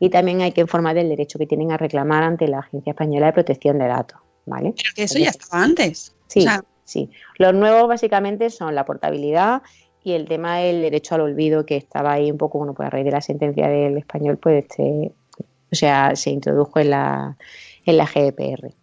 Y 0.00 0.08
también 0.08 0.40
hay 0.40 0.52
que 0.52 0.62
informar 0.62 0.94
del 0.94 1.10
derecho 1.10 1.38
que 1.38 1.46
tienen 1.46 1.70
a 1.70 1.76
reclamar 1.76 2.22
ante 2.22 2.48
la 2.48 2.60
Agencia 2.60 2.92
Española 2.92 3.26
de 3.26 3.32
Protección 3.34 3.78
de 3.78 3.86
Datos. 3.86 4.31
¿Vale? 4.46 4.74
Pero 4.76 4.90
que 4.94 5.02
eso 5.04 5.18
ya 5.18 5.30
estaba 5.30 5.62
antes. 5.62 6.14
Sí, 6.26 6.40
O 6.40 6.42
sea, 6.42 6.64
sí. 6.84 7.10
Los 7.38 7.54
nuevos 7.54 7.88
básicamente 7.88 8.50
son 8.50 8.74
la 8.74 8.84
portabilidad 8.84 9.62
y 10.04 10.12
el 10.12 10.26
tema 10.26 10.58
del 10.58 10.82
derecho 10.82 11.14
al 11.14 11.22
olvido 11.22 11.64
que 11.64 11.76
estaba 11.76 12.12
ahí 12.12 12.30
un 12.30 12.38
poco, 12.38 12.58
bueno, 12.58 12.74
pues 12.74 12.86
a 12.86 12.90
raíz 12.90 13.04
de 13.04 13.12
la 13.12 13.20
sentencia 13.20 13.68
del 13.68 13.98
español, 13.98 14.36
pues 14.38 14.64
este, 14.64 15.12
o 15.70 15.74
sea, 15.74 16.16
se 16.16 16.30
introdujo 16.30 16.80
en 16.80 16.90
la, 16.90 17.36
en 17.84 17.96
la 17.96 18.06
GDPR. 18.06 18.74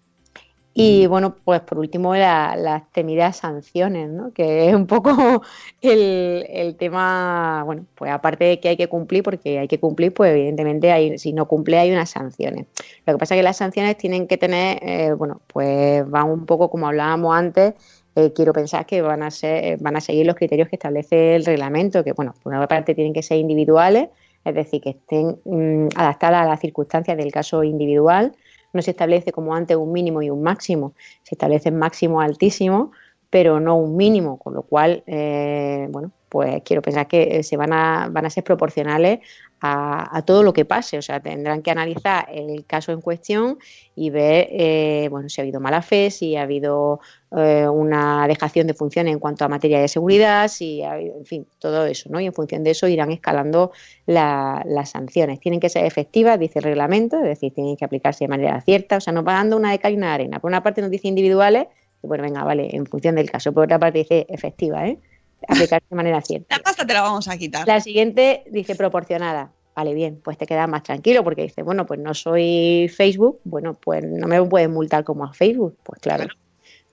Y 0.74 1.08
bueno, 1.08 1.36
pues 1.44 1.62
por 1.62 1.80
último 1.80 2.16
la- 2.16 2.56
las 2.56 2.90
temidas 2.92 3.38
sanciones, 3.38 4.10
¿no? 4.10 4.32
Que 4.34 4.70
es 4.70 4.76
un 4.76 4.88
poco 4.88 5.10
el, 5.82 6.46
el 6.48 6.76
tema, 6.78 7.64
bueno, 7.66 7.86
pues 7.96 8.12
aparte 8.12 8.46
de 8.46 8.60
que 8.62 8.70
hay 8.70 8.78
que 8.78 8.88
cumplir, 8.88 9.24
porque 9.24 9.60
hay 9.60 9.68
que 9.68 9.80
cumplir, 9.80 10.14
pues 10.14 10.32
evidentemente 10.32 10.92
hay, 10.92 11.18
si 11.18 11.34
no 11.34 11.48
cumple 11.48 11.78
hay 11.80 11.92
unas 11.92 12.12
sanciones. 12.12 12.68
Lo 13.06 13.14
que 13.14 13.18
pasa 13.20 13.36
es 13.36 13.40
que 13.40 13.44
las 13.44 13.58
sanciones 13.58 13.98
tienen 13.98 14.28
que 14.28 14.38
tener, 14.38 14.80
eh, 14.82 15.12
bueno, 15.14 15.42
pues 15.48 16.08
van 16.10 16.30
un 16.30 16.46
poco 16.46 16.70
como 16.70 16.88
hablábamos 16.88 17.36
antes, 17.36 17.74
eh, 18.16 18.32
quiero 18.34 18.54
pensar 18.54 18.86
que 18.86 19.02
van 19.02 19.24
a 19.24 19.32
ser, 19.32 19.64
eh, 19.66 19.78
van 19.82 19.96
a 19.98 20.02
seguir 20.02 20.26
los 20.26 20.36
criterios 20.36 20.70
que 20.70 20.76
establece 20.78 21.36
el 21.36 21.46
reglamento, 21.46 22.04
que 22.04 22.14
bueno, 22.14 22.34
por 22.42 22.54
una 22.54 22.68
parte 22.68 22.96
tienen 22.96 23.14
que 23.14 23.24
ser 23.24 23.38
individuales, 23.38 24.10
es 24.46 24.56
decir, 24.56 24.82
que 24.82 24.92
estén 24.92 25.40
mm, 25.46 25.90
adaptadas 25.96 26.44
a 26.46 26.50
las 26.50 26.60
circunstancias 26.62 27.18
del 27.18 27.32
caso 27.32 27.64
individual. 27.64 28.34
No 28.74 28.82
se 28.82 28.92
establece 28.92 29.32
como 29.32 29.56
antes 29.56 29.78
un 29.78 29.92
mínimo 29.92 30.22
y 30.22 30.30
un 30.30 30.42
máximo, 30.44 30.94
se 31.24 31.36
establecen 31.36 31.78
máximos 31.78 32.24
altísimos, 32.24 32.90
pero 33.30 33.60
no 33.60 33.76
un 33.76 33.96
mínimo, 33.96 34.38
con 34.40 34.54
lo 34.54 34.64
cual, 34.64 35.04
eh, 35.08 35.88
bueno, 35.92 36.12
pues 36.30 36.62
quiero 36.64 36.82
pensar 36.82 37.08
que 37.08 37.40
eh, 37.40 37.44
se 37.44 37.58
van 37.58 37.74
a, 37.74 38.08
van 38.12 38.26
a 38.26 38.30
ser 38.30 38.44
proporcionales 38.44 39.20
a, 39.62 40.16
a 40.18 40.22
todo 40.24 40.44
lo 40.44 40.54
que 40.54 40.64
pase, 40.66 40.98
o 40.98 41.02
sea, 41.02 41.20
tendrán 41.20 41.62
que 41.62 41.72
analizar 41.72 42.28
el 42.32 42.66
caso 42.66 42.92
en 42.94 43.02
cuestión 43.02 43.58
y 43.96 44.10
ver, 44.10 44.48
eh, 44.52 45.08
bueno, 45.12 45.28
si 45.28 45.42
ha 45.42 45.44
habido 45.44 45.60
mala 45.60 45.82
fe, 45.82 46.12
si 46.12 46.36
ha 46.38 46.44
habido 46.44 47.02
eh, 47.36 47.68
una 47.68 48.26
dejación 48.28 48.68
de 48.68 48.74
funciones 48.74 49.14
en 49.14 49.20
cuanto 49.20 49.44
a 49.46 49.50
materia 49.50 49.82
de 49.82 49.88
seguridad, 49.90 50.48
si 50.48 50.82
ha 50.84 50.94
habido, 50.94 51.18
en 51.18 51.26
fin, 51.26 51.48
todo 51.60 51.86
eso, 51.86 52.10
¿no? 52.10 52.20
Y 52.22 52.26
en 52.26 52.34
función 52.34 52.64
de 52.64 52.72
eso 52.72 52.88
irán 52.88 53.12
escalando 53.12 53.72
la- 54.06 54.64
las 54.66 54.92
sanciones. 54.92 55.40
Tienen 55.40 55.60
que 55.60 55.70
ser 55.70 55.86
efectivas, 55.86 56.40
dice 56.40 56.60
el 56.60 56.64
reglamento, 56.66 57.18
es 57.18 57.24
decir, 57.24 57.54
tienen 57.54 57.76
que 57.78 57.86
aplicarse 57.86 58.24
de 58.26 58.30
manera 58.30 58.62
cierta, 58.62 58.98
o 58.98 59.02
sea, 59.02 59.14
nos 59.14 59.26
va 59.28 59.44
una 59.44 59.72
de 59.72 59.80
cal 59.80 59.94
y 59.94 59.98
una 59.98 60.08
de 60.10 60.14
arena. 60.14 60.40
Por 60.40 60.50
una 60.50 60.64
parte 60.64 60.82
nos 60.82 60.92
dice 60.92 61.08
individuales, 61.08 61.68
y 62.02 62.08
bueno, 62.08 62.24
venga, 62.24 62.44
vale, 62.44 62.76
en 62.76 62.86
función 62.86 63.16
del 63.16 63.30
caso. 63.30 63.54
Por 63.54 63.66
otra 63.66 63.80
parte 63.80 64.00
dice 64.00 64.26
efectiva, 64.30 64.88
¿eh? 64.88 65.00
Aplicarse 65.48 65.86
de 65.90 65.96
manera 65.96 66.22
cierta. 66.22 66.58
la 66.58 66.64
pasta 66.64 66.86
te 66.86 66.94
la 66.94 67.02
vamos 67.02 67.28
a 67.28 67.38
quitar. 67.38 67.68
La 67.68 67.82
siguiente 67.82 68.44
dice 68.52 68.76
proporcionada. 68.76 69.52
Vale, 69.76 69.94
bien, 69.94 70.20
pues 70.22 70.38
te 70.38 70.46
quedas 70.46 70.68
más 70.68 70.84
tranquilo 70.84 71.24
porque 71.24 71.44
dice, 71.44 71.64
bueno, 71.64 71.86
pues 71.86 72.00
no 72.00 72.14
soy 72.14 72.92
Facebook, 72.94 73.40
bueno, 73.46 73.76
pues 73.76 74.04
no 74.04 74.28
me 74.28 74.44
pueden 74.44 74.72
multar 74.72 75.06
como 75.06 75.24
a 75.24 75.34
Facebook, 75.34 75.78
pues 75.84 76.02
claro. 76.02 76.28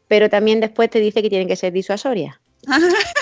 Pero 0.07 0.31
también 0.31 0.61
después 0.61 0.89
te 0.89 1.01
dice 1.01 1.21
que 1.21 1.29
tienen 1.29 1.49
que 1.49 1.57
ser 1.57 1.73
disuasorias. 1.73 2.37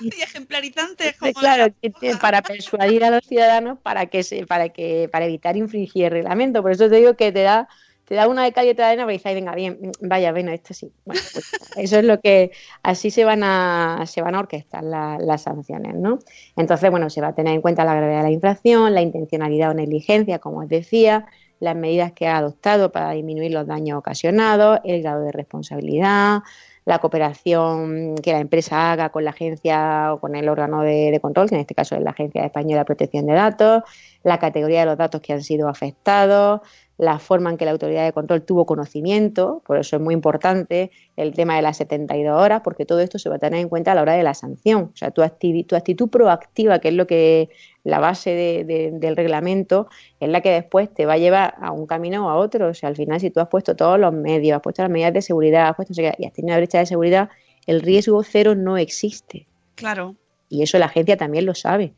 y 0.00 0.08
ejemplarizantes. 0.22 1.16
Como 1.16 1.32
claro, 1.32 1.72
para 2.20 2.42
persuadir 2.42 3.04
a 3.04 3.10
los 3.10 3.24
ciudadanos 3.24 3.78
para 3.78 4.06
que 4.06 4.22
se, 4.22 4.46
para 4.46 4.68
que, 4.68 5.08
para 5.10 5.26
evitar 5.26 5.56
infringir 5.56 6.04
el 6.06 6.10
reglamento. 6.10 6.62
Por 6.62 6.72
eso 6.72 6.88
te 6.88 6.96
digo 6.96 7.14
que 7.14 7.32
te 7.32 7.42
da, 7.42 7.68
te 8.08 8.14
da 8.14 8.26
una 8.28 8.44
de 8.44 8.52
cal 8.52 8.66
y 8.66 8.70
otra 8.70 8.86
de 8.86 8.92
arena, 8.92 9.04
pero 9.06 9.12
dices, 9.12 9.26
"Ay, 9.26 9.34
venga, 9.34 9.54
bien, 9.54 9.92
vaya, 10.00 10.32
bueno, 10.32 10.50
esto 10.52 10.74
sí. 10.74 10.92
Bueno, 11.04 11.20
pues 11.32 11.44
eso 11.76 11.98
es 11.98 12.04
lo 12.04 12.20
que, 12.20 12.50
así 12.82 13.10
se 13.10 13.24
van 13.24 13.42
a, 13.44 14.04
se 14.06 14.22
van 14.22 14.34
a 14.34 14.40
orquestar 14.40 14.82
la- 14.84 15.18
las 15.20 15.42
sanciones, 15.42 15.94
¿no? 15.94 16.18
Entonces, 16.56 16.90
bueno, 16.90 17.10
se 17.10 17.20
va 17.20 17.28
a 17.28 17.34
tener 17.34 17.54
en 17.54 17.60
cuenta 17.60 17.84
la 17.84 17.94
gravedad 17.94 18.18
de 18.18 18.24
la 18.24 18.30
infracción, 18.32 18.94
la 18.94 19.02
intencionalidad 19.02 19.70
o 19.70 19.74
negligencia, 19.74 20.38
como 20.38 20.60
os 20.60 20.68
decía, 20.68 21.26
las 21.60 21.76
medidas 21.76 22.12
que 22.12 22.26
ha 22.28 22.38
adoptado 22.38 22.92
para 22.92 23.10
disminuir 23.12 23.52
los 23.52 23.66
daños 23.66 23.98
ocasionados, 23.98 24.80
el 24.84 25.02
grado 25.02 25.22
de 25.24 25.32
responsabilidad, 25.32 26.40
la 26.84 26.98
cooperación 27.00 28.14
que 28.16 28.32
la 28.32 28.40
empresa 28.40 28.92
haga 28.92 29.10
con 29.10 29.24
la 29.24 29.30
agencia 29.30 30.14
o 30.14 30.20
con 30.20 30.34
el 30.36 30.48
órgano 30.48 30.82
de 30.82 31.18
control, 31.20 31.48
que 31.48 31.54
en 31.56 31.60
este 31.62 31.74
caso 31.74 31.96
es 31.96 32.02
la 32.02 32.10
Agencia 32.10 32.44
Española 32.44 32.80
de 32.80 32.84
Protección 32.86 33.26
de 33.26 33.34
Datos, 33.34 33.82
la 34.22 34.38
categoría 34.38 34.80
de 34.80 34.86
los 34.86 34.96
datos 34.98 35.20
que 35.20 35.32
han 35.34 35.42
sido 35.42 35.68
afectados, 35.68 36.60
la 36.98 37.20
forma 37.20 37.48
en 37.50 37.56
que 37.56 37.64
la 37.64 37.70
autoridad 37.70 38.04
de 38.04 38.12
control 38.12 38.42
tuvo 38.42 38.66
conocimiento, 38.66 39.62
por 39.64 39.78
eso 39.78 39.94
es 39.96 40.02
muy 40.02 40.14
importante 40.14 40.90
el 41.16 41.32
tema 41.32 41.54
de 41.54 41.62
las 41.62 41.76
72 41.76 42.40
horas, 42.40 42.60
porque 42.64 42.84
todo 42.84 42.98
esto 42.98 43.20
se 43.20 43.28
va 43.28 43.36
a 43.36 43.38
tener 43.38 43.60
en 43.60 43.68
cuenta 43.68 43.92
a 43.92 43.94
la 43.94 44.02
hora 44.02 44.14
de 44.14 44.24
la 44.24 44.34
sanción. 44.34 44.90
O 44.92 44.96
sea, 44.96 45.12
tu, 45.12 45.22
activi- 45.22 45.64
tu 45.64 45.76
actitud 45.76 46.08
proactiva, 46.10 46.80
que 46.80 46.88
es 46.88 46.94
lo 46.94 47.06
que 47.06 47.50
la 47.84 48.00
base 48.00 48.30
de- 48.30 48.64
de- 48.64 48.90
del 48.92 49.16
reglamento, 49.16 49.88
es 50.18 50.28
la 50.28 50.40
que 50.40 50.50
después 50.50 50.92
te 50.92 51.06
va 51.06 51.12
a 51.12 51.18
llevar 51.18 51.54
a 51.60 51.70
un 51.70 51.86
camino 51.86 52.26
o 52.26 52.30
a 52.30 52.36
otro. 52.36 52.66
O 52.68 52.74
sea, 52.74 52.88
al 52.88 52.96
final, 52.96 53.20
si 53.20 53.30
tú 53.30 53.38
has 53.38 53.48
puesto 53.48 53.76
todos 53.76 53.98
los 53.98 54.12
medios, 54.12 54.56
has 54.56 54.62
puesto 54.62 54.82
las 54.82 54.90
medidas 54.90 55.12
de 55.14 55.22
seguridad, 55.22 55.68
has 55.68 55.76
puesto 55.76 55.92
no 55.92 55.94
sé 55.94 56.02
qué, 56.02 56.14
y 56.18 56.26
has 56.26 56.32
tenido 56.32 56.52
una 56.54 56.58
brecha 56.58 56.78
de 56.80 56.86
seguridad, 56.86 57.28
el 57.66 57.80
riesgo 57.80 58.22
cero 58.24 58.56
no 58.56 58.76
existe. 58.76 59.46
Claro. 59.76 60.16
Y 60.48 60.62
eso 60.62 60.76
la 60.78 60.86
agencia 60.86 61.16
también 61.16 61.46
lo 61.46 61.54
sabe. 61.54 61.92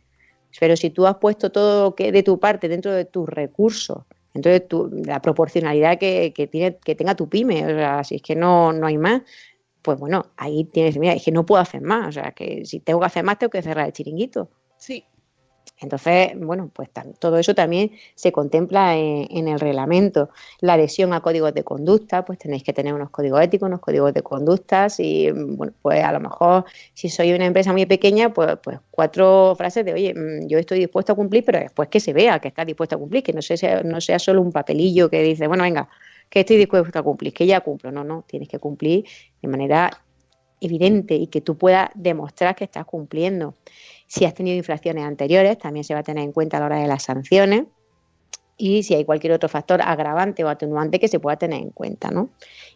Pero 0.59 0.77
si 0.77 0.91
tú 0.91 1.07
has 1.07 1.17
puesto 1.17 1.51
todo 1.51 1.85
lo 1.85 1.95
que 1.95 2.13
de 2.13 2.23
tu 2.23 2.39
parte 2.39 2.69
dentro 2.69 2.93
de 2.93 3.07
tus 3.07 3.27
recursos, 3.29 4.03
de 4.35 4.61
tu, 4.61 4.88
la 5.05 5.21
proporcionalidad 5.21 5.99
que, 5.99 6.33
que, 6.35 6.47
tiene, 6.47 6.79
que 6.79 6.95
tenga 6.95 7.14
tu 7.14 7.29
pyme, 7.29 7.64
o 7.64 7.69
sea, 7.69 8.05
si 8.05 8.16
es 8.16 8.23
que 8.23 8.37
no, 8.37 8.73
no 8.73 8.87
hay 8.87 8.99
más, 8.99 9.23
pues 9.83 9.99
bueno, 9.99 10.27
ahí 10.37 10.64
tienes, 10.64 10.99
mira, 10.99 11.14
es 11.14 11.25
que 11.25 11.33
no 11.33 11.47
puedo 11.47 11.61
hacer 11.61 11.81
más, 11.81 12.09
o 12.09 12.12
sea, 12.12 12.33
que 12.33 12.64
si 12.64 12.81
tengo 12.81 13.01
que 13.01 13.07
hacer 13.07 13.25
más, 13.25 13.38
tengo 13.38 13.51
que 13.51 13.62
cerrar 13.62 13.87
el 13.87 13.93
chiringuito. 13.93 14.51
Sí. 14.77 15.05
Entonces, 15.81 16.33
bueno, 16.37 16.70
pues 16.75 16.90
todo 17.18 17.38
eso 17.38 17.55
también 17.55 17.92
se 18.14 18.33
contempla 18.33 18.96
en, 18.96 19.27
en 19.31 19.49
el 19.49 19.59
reglamento. 19.59 20.29
La 20.61 20.75
adhesión 20.75 21.14
a 21.14 21.20
códigos 21.20 21.55
de 21.55 21.64
conducta, 21.64 22.25
pues 22.25 22.38
tenéis 22.38 22.62
que 22.62 22.75
tener 22.75 22.92
unos 22.92 23.09
códigos 23.11 23.42
éticos, 23.42 23.66
unos 23.68 23.81
códigos 23.81 24.12
de 24.12 24.23
conductas 24.23 25.01
y, 25.01 25.31
bueno, 25.31 25.73
pues 25.81 26.05
a 26.05 26.12
lo 26.12 26.20
mejor 26.20 26.66
si 26.92 27.09
soy 27.09 27.33
una 27.33 27.46
empresa 27.46 27.73
muy 27.73 27.87
pequeña, 27.87 28.33
pues, 28.33 28.59
pues 28.62 28.79
cuatro 28.90 29.55
frases 29.57 29.85
de, 29.87 29.94
oye, 29.94 30.14
mm, 30.14 30.49
yo 30.49 30.59
estoy 30.59 30.79
dispuesto 30.81 31.12
a 31.14 31.16
cumplir, 31.16 31.44
pero 31.46 31.59
después 31.59 31.88
que 31.88 31.99
se 32.01 32.12
vea 32.12 32.38
que 32.40 32.49
estás 32.49 32.66
dispuesto 32.66 32.96
a 32.96 32.99
cumplir, 32.99 33.23
que 33.23 33.33
no 33.33 33.40
sea, 33.40 33.83
no 33.83 34.01
sea 34.03 34.18
solo 34.18 34.42
un 34.42 34.53
papelillo 34.53 35.09
que 35.09 35.23
dice, 35.23 35.46
bueno, 35.46 35.62
venga, 35.62 35.88
que 36.29 36.40
estoy 36.40 36.57
dispuesto 36.59 36.99
a 36.99 37.03
cumplir, 37.03 37.33
que 37.33 37.46
ya 37.46 37.61
cumplo. 37.61 37.90
No, 37.90 38.05
no, 38.05 38.25
tienes 38.27 38.49
que 38.49 38.59
cumplir 38.59 39.05
de 39.40 39.49
manera 39.49 39.90
evidente 40.61 41.14
y 41.14 41.27
que 41.29 41.40
tú 41.40 41.57
puedas 41.57 41.90
demostrar 41.94 42.55
que 42.55 42.64
estás 42.64 42.85
cumpliendo. 42.85 43.55
Si 44.11 44.25
has 44.25 44.35
tenido 44.35 44.57
infracciones 44.57 45.05
anteriores, 45.05 45.57
también 45.57 45.85
se 45.85 45.94
va 45.94 46.01
a 46.01 46.03
tener 46.03 46.25
en 46.25 46.33
cuenta 46.33 46.57
a 46.57 46.61
la 46.61 46.66
hora 46.66 46.79
de 46.81 46.88
las 46.88 47.05
sanciones 47.05 47.66
y 48.57 48.83
si 48.83 48.96
hay 48.96 49.05
cualquier 49.05 49.35
otro 49.35 49.49
factor 49.49 49.81
agravante 49.81 50.42
o 50.42 50.49
atenuante 50.49 50.99
que 50.99 51.07
se 51.07 51.20
pueda 51.20 51.37
tener 51.37 51.62
en 51.62 51.70
cuenta, 51.70 52.11
¿no? 52.11 52.31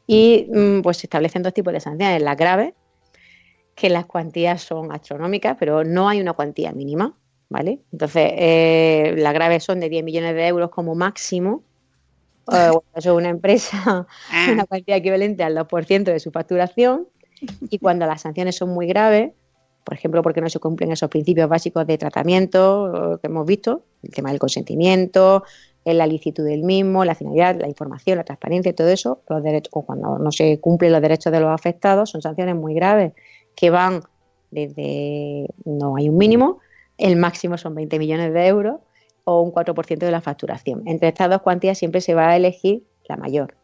Y 0.06 0.46
mm, 0.48 0.82
pues 0.82 0.98
se 0.98 1.06
establecen 1.08 1.42
dos 1.42 1.52
tipos 1.52 1.72
de 1.72 1.80
sanciones, 1.80 2.22
las 2.22 2.36
graves, 2.36 2.74
que 3.74 3.90
las 3.90 4.06
cuantías 4.06 4.62
son 4.62 4.92
astronómicas, 4.92 5.56
pero 5.58 5.82
no 5.82 6.08
hay 6.08 6.20
una 6.20 6.34
cuantía 6.34 6.70
mínima, 6.70 7.16
¿vale? 7.48 7.80
Entonces, 7.90 8.30
eh, 8.36 9.16
las 9.18 9.34
graves 9.34 9.64
son 9.64 9.80
de 9.80 9.88
10 9.88 10.04
millones 10.04 10.36
de 10.36 10.46
euros 10.46 10.70
como 10.70 10.94
máximo, 10.94 11.64
eh, 12.52 12.70
eso 12.94 13.10
es 13.10 13.16
una 13.16 13.30
empresa, 13.30 14.06
una 14.52 14.66
cantidad 14.66 14.98
equivalente 14.98 15.42
al 15.42 15.56
2% 15.56 16.04
de 16.04 16.20
su 16.20 16.30
facturación, 16.30 17.08
y 17.68 17.80
cuando 17.80 18.06
las 18.06 18.20
sanciones 18.20 18.54
son 18.54 18.68
muy 18.68 18.86
graves, 18.86 19.32
por 19.84 19.94
ejemplo, 19.94 20.22
porque 20.22 20.40
no 20.40 20.48
se 20.48 20.58
cumplen 20.58 20.92
esos 20.92 21.10
principios 21.10 21.48
básicos 21.48 21.86
de 21.86 21.98
tratamiento 21.98 23.14
eh, 23.14 23.18
que 23.20 23.26
hemos 23.26 23.46
visto, 23.46 23.84
el 24.02 24.10
tema 24.10 24.30
del 24.30 24.38
consentimiento, 24.38 25.44
eh, 25.84 25.92
la 25.92 26.06
licitud 26.06 26.44
del 26.44 26.62
mismo, 26.62 27.04
la 27.04 27.14
finalidad, 27.14 27.60
la 27.60 27.68
información, 27.68 28.16
la 28.16 28.24
transparencia 28.24 28.70
y 28.70 28.72
todo 28.72 28.88
eso, 28.88 29.22
los 29.28 29.42
derechos, 29.42 29.70
o 29.72 29.84
cuando 29.84 30.18
no 30.18 30.32
se 30.32 30.58
cumplen 30.58 30.92
los 30.92 31.02
derechos 31.02 31.30
de 31.32 31.40
los 31.40 31.50
afectados, 31.50 32.10
son 32.10 32.22
sanciones 32.22 32.56
muy 32.56 32.74
graves 32.74 33.12
que 33.54 33.70
van 33.70 34.02
desde, 34.50 35.46
no 35.64 35.96
hay 35.96 36.08
un 36.08 36.16
mínimo, 36.16 36.60
el 36.96 37.16
máximo 37.16 37.58
son 37.58 37.74
20 37.74 37.98
millones 37.98 38.32
de 38.32 38.46
euros 38.46 38.80
o 39.24 39.42
un 39.42 39.52
4% 39.52 39.98
de 39.98 40.10
la 40.10 40.20
facturación. 40.20 40.82
Entre 40.86 41.08
estas 41.08 41.28
dos 41.28 41.42
cuantías 41.42 41.76
siempre 41.76 42.00
se 42.00 42.14
va 42.14 42.30
a 42.30 42.36
elegir 42.36 42.84
la 43.06 43.16
mayor. 43.16 43.56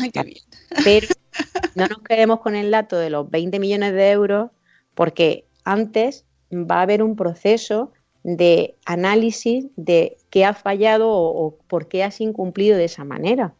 Ay, 0.00 0.10
qué 0.10 0.22
bien. 0.22 0.42
Pero 0.84 1.08
no 1.76 1.86
nos 1.86 1.98
quedemos 1.98 2.40
con 2.40 2.56
el 2.56 2.70
dato 2.70 2.96
de 2.96 3.10
los 3.10 3.30
20 3.30 3.60
millones 3.60 3.92
de 3.92 4.10
euros 4.10 4.50
porque 4.94 5.46
antes 5.64 6.26
va 6.52 6.78
a 6.78 6.82
haber 6.82 7.02
un 7.02 7.16
proceso 7.16 7.92
de 8.24 8.76
análisis 8.84 9.66
de 9.76 10.16
qué 10.30 10.44
ha 10.44 10.54
fallado 10.54 11.10
o, 11.10 11.58
por 11.66 11.88
qué 11.88 12.04
has 12.04 12.20
incumplido 12.20 12.76
de 12.76 12.84
esa 12.84 13.04
manera, 13.04 13.54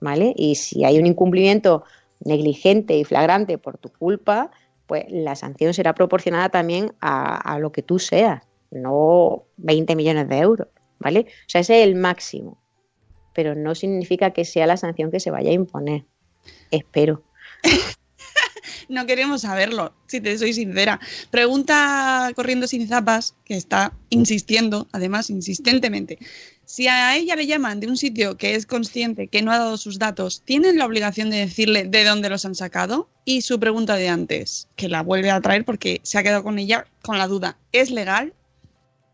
¿vale? 0.00 0.34
Y 0.36 0.56
si 0.56 0.84
hay 0.84 0.98
un 0.98 1.06
incumplimiento 1.06 1.84
negligente 2.20 2.96
y 2.96 3.04
flagrante 3.04 3.58
por 3.58 3.78
tu 3.78 3.90
culpa, 3.90 4.50
pues 4.86 5.06
la 5.08 5.36
sanción 5.36 5.72
será 5.72 5.94
proporcionada 5.94 6.50
también 6.50 6.92
a, 7.00 7.36
a 7.36 7.58
lo 7.58 7.72
que 7.72 7.82
tú 7.82 7.98
seas, 7.98 8.42
no 8.70 9.44
20 9.56 9.96
millones 9.96 10.28
de 10.28 10.38
euros, 10.38 10.68
¿vale? 10.98 11.20
O 11.20 11.48
sea, 11.48 11.62
ese 11.62 11.80
es 11.80 11.88
el 11.88 11.94
máximo, 11.94 12.58
pero 13.32 13.54
no 13.54 13.74
significa 13.74 14.32
que 14.32 14.44
sea 14.44 14.66
la 14.66 14.76
sanción 14.76 15.10
que 15.10 15.20
se 15.20 15.30
vaya 15.30 15.50
a 15.50 15.54
imponer. 15.54 16.04
Espero. 16.70 17.22
no 18.88 19.06
queremos 19.06 19.42
saberlo, 19.42 19.94
si 20.06 20.20
te 20.20 20.36
soy 20.38 20.52
sincera. 20.52 21.00
Pregunta 21.30 22.30
Corriendo 22.34 22.66
sin 22.66 22.86
zapas, 22.88 23.34
que 23.44 23.56
está 23.56 23.92
insistiendo, 24.10 24.88
además 24.92 25.30
insistentemente. 25.30 26.18
Si 26.64 26.88
a 26.88 27.16
ella 27.16 27.36
le 27.36 27.46
llaman 27.46 27.80
de 27.80 27.88
un 27.88 27.96
sitio 27.96 28.36
que 28.36 28.54
es 28.54 28.64
consciente 28.66 29.28
que 29.28 29.42
no 29.42 29.52
ha 29.52 29.58
dado 29.58 29.76
sus 29.76 29.98
datos, 29.98 30.42
¿tienen 30.44 30.78
la 30.78 30.86
obligación 30.86 31.30
de 31.30 31.38
decirle 31.38 31.84
de 31.84 32.04
dónde 32.04 32.30
los 32.30 32.44
han 32.44 32.54
sacado? 32.54 33.08
Y 33.24 33.42
su 33.42 33.60
pregunta 33.60 33.96
de 33.96 34.08
antes, 34.08 34.68
que 34.76 34.88
la 34.88 35.02
vuelve 35.02 35.30
a 35.30 35.40
traer 35.40 35.64
porque 35.64 36.00
se 36.02 36.18
ha 36.18 36.22
quedado 36.22 36.42
con 36.42 36.58
ella 36.58 36.86
con 37.02 37.18
la 37.18 37.28
duda. 37.28 37.58
¿Es 37.72 37.90
legal 37.90 38.32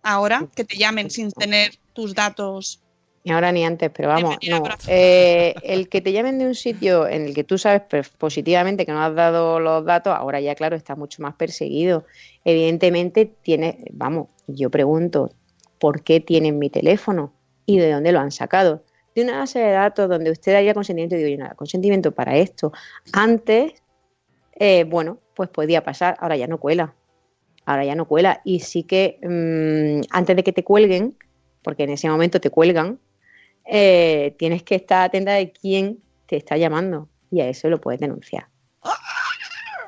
ahora 0.03 0.49
que 0.55 0.65
te 0.65 0.77
llamen 0.77 1.11
sin 1.11 1.31
tener 1.33 1.75
tus 1.93 2.15
datos 2.15 2.81
Ni 3.23 3.33
ahora 3.33 3.53
ni 3.53 3.65
antes, 3.65 3.91
pero 3.91 4.09
vamos, 4.09 4.37
no. 4.49 4.63
Eh, 4.89 5.55
el 5.63 5.91
que 5.91 6.01
te 6.01 6.13
llamen 6.13 6.39
de 6.39 6.47
un 6.47 6.55
sitio 6.55 7.07
en 7.07 7.27
el 7.27 7.35
que 7.35 7.45
tú 7.45 7.59
sabes 7.59 7.83
positivamente 8.17 8.87
que 8.87 8.93
no 8.93 9.03
has 9.03 9.15
dado 9.15 9.61
los 9.61 9.85
datos, 9.85 10.15
ahora 10.17 10.41
ya, 10.41 10.55
claro, 10.55 10.75
está 10.75 10.97
mucho 10.97 11.23
más 11.23 11.35
perseguido. 11.35 12.07
Evidentemente, 12.45 13.27
tiene, 13.27 13.85
vamos, 13.93 14.29
yo 14.47 14.71
pregunto, 14.71 15.33
¿por 15.79 16.03
qué 16.03 16.21
tienen 16.21 16.59
mi 16.59 16.71
teléfono? 16.71 17.35
¿Y 17.67 17.79
de 17.79 17.93
dónde 17.93 18.13
lo 18.13 18.21
han 18.21 18.31
sacado? 18.31 18.85
De 19.15 19.23
una 19.23 19.41
base 19.41 19.59
de 19.59 19.73
datos 19.73 20.09
donde 20.09 20.31
usted 20.31 20.53
daría 20.53 20.73
consentimiento 20.73 21.15
y 21.15 21.19
digo, 21.19 21.31
yo 21.31 21.39
nada, 21.43 21.55
consentimiento 21.55 22.13
para 22.13 22.39
esto. 22.39 22.73
Antes, 23.13 23.75
eh, 24.55 24.85
bueno, 24.85 25.19
pues 25.35 25.51
podía 25.51 25.85
pasar, 25.85 26.17
ahora 26.21 26.39
ya 26.39 26.47
no 26.47 26.59
cuela. 26.59 26.95
Ahora 27.67 27.85
ya 27.85 27.95
no 27.95 28.07
cuela. 28.07 28.41
Y 28.45 28.61
sí 28.61 28.83
que 28.83 29.19
mm, 29.23 30.07
antes 30.11 30.37
de 30.37 30.43
que 30.43 30.53
te 30.55 30.65
cuelguen, 30.65 31.19
porque 31.63 31.83
en 31.83 31.91
ese 31.91 32.09
momento 32.09 32.41
te 32.41 32.49
cuelgan, 32.49 32.99
eh, 33.73 34.35
tienes 34.37 34.65
que 34.65 34.75
estar 34.75 35.05
atenta 35.05 35.33
de 35.35 35.53
quién 35.53 36.01
te 36.27 36.37
está 36.37 36.57
llamando 36.57 37.09
y 37.31 37.41
a 37.41 37.49
eso 37.49 37.69
lo 37.69 37.81
puedes 37.81 38.01
denunciar. 38.01 38.49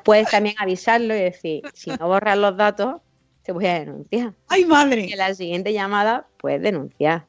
Puedes 0.05 0.29
también 0.29 0.55
avisarlo 0.57 1.13
y 1.13 1.19
decir, 1.19 1.63
si 1.73 1.89
no 1.89 2.07
borras 2.07 2.37
los 2.37 2.55
datos, 2.55 3.01
te 3.41 3.51
voy 3.51 3.65
a 3.65 3.79
denunciar. 3.79 4.33
¡Ay, 4.47 4.61
Y 4.61 4.65
madre! 4.65 5.11
en 5.11 5.17
la 5.17 5.33
siguiente 5.33 5.73
llamada 5.73 6.27
puedes 6.37 6.61
denunciar, 6.61 7.27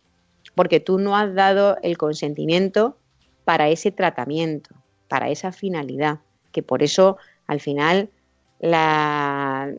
porque 0.54 0.78
tú 0.78 0.98
no 0.98 1.16
has 1.16 1.34
dado 1.34 1.76
el 1.82 1.98
consentimiento 1.98 2.98
para 3.44 3.68
ese 3.68 3.90
tratamiento, 3.90 4.76
para 5.08 5.30
esa 5.30 5.50
finalidad, 5.50 6.20
que 6.52 6.62
por 6.62 6.84
eso 6.84 7.16
al 7.48 7.60
final 7.60 8.10
la, 8.60 9.72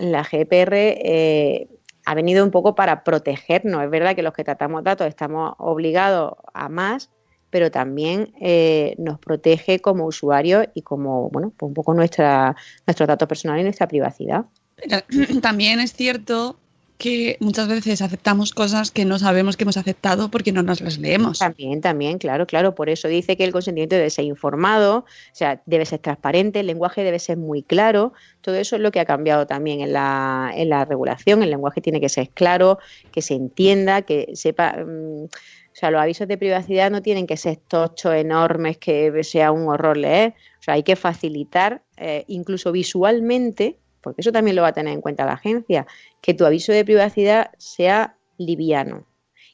la 0.00 0.22
GPR 0.22 0.74
eh, 0.74 1.68
ha 2.04 2.14
venido 2.14 2.44
un 2.44 2.50
poco 2.50 2.74
para 2.74 3.04
protegernos. 3.04 3.82
Es 3.82 3.90
verdad 3.90 4.14
que 4.14 4.22
los 4.22 4.32
que 4.32 4.44
tratamos 4.44 4.84
datos 4.84 5.06
estamos 5.06 5.54
obligados 5.58 6.34
a 6.52 6.68
más, 6.68 7.10
pero 7.50 7.70
también 7.70 8.32
eh, 8.40 8.94
nos 8.98 9.18
protege 9.18 9.80
como 9.80 10.06
usuarios 10.06 10.66
y 10.74 10.82
como, 10.82 11.30
bueno, 11.30 11.52
pues 11.56 11.68
un 11.68 11.74
poco 11.74 11.94
nuestra, 11.94 12.56
nuestros 12.86 13.06
datos 13.06 13.28
personales 13.28 13.62
y 13.62 13.64
nuestra 13.64 13.88
privacidad. 13.88 14.44
También 15.42 15.80
es 15.80 15.92
cierto 15.92 16.58
que 17.04 17.36
muchas 17.38 17.68
veces 17.68 18.00
aceptamos 18.00 18.54
cosas 18.54 18.90
que 18.90 19.04
no 19.04 19.18
sabemos 19.18 19.58
que 19.58 19.64
hemos 19.64 19.76
aceptado 19.76 20.30
porque 20.30 20.52
no 20.52 20.62
nos 20.62 20.80
las 20.80 20.96
leemos. 20.96 21.38
También, 21.38 21.82
también, 21.82 22.16
claro, 22.16 22.46
claro. 22.46 22.74
Por 22.74 22.88
eso 22.88 23.08
dice 23.08 23.36
que 23.36 23.44
el 23.44 23.52
consentimiento 23.52 23.94
debe 23.94 24.08
ser 24.08 24.24
informado, 24.24 25.00
o 25.00 25.04
sea, 25.34 25.60
debe 25.66 25.84
ser 25.84 25.98
transparente, 25.98 26.60
el 26.60 26.66
lenguaje 26.66 27.04
debe 27.04 27.18
ser 27.18 27.36
muy 27.36 27.62
claro. 27.62 28.14
Todo 28.40 28.54
eso 28.54 28.76
es 28.76 28.80
lo 28.80 28.90
que 28.90 29.00
ha 29.00 29.04
cambiado 29.04 29.46
también 29.46 29.82
en 29.82 29.92
la, 29.92 30.50
en 30.54 30.70
la 30.70 30.86
regulación. 30.86 31.42
El 31.42 31.50
lenguaje 31.50 31.82
tiene 31.82 32.00
que 32.00 32.08
ser 32.08 32.30
claro, 32.30 32.78
que 33.12 33.20
se 33.20 33.34
entienda, 33.34 34.00
que 34.00 34.30
sepa. 34.32 34.72
mm, 34.72 35.24
o 35.24 35.76
sea, 35.76 35.90
los 35.90 36.00
avisos 36.00 36.26
de 36.26 36.38
privacidad 36.38 36.90
no 36.90 37.02
tienen 37.02 37.26
que 37.26 37.36
ser 37.36 37.56
tochos, 37.56 38.14
enormes, 38.14 38.78
que 38.78 39.22
sea 39.24 39.52
un 39.52 39.68
horror 39.68 39.98
leer. 39.98 40.32
O 40.58 40.62
sea, 40.62 40.74
hay 40.74 40.84
que 40.84 40.96
facilitar, 40.96 41.82
eh, 41.98 42.24
incluso 42.28 42.72
visualmente, 42.72 43.76
porque 44.04 44.20
eso 44.20 44.30
también 44.30 44.54
lo 44.54 44.62
va 44.62 44.68
a 44.68 44.72
tener 44.72 44.92
en 44.92 45.00
cuenta 45.00 45.26
la 45.26 45.32
agencia, 45.32 45.86
que 46.20 46.34
tu 46.34 46.44
aviso 46.44 46.72
de 46.72 46.84
privacidad 46.84 47.50
sea 47.58 48.16
liviano 48.38 49.06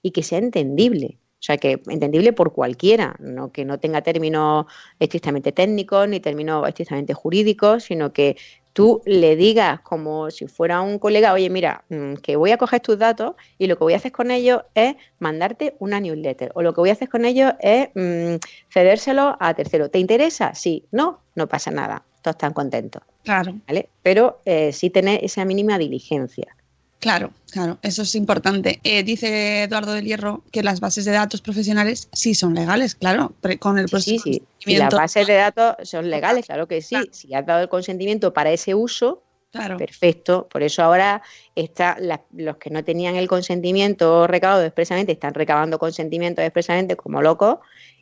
y 0.02 0.10
que 0.10 0.22
sea 0.22 0.38
entendible. 0.38 1.18
O 1.40 1.42
sea, 1.42 1.56
que 1.56 1.80
entendible 1.88 2.34
por 2.34 2.52
cualquiera, 2.52 3.16
no 3.18 3.50
que 3.50 3.64
no 3.64 3.80
tenga 3.80 4.02
términos 4.02 4.66
estrictamente 4.98 5.52
técnicos 5.52 6.06
ni 6.06 6.20
términos 6.20 6.68
estrictamente 6.68 7.14
jurídicos, 7.14 7.84
sino 7.84 8.12
que 8.12 8.36
tú 8.74 9.00
le 9.06 9.36
digas 9.36 9.80
como 9.80 10.30
si 10.30 10.46
fuera 10.46 10.82
un 10.82 10.98
colega, 10.98 11.32
oye, 11.32 11.48
mira, 11.50 11.84
mm, 11.88 12.14
que 12.16 12.36
voy 12.36 12.50
a 12.50 12.58
coger 12.58 12.80
tus 12.80 12.98
datos 12.98 13.34
y 13.58 13.68
lo 13.68 13.76
que 13.76 13.84
voy 13.84 13.94
a 13.94 13.96
hacer 13.96 14.12
con 14.12 14.30
ellos 14.30 14.62
es 14.74 14.96
mandarte 15.18 15.76
una 15.78 15.98
newsletter 15.98 16.52
o 16.54 16.62
lo 16.62 16.74
que 16.74 16.80
voy 16.80 16.90
a 16.90 16.92
hacer 16.92 17.08
con 17.08 17.24
ellos 17.24 17.52
es 17.60 17.88
mm, 17.94 18.36
cedérselo 18.72 19.36
a 19.40 19.54
tercero. 19.54 19.90
¿Te 19.90 19.98
interesa? 19.98 20.54
Sí, 20.54 20.86
no, 20.92 21.20
no 21.34 21.48
pasa 21.48 21.70
nada, 21.70 22.04
todos 22.22 22.34
están 22.34 22.52
contentos, 22.52 23.02
Claro, 23.24 23.54
¿vale? 23.66 23.88
Pero 24.02 24.40
eh, 24.44 24.72
sí 24.72 24.90
tener 24.90 25.22
esa 25.24 25.44
mínima 25.44 25.78
diligencia. 25.78 26.56
claro, 27.00 27.30
claro, 27.50 27.78
eso 27.82 28.02
es 28.02 28.14
importante. 28.14 28.80
Eh, 28.84 29.02
dice 29.02 29.62
Eduardo 29.64 29.92
del 29.92 30.04
Hierro 30.04 30.42
que 30.52 30.62
las 30.62 30.80
bases 30.80 31.04
de 31.06 31.12
datos 31.12 31.40
profesionales 31.40 32.08
sí 32.12 32.34
son 32.34 32.54
legales, 32.54 32.94
claro, 32.94 33.32
con 33.58 33.78
el 33.78 33.88
Sí, 33.88 33.88
sí, 33.88 33.90
proceso 33.90 34.22
sí. 34.24 34.30
Si 34.30 34.36
las 34.36 34.42
consentimiento. 34.90 34.96
bases 34.96 35.26
de 35.26 35.34
datos 35.34 35.88
son 35.88 36.10
legales, 36.10 36.46
claro 36.46 36.66
que 36.68 36.82
sí. 36.82 36.96
Si 37.12 37.32
has 37.34 37.46
dado 37.46 37.62
el 37.62 37.68
consentimiento 37.68 38.32
para 38.32 38.50
ese 38.52 38.74
uso, 38.74 39.22
Claro. 39.52 39.78
perfecto. 39.78 40.46
Por 40.48 40.62
eso 40.62 40.82
ahora 40.82 41.22
está 41.56 41.96
la- 41.98 42.22
los 42.32 42.56
que 42.58 42.70
no 42.70 42.84
tenían 42.84 43.16
el 43.16 43.26
consentimiento 43.26 44.26
recabado 44.28 44.62
expresamente 44.62 45.10
están 45.12 45.34
recabando 45.34 45.78
consentimientos 45.78 46.44
expresamente 46.44 46.94
como 46.96 47.20
locos 47.20 47.58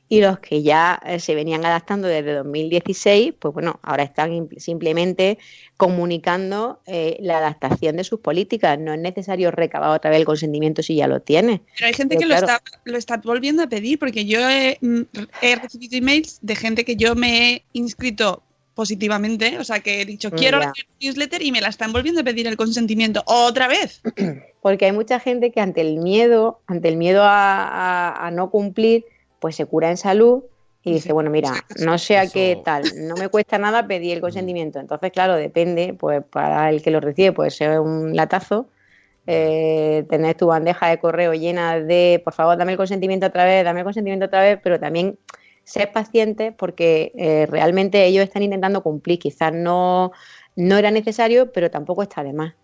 y 0.09 0.21
los 0.21 0.39
que 0.41 0.63
ya 0.63 1.01
eh, 1.05 1.21
se 1.21 1.35
venían 1.35 1.65
adaptando 1.67 2.09
desde 2.09 2.33
2016, 2.35 3.35
pues 3.39 3.53
bueno, 3.55 3.79
ahora 3.83 4.05
están 4.05 4.33
im- 4.33 4.59
simplemente 4.59 5.39
comunicando 5.77 6.81
eh, 6.87 7.17
la 7.21 7.39
adaptación 7.39 7.97
de 7.97 8.05
sus 8.05 8.21
políticas. 8.21 8.79
No 8.79 8.93
es 8.93 9.01
necesario 9.01 9.51
recabar 9.51 9.91
otra 9.91 10.11
vez 10.11 10.19
el 10.21 10.25
consentimiento 10.27 10.83
si 10.83 10.97
ya 10.97 11.07
lo 11.09 11.21
tienes. 11.21 11.61
Pero 11.75 11.87
hay 11.87 11.95
gente 11.95 12.17
Pero 12.17 12.21
que 12.21 12.27
claro. 12.27 12.47
lo, 12.47 12.53
está, 12.55 12.63
lo 12.85 12.99
está 12.99 13.17
volviendo 13.19 13.63
a 13.63 13.69
pedir, 13.69 13.99
porque 13.99 14.25
yo 14.25 14.41
he, 14.49 14.79
mm, 14.81 15.01
he 15.43 15.57
recibido 15.57 15.97
emails 15.97 16.39
de 16.41 16.57
gente 16.57 16.85
que 16.85 16.97
yo 16.97 17.15
me 17.15 17.53
he 17.55 17.65
inscrito 17.73 18.43
positivamente, 18.75 19.59
o 19.59 19.65
sea, 19.65 19.81
que 19.81 20.01
he 20.01 20.05
dicho, 20.05 20.31
Mm, 20.31 20.37
quiero 20.37 20.59
un 20.61 20.73
newsletter 21.01 21.43
y 21.43 21.51
me 21.53 21.61
la 21.61 21.69
están 21.69 21.93
volviendo 21.93 22.21
a 22.21 22.25
pedir 22.25 22.47
el 22.47 22.57
consentimiento 22.57 23.23
otra 23.27 23.67
vez. 23.69 24.01
Porque 24.63 24.87
hay 24.87 24.93
mucha 24.93 25.21
gente 25.21 25.51
que 25.53 25.61
ante 25.61 25.81
el 25.81 25.99
miedo, 25.99 26.61
ante 26.67 26.89
el 26.89 26.97
miedo 26.97 27.23
a, 27.25 27.65
a- 27.65 28.27
a 28.27 28.31
no 28.31 28.51
cumplir, 28.51 29.05
pues 29.39 29.57
se 29.57 29.67
cura 29.67 29.91
en 29.91 29.97
salud 29.97 30.45
y 30.83 30.95
dice, 30.95 31.13
bueno, 31.13 31.31
mira, 31.31 31.53
no 31.85 31.99
sé 31.99 32.19
a 32.19 32.27
qué 32.27 32.61
tal, 32.65 32.83
no 32.97 33.15
me 33.17 33.29
cuesta 33.29 33.59
nada 33.59 33.87
pedir 33.87 34.15
el 34.15 34.21
consentimiento. 34.21 34.79
Entonces, 34.79 35.13
claro, 35.13 35.35
depende, 35.35 35.95
pues 35.99 36.23
para 36.25 36.71
el 36.71 36.83
que 36.83 36.91
lo 36.91 37.01
recibe 37.01 37.33
puede 37.33 37.51
ser 37.51 37.81
un 37.81 38.15
latazo, 38.15 38.69
eh, 39.27 40.07
tener 40.09 40.37
tu 40.37 40.47
bandeja 40.47 40.89
de 40.89 40.99
correo 40.99 41.35
llena 41.35 41.79
de, 41.81 42.21
por 42.25 42.33
favor, 42.33 42.57
dame 42.57 42.73
el 42.73 42.79
consentimiento 42.79 43.27
otra 43.27 43.45
vez, 43.45 43.65
dame 43.65 43.81
el 43.81 43.85
consentimiento 43.85 44.27
otra 44.27 44.41
vez, 44.41 44.59
pero 44.63 44.81
también 44.81 45.19
ser 45.65 45.93
paciente 45.93 46.51
porque 46.51 47.13
eh, 47.15 47.47
realmente 47.47 48.07
ellos 48.07 48.25
están 48.25 48.43
intentando 48.43 48.83
cumplir. 48.83 49.19
Quizás 49.19 49.53
no, 49.53 50.13
no 50.57 50.79
era 50.79 50.91
necesario, 50.91 51.53
pero 51.53 51.71
tampoco 51.71 52.03
está 52.03 52.25
de 52.25 52.33
más. 52.33 52.55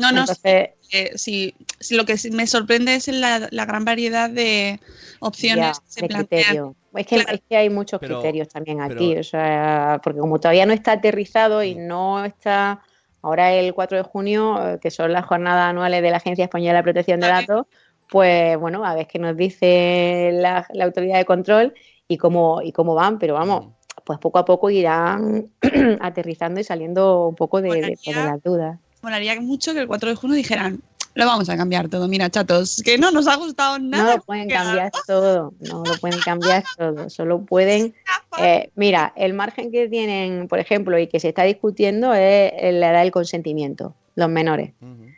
No, 0.00 0.12
no, 0.12 0.20
Entonces, 0.20 0.70
eh, 0.92 1.12
sí, 1.14 1.54
sí, 1.78 1.94
lo 1.96 2.04
que 2.04 2.16
sí 2.16 2.30
me 2.30 2.46
sorprende 2.46 2.94
es 2.94 3.08
la, 3.08 3.48
la 3.50 3.64
gran 3.66 3.84
variedad 3.84 4.28
de 4.30 4.80
opciones 5.20 5.76
Ya, 5.78 5.82
que 5.84 5.92
se 5.92 6.00
de 6.02 6.08
plantean. 6.08 6.42
criterio. 6.42 6.74
Es 6.94 7.06
que, 7.06 7.16
Claro. 7.16 7.32
es 7.34 7.42
que 7.48 7.56
hay 7.56 7.70
muchos 7.70 8.00
Pero- 8.00 8.16
criterios 8.20 8.48
también 8.48 8.78
pero- 8.78 8.94
aquí, 8.94 9.16
o 9.16 9.22
sea, 9.24 10.00
porque 10.02 10.18
como 10.18 10.38
todavía 10.40 10.66
no 10.66 10.72
está 10.72 10.92
aterrizado 10.92 11.62
y 11.62 11.74
no 11.76 12.24
está, 12.24 12.80
ahora 13.22 13.52
el 13.52 13.72
4 13.74 13.98
de 13.98 14.02
junio, 14.02 14.68
eh, 14.74 14.78
que 14.80 14.90
son 14.90 15.12
las 15.12 15.24
jornadas 15.26 15.70
anuales 15.70 16.02
de 16.02 16.10
la 16.10 16.16
Agencia 16.16 16.44
Española 16.44 16.78
de 16.78 16.82
Protección 16.82 17.20
de. 17.20 17.28
Datos, 17.28 17.66
pues 18.08 18.58
bueno, 18.58 18.84
a 18.84 18.94
ver 18.96 19.06
qué 19.06 19.20
nos 19.20 19.36
dice 19.36 20.30
la, 20.34 20.66
la 20.72 20.84
autoridad 20.86 21.18
de 21.18 21.24
control 21.24 21.74
y 22.08 22.16
cómo, 22.16 22.60
y 22.62 22.72
cómo 22.72 22.94
van, 22.96 23.20
pero 23.20 23.34
vamos, 23.34 23.68
pues 24.04 24.18
poco 24.18 24.38
a 24.40 24.44
poco 24.44 24.68
irán 24.70 25.46
aterrizando 26.00 26.58
y 26.58 26.64
saliendo 26.64 27.28
un 27.28 27.36
poco 27.36 27.60
de, 27.62 27.68
de- 27.80 27.98
pues, 28.04 28.16
de 28.16 28.24
las 28.24 28.42
dudas. 28.42 28.78
Molaría 29.02 29.40
mucho 29.40 29.72
que 29.72 29.80
el 29.80 29.86
4 29.86 30.10
de 30.10 30.14
junio 30.16 30.36
dijeran, 30.36 30.82
lo 31.14 31.26
vamos 31.26 31.48
a 31.48 31.56
cambiar 31.56 31.88
todo, 31.88 32.06
mira, 32.06 32.30
chatos, 32.30 32.82
que 32.84 32.98
no 32.98 33.10
nos 33.10 33.26
ha 33.26 33.36
gustado 33.36 33.78
nada. 33.78 34.04
No 34.04 34.16
lo 34.16 34.22
pueden 34.22 34.48
cambiar 34.48 34.92
todo, 35.06 35.52
no 35.60 35.82
lo 35.84 35.94
pueden 36.00 36.20
cambiar 36.20 36.64
todo, 36.76 37.10
solo 37.10 37.44
pueden 37.44 37.94
Eh, 38.38 38.70
mira, 38.76 39.12
el 39.16 39.34
margen 39.34 39.72
que 39.72 39.88
tienen, 39.88 40.48
por 40.48 40.58
ejemplo, 40.58 40.98
y 40.98 41.08
que 41.08 41.20
se 41.20 41.28
está 41.28 41.42
discutiendo 41.42 42.14
es 42.14 42.52
la 42.74 42.90
edad 42.90 43.00
del 43.00 43.10
consentimiento, 43.10 43.94
los 44.14 44.28
menores. 44.28 44.72
Ujú. 44.80 45.10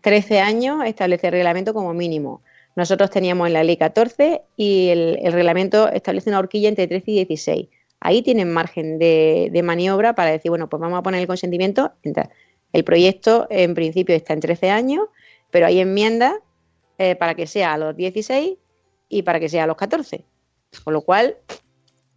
13 0.00 0.40
años 0.40 0.84
establece 0.86 1.26
el 1.26 1.32
reglamento 1.32 1.74
como 1.74 1.92
mínimo. 1.92 2.42
Nosotros 2.76 3.10
teníamos 3.10 3.48
en 3.48 3.54
la 3.54 3.64
ley 3.64 3.76
14 3.76 4.42
y 4.56 4.88
el, 4.88 5.18
el 5.22 5.32
reglamento 5.32 5.90
establece 5.90 6.30
una 6.30 6.38
horquilla 6.38 6.68
entre 6.68 6.86
13 6.86 7.10
y 7.10 7.14
16. 7.16 7.68
Ahí 7.98 8.22
tienen 8.22 8.50
margen 8.50 8.98
de, 8.98 9.50
de 9.52 9.62
maniobra 9.62 10.14
para 10.14 10.30
decir, 10.30 10.50
bueno, 10.50 10.68
pues 10.68 10.80
vamos 10.80 10.98
a 10.98 11.02
poner 11.02 11.20
el 11.20 11.26
consentimiento. 11.26 11.92
Entonces, 12.02 12.32
el 12.72 12.84
proyecto 12.84 13.46
en 13.50 13.74
principio 13.74 14.14
está 14.14 14.32
en 14.32 14.40
13 14.40 14.70
años, 14.70 15.08
pero 15.50 15.66
hay 15.66 15.80
enmiendas 15.80 16.34
eh, 16.98 17.16
para 17.16 17.34
que 17.34 17.46
sea 17.46 17.74
a 17.74 17.78
los 17.78 17.96
16 17.96 18.56
y 19.08 19.22
para 19.22 19.40
que 19.40 19.48
sea 19.48 19.64
a 19.64 19.66
los 19.66 19.76
14. 19.76 20.24
Con 20.84 20.94
lo 20.94 21.02
cual, 21.02 21.36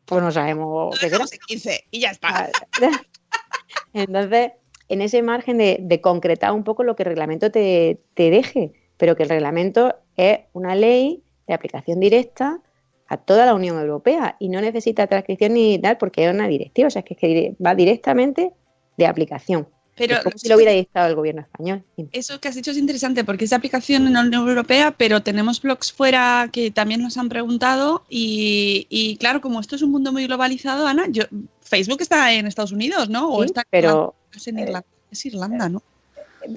pues 0.06 0.22
no 0.22 0.32
sabemos 0.32 0.94
qué 1.00 1.08
será. 1.08 1.10
dejamos 1.10 1.34
en 1.34 1.40
15 1.48 1.86
y 1.92 2.00
ya 2.02 2.12
está. 2.12 2.50
Entonces, 3.94 4.52
en 4.90 5.02
ese 5.02 5.22
margen 5.24 5.58
de, 5.58 5.78
de 5.82 6.02
concretar 6.02 6.52
un 6.52 6.64
poco 6.64 6.84
lo 6.84 6.96
que 6.96 7.04
el 7.04 7.08
reglamento 7.08 7.50
te, 7.52 8.02
te 8.14 8.30
deje, 8.30 8.74
pero 8.98 9.16
que 9.16 9.24
el 9.24 9.30
reglamento 9.30 9.96
es 10.16 10.42
una 10.54 10.76
ley 10.76 11.24
de 11.48 11.54
aplicación 11.54 12.00
directa 12.00 12.62
a 13.08 13.18
toda 13.18 13.46
la 13.46 13.54
Unión 13.54 13.80
Europea 13.80 14.36
y 14.40 14.50
no 14.50 14.62
necesita 14.62 15.08
transcripción 15.08 15.54
ni 15.54 15.80
tal 15.80 15.98
porque 15.98 16.26
es 16.26 16.34
una 16.34 16.48
directiva, 16.48 16.88
o 16.88 16.92
sea, 16.92 17.04
es 17.08 17.18
que 17.18 17.56
va 17.64 17.76
directamente 17.76 18.54
de 18.98 19.06
aplicación. 19.06 19.68
Pero 19.96 20.16
Es 20.16 20.24
como 20.24 20.38
si 20.38 20.50
lo 20.50 20.56
hubiera 20.56 20.72
dictado 20.72 21.08
el 21.08 21.16
gobierno 21.16 21.42
español. 21.42 21.84
Eso 22.12 22.40
que 22.40 22.48
has 22.48 22.56
dicho 22.56 22.72
es 22.72 22.78
interesante 22.78 23.24
porque 23.24 23.44
es 23.44 23.52
de 23.52 23.56
aplicación 23.58 24.08
en 24.08 24.14
la 24.14 24.22
Unión 24.22 24.48
Europea, 24.48 24.96
pero 24.98 25.22
tenemos 25.22 25.62
blogs 25.62 25.92
fuera 25.92 26.50
que 26.52 26.72
también 26.72 27.02
nos 27.02 27.18
han 27.18 27.30
preguntado 27.30 28.04
y, 28.10 28.88
y 28.90 29.18
claro, 29.18 29.40
como 29.42 29.60
esto 29.60 29.76
es 29.76 29.84
un 29.84 29.92
mundo 29.92 30.12
muy 30.12 30.26
globalizado, 30.26 30.88
Ana, 30.88 31.06
yo, 31.10 31.24
Facebook 31.62 32.02
está 32.02 32.34
en 32.34 32.48
Estados 32.48 32.72
Unidos, 32.72 33.10
¿no? 33.10 33.32
O 33.32 33.42
Sí, 33.42 33.46
está 33.48 33.62
en 33.62 33.68
pero- 33.70 34.16
en 34.48 34.60
Irlanda, 34.60 34.86
es 35.12 35.26
Irlanda, 35.28 35.70
¿no? 35.70 35.84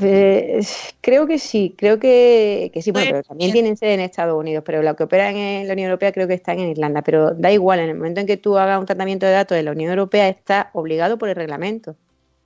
Eh, 0.01 0.67
creo 1.01 1.27
que 1.27 1.39
sí, 1.39 1.75
creo 1.77 1.99
que, 2.01 2.71
que 2.75 2.83
sí, 2.83 2.91
bueno, 2.91 3.11
Pues, 3.11 3.13
pero 3.23 3.29
también 3.29 3.53
tienen 3.53 3.77
sede 3.77 3.95
en 3.95 4.01
Estados 4.01 4.37
Unidos, 4.39 4.65
pero 4.67 4.83
lo 4.83 4.97
que 4.97 5.05
operan 5.05 5.37
en 5.37 5.67
la 5.69 5.75
Unión 5.75 5.91
Europea 5.91 6.11
creo 6.11 6.27
que 6.27 6.35
están 6.35 6.59
en 6.59 6.71
Irlanda, 6.71 7.03
pero 7.03 7.33
da 7.35 7.53
igual, 7.53 7.79
en 7.81 7.91
el 7.91 7.97
momento 7.97 8.21
en 8.21 8.27
que 8.27 8.37
tú 8.37 8.57
hagas 8.59 8.81
un 8.81 8.87
tratamiento 8.87 9.27
de 9.27 9.33
datos 9.33 9.55
de 9.57 9.63
la 9.63 9.71
Unión 9.73 9.91
Europea 9.91 10.29
está 10.29 10.71
obligado 10.73 11.19
por 11.19 11.29
el 11.29 11.37
reglamento. 11.37 11.97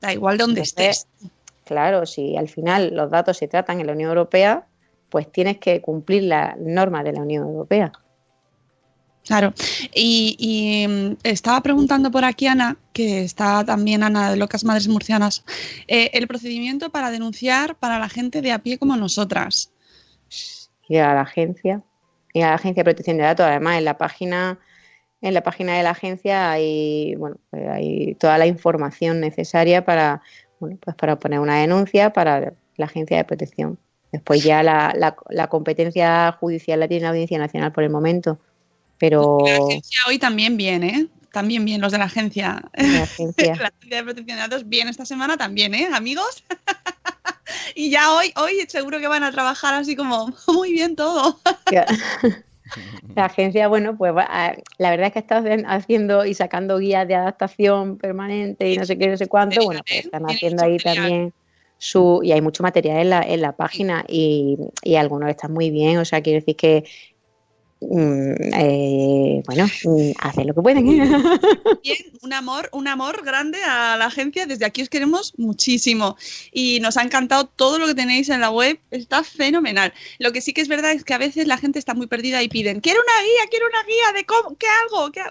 Da 0.01 0.13
igual 0.13 0.39
de 0.39 0.45
donde 0.45 0.61
Entonces, 0.61 1.07
estés. 1.09 1.31
Claro, 1.65 2.07
si 2.07 2.37
al 2.37 2.49
final 2.49 2.95
los 2.95 3.11
datos 3.11 3.37
se 3.37 3.49
tratan 3.49 3.81
en 3.81 3.87
la 3.87 3.93
Unión 3.93 4.09
Europea, 4.09 4.67
pues 5.09 5.31
tienes 5.31 5.59
que 5.59 5.81
cumplir 5.81 6.25
las 6.25 6.57
normas 6.59 7.05
de 7.05 7.13
la 7.13 7.21
Unión 7.21 7.47
Europea. 7.47 7.93
Claro. 9.25 9.53
Y, 9.95 10.37
y, 10.39 10.89
mm, 10.89 11.19
estaba 11.23 11.61
preguntando 11.61 12.11
por 12.11 12.25
aquí, 12.25 12.47
Ana, 12.47 12.77
que 12.93 13.23
está 13.23 13.65
también 13.65 14.03
Ana 14.03 14.31
de 14.31 14.37
Locas 14.37 14.65
Madres 14.65 14.89
Murcianas, 14.89 15.45
eh, 15.87 16.11
el 16.15 16.27
procedimiento 16.27 16.91
para 16.91 17.11
denunciar 17.11 17.77
para 17.77 17.99
la 17.99 18.09
gente 18.09 18.41
de 18.43 18.53
a 18.53 18.61
pie 18.61 18.79
como 18.79 18.97
nosotras. 18.97 19.73
y 20.89 20.97
a 20.97 21.15
la 21.15 21.21
agencia 21.21 21.83
y 22.33 22.43
a 22.43 22.49
la 22.49 22.55
agencia 22.55 22.83
de 22.83 22.85
protección 22.85 23.17
de 23.17 23.23
datos 23.23 23.47
además 23.47 23.79
en 23.79 23.85
la 23.85 23.97
página 23.97 24.59
en 25.23 25.35
la 25.35 25.43
página 25.43 25.77
de 25.77 25.83
la 25.83 25.91
agencia 25.91 26.51
hay 26.51 27.15
bueno 27.17 27.37
pues 27.51 27.69
hay 27.69 28.15
toda 28.15 28.39
la 28.39 28.47
información 28.47 29.21
necesaria 29.21 29.85
para 29.85 30.23
bueno 30.59 30.79
pues 30.81 30.97
para 30.97 31.19
poner 31.19 31.41
una 31.41 31.61
denuncia 31.61 32.13
para 32.13 32.55
la 32.77 32.85
agencia 32.87 33.17
de 33.17 33.25
protección 33.25 33.79
después 34.13 34.43
ya 34.43 34.63
la, 34.63 34.95
la, 34.97 35.17
la 35.29 35.49
competencia 35.49 36.33
judicial 36.41 36.81
la 36.81 36.89
tiene 36.89 37.03
la 37.03 37.11
audiencia 37.11 37.39
nacional 37.39 37.73
por 37.73 37.85
el 37.85 37.91
momento 37.91 38.39
pero 39.01 39.39
La 39.45 39.57
agencia 39.57 40.03
hoy 40.07 40.19
también 40.19 40.57
bien, 40.57 40.85
¿eh? 40.85 41.09
También 41.33 41.65
bien 41.65 41.81
los 41.81 41.91
de 41.91 41.99
la 41.99 42.05
agencia. 42.05 42.63
la 42.75 43.03
agencia 43.03 43.55
La 43.61 43.69
agencia 43.69 43.97
de 43.97 44.05
protección 44.05 44.37
de 44.37 44.43
datos 44.43 44.69
bien 44.69 44.89
esta 44.89 45.07
semana 45.07 45.37
también, 45.37 45.75
¿eh, 45.75 45.89
amigos? 45.93 46.45
y 47.75 47.91
ya 47.91 48.13
hoy, 48.13 48.33
hoy 48.37 48.67
seguro 48.69 49.01
que 49.01 49.09
van 49.09 49.25
a 49.25 49.33
trabajar 49.33 49.75
así 49.75 49.97
como 49.97 50.33
muy 50.47 50.73
bien 50.73 50.95
todo. 50.95 51.41
La 53.17 53.27
agencia, 53.27 53.69
bueno, 53.69 53.97
pues 53.97 54.15
va- 54.15 54.27
a- 54.29 54.57
la 54.79 54.91
verdad 54.91 55.09
es 55.09 55.13
que 55.25 55.27
haci- 55.35 55.65
haciendo 55.67 56.25
y 56.25 56.35
sacando 56.35 56.79
guías 56.79 57.07
de 57.09 57.15
adaptación 57.17 57.99
permanente 57.99 58.71
y 58.71 58.77
no 58.77 58.85
sé 58.87 58.99
qué, 58.99 59.09
no 59.09 59.17
sé 59.17 59.29
cuánto. 59.29 59.65
Bueno, 59.65 59.83
pues 59.89 60.01
están 60.05 60.25
haciendo 60.27 60.63
ahí 60.63 60.81
también 60.81 61.35
su. 61.79 62.21
Y 62.23 62.33
hay 62.33 62.41
mucho 62.41 62.63
material 62.63 62.99
en 62.99 63.11
la, 63.11 63.23
en 63.23 63.41
la 63.43 63.57
página 63.57 64.05
y, 64.09 64.59
y 64.83 64.97
algunos 64.97 65.29
están 65.31 65.53
muy 65.53 65.71
bien. 65.71 65.99
O 65.99 66.05
sea, 66.05 66.23
quiero 66.23 66.39
decir 66.41 66.57
que. 66.57 66.85
Mm, 67.81 68.33
eh, 68.55 69.43
bueno, 69.47 69.67
mm, 69.85 70.11
hacen 70.19 70.47
lo 70.47 70.55
que 70.55 70.63
pueden. 70.63 70.85
Bien, 71.83 71.99
un 72.23 72.33
amor, 72.33 72.69
un 72.73 72.89
amor 72.89 73.25
grande 73.25 73.59
a 73.67 73.97
la 73.97 74.07
agencia. 74.07 74.47
Desde 74.47 74.65
aquí 74.65 74.83
os 74.83 74.89
queremos 74.89 75.33
muchísimo. 75.37 76.17
Y 76.53 76.81
nos 76.81 76.97
ha 76.97 77.03
encantado 77.03 77.47
todo 77.47 77.79
lo 77.79 77.87
que 77.87 77.95
tenéis 77.95 78.29
en 78.29 78.41
la 78.41 78.51
web. 78.51 78.79
Está 78.91 79.25
fenomenal. 79.25 79.93
Lo 80.19 80.33
que 80.33 80.41
sí 80.41 80.53
que 80.53 80.61
es 80.61 80.69
verdad 80.69 80.93
es 80.93 81.05
que 81.05 81.15
a 81.15 81.19
veces 81.19 81.47
la 81.47 81.59
gente 81.59 81.79
está 81.79 81.95
muy 81.95 82.07
perdida 82.07 82.43
y 82.43 82.49
piden, 82.49 82.81
quiero 82.81 83.01
una 83.01 83.23
guía, 83.23 83.51
quiero 83.51 83.67
una 83.67 83.83
guía 83.85 84.13
de 84.15 84.27
cómo, 84.27 84.57
qué 84.57 84.67
hago, 84.67 85.13
qué. 85.13 85.23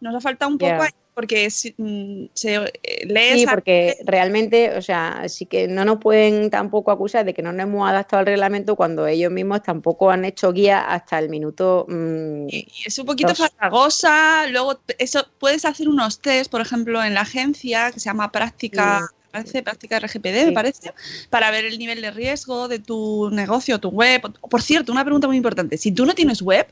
Nos 0.00 0.14
ha 0.14 0.20
faltado 0.20 0.50
un 0.50 0.58
poco 0.58 0.82
ahí, 0.82 0.90
porque 1.18 1.50
si- 1.50 1.74
mm, 1.76 2.26
se 2.32 2.54
eh, 2.54 2.70
lee 3.06 3.38
Sí, 3.38 3.42
esa- 3.42 3.50
porque 3.50 3.96
realmente, 4.04 4.76
o 4.76 4.82
sea, 4.82 5.24
sí 5.28 5.46
que 5.46 5.66
no 5.66 5.84
nos 5.84 5.98
pueden 5.98 6.48
tampoco 6.48 6.92
acusar 6.92 7.24
de 7.24 7.34
que 7.34 7.42
no 7.42 7.50
nos 7.50 7.64
hemos 7.64 7.90
adaptado 7.90 8.20
al 8.20 8.26
reglamento 8.26 8.76
cuando 8.76 9.04
ellos 9.08 9.32
mismos 9.32 9.64
tampoco 9.64 10.12
han 10.12 10.24
hecho 10.24 10.52
guía 10.52 10.78
hasta 10.78 11.18
el 11.18 11.28
minuto. 11.28 11.86
mm, 11.88 12.46
Y 12.50 12.68
es 12.86 12.96
un 13.00 13.06
poquito 13.06 13.30
Dos. 13.30 13.38
farragosa. 13.38 14.46
Luego, 14.46 14.78
eso 14.96 15.26
puedes 15.40 15.64
hacer 15.64 15.88
unos 15.88 16.20
test, 16.20 16.48
por 16.52 16.60
ejemplo, 16.60 17.02
en 17.02 17.14
la 17.14 17.22
agencia 17.22 17.90
que 17.90 17.98
se 17.98 18.04
llama 18.10 18.30
práctica, 18.30 19.00
parece, 19.32 19.64
práctica 19.64 19.96
RGPD, 19.96 20.46
me 20.46 20.52
parece, 20.52 20.92
para 21.30 21.50
ver 21.50 21.64
el 21.64 21.80
nivel 21.80 22.00
de 22.00 22.12
riesgo 22.12 22.68
de 22.68 22.78
tu 22.78 23.28
negocio, 23.32 23.80
tu 23.80 23.88
web. 23.88 24.22
Por 24.48 24.62
cierto, 24.62 24.92
una 24.92 25.02
pregunta 25.02 25.26
muy 25.26 25.36
importante. 25.36 25.78
Si 25.78 25.90
tú 25.90 26.06
no 26.06 26.14
tienes 26.14 26.42
web, 26.42 26.68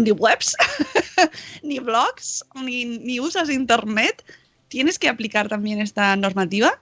ni 0.00 0.10
webs, 0.12 0.56
ni 1.62 1.78
blogs, 1.78 2.44
ni, 2.64 2.84
ni 2.84 3.20
usas 3.20 3.50
internet, 3.50 4.24
¿tienes 4.68 4.98
que 4.98 5.08
aplicar 5.08 5.48
también 5.48 5.80
esta 5.80 6.14
normativa? 6.16 6.78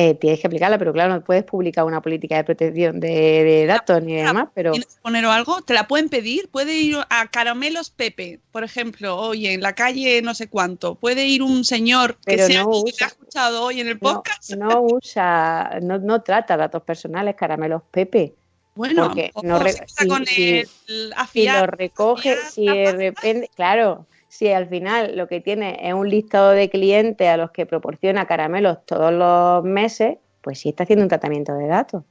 eh, 0.00 0.14
tienes 0.14 0.38
que 0.38 0.46
aplicarla, 0.46 0.78
pero 0.78 0.92
claro, 0.92 1.12
no 1.14 1.24
puedes 1.24 1.42
publicar 1.42 1.84
una 1.84 2.00
política 2.00 2.36
de 2.36 2.44
protección 2.44 3.00
de, 3.00 3.08
de 3.08 3.66
datos 3.66 4.00
ni 4.00 4.14
demás, 4.14 4.46
pero 4.54 4.70
¿Tienes 4.70 4.94
que 4.94 5.00
poner 5.02 5.24
algo? 5.24 5.60
¿Te 5.62 5.74
la 5.74 5.88
pueden 5.88 6.08
pedir? 6.08 6.48
¿Puede 6.50 6.72
ir 6.74 6.98
a 7.10 7.26
Caramelos 7.26 7.90
Pepe, 7.90 8.38
por 8.52 8.62
ejemplo, 8.62 9.16
oye, 9.16 9.54
en 9.54 9.60
la 9.60 9.72
calle 9.72 10.22
no 10.22 10.34
sé 10.36 10.46
cuánto? 10.48 10.94
¿Puede 10.94 11.26
ir 11.26 11.42
un 11.42 11.64
señor 11.64 12.14
que 12.24 12.36
Pero 12.36 12.46
sea 12.46 12.62
no 12.62 12.70
que 12.70 12.76
usa- 12.92 13.06
ha 13.06 13.08
escuchado 13.08 13.64
hoy 13.64 13.80
en 13.80 13.88
el 13.88 13.94
no, 13.94 13.98
podcast? 14.00 14.50
no 14.52 14.82
usa, 14.82 15.80
no, 15.82 15.98
no 15.98 16.22
trata 16.22 16.56
datos 16.56 16.84
personales, 16.84 17.34
caramelos 17.34 17.82
Pepe. 17.90 18.36
Bueno, 18.78 19.08
porque 19.08 19.32
no 19.42 19.58
se 19.58 19.72
si- 19.88 20.06
con 20.08 20.24
si- 20.24 20.58
el 20.60 20.66
Si 20.68 21.10
afiar. 21.16 21.60
lo 21.62 21.66
recoge, 21.66 22.30
afiar 22.34 22.50
si 22.52 22.66
de 22.66 22.92
repente, 22.92 23.50
claro, 23.56 24.06
si 24.28 24.48
al 24.52 24.68
final 24.68 25.16
lo 25.16 25.26
que 25.26 25.40
tiene 25.40 25.80
es 25.82 25.92
un 25.94 26.08
listado 26.08 26.50
de 26.52 26.70
clientes 26.70 27.28
a 27.28 27.36
los 27.36 27.50
que 27.50 27.66
proporciona 27.66 28.26
caramelos 28.26 28.86
todos 28.86 29.12
los 29.12 29.64
meses, 29.64 30.18
pues 30.42 30.60
sí 30.60 30.68
está 30.68 30.84
haciendo 30.84 31.02
un 31.04 31.08
tratamiento 31.08 31.54
de 31.54 31.66
datos. 31.66 32.04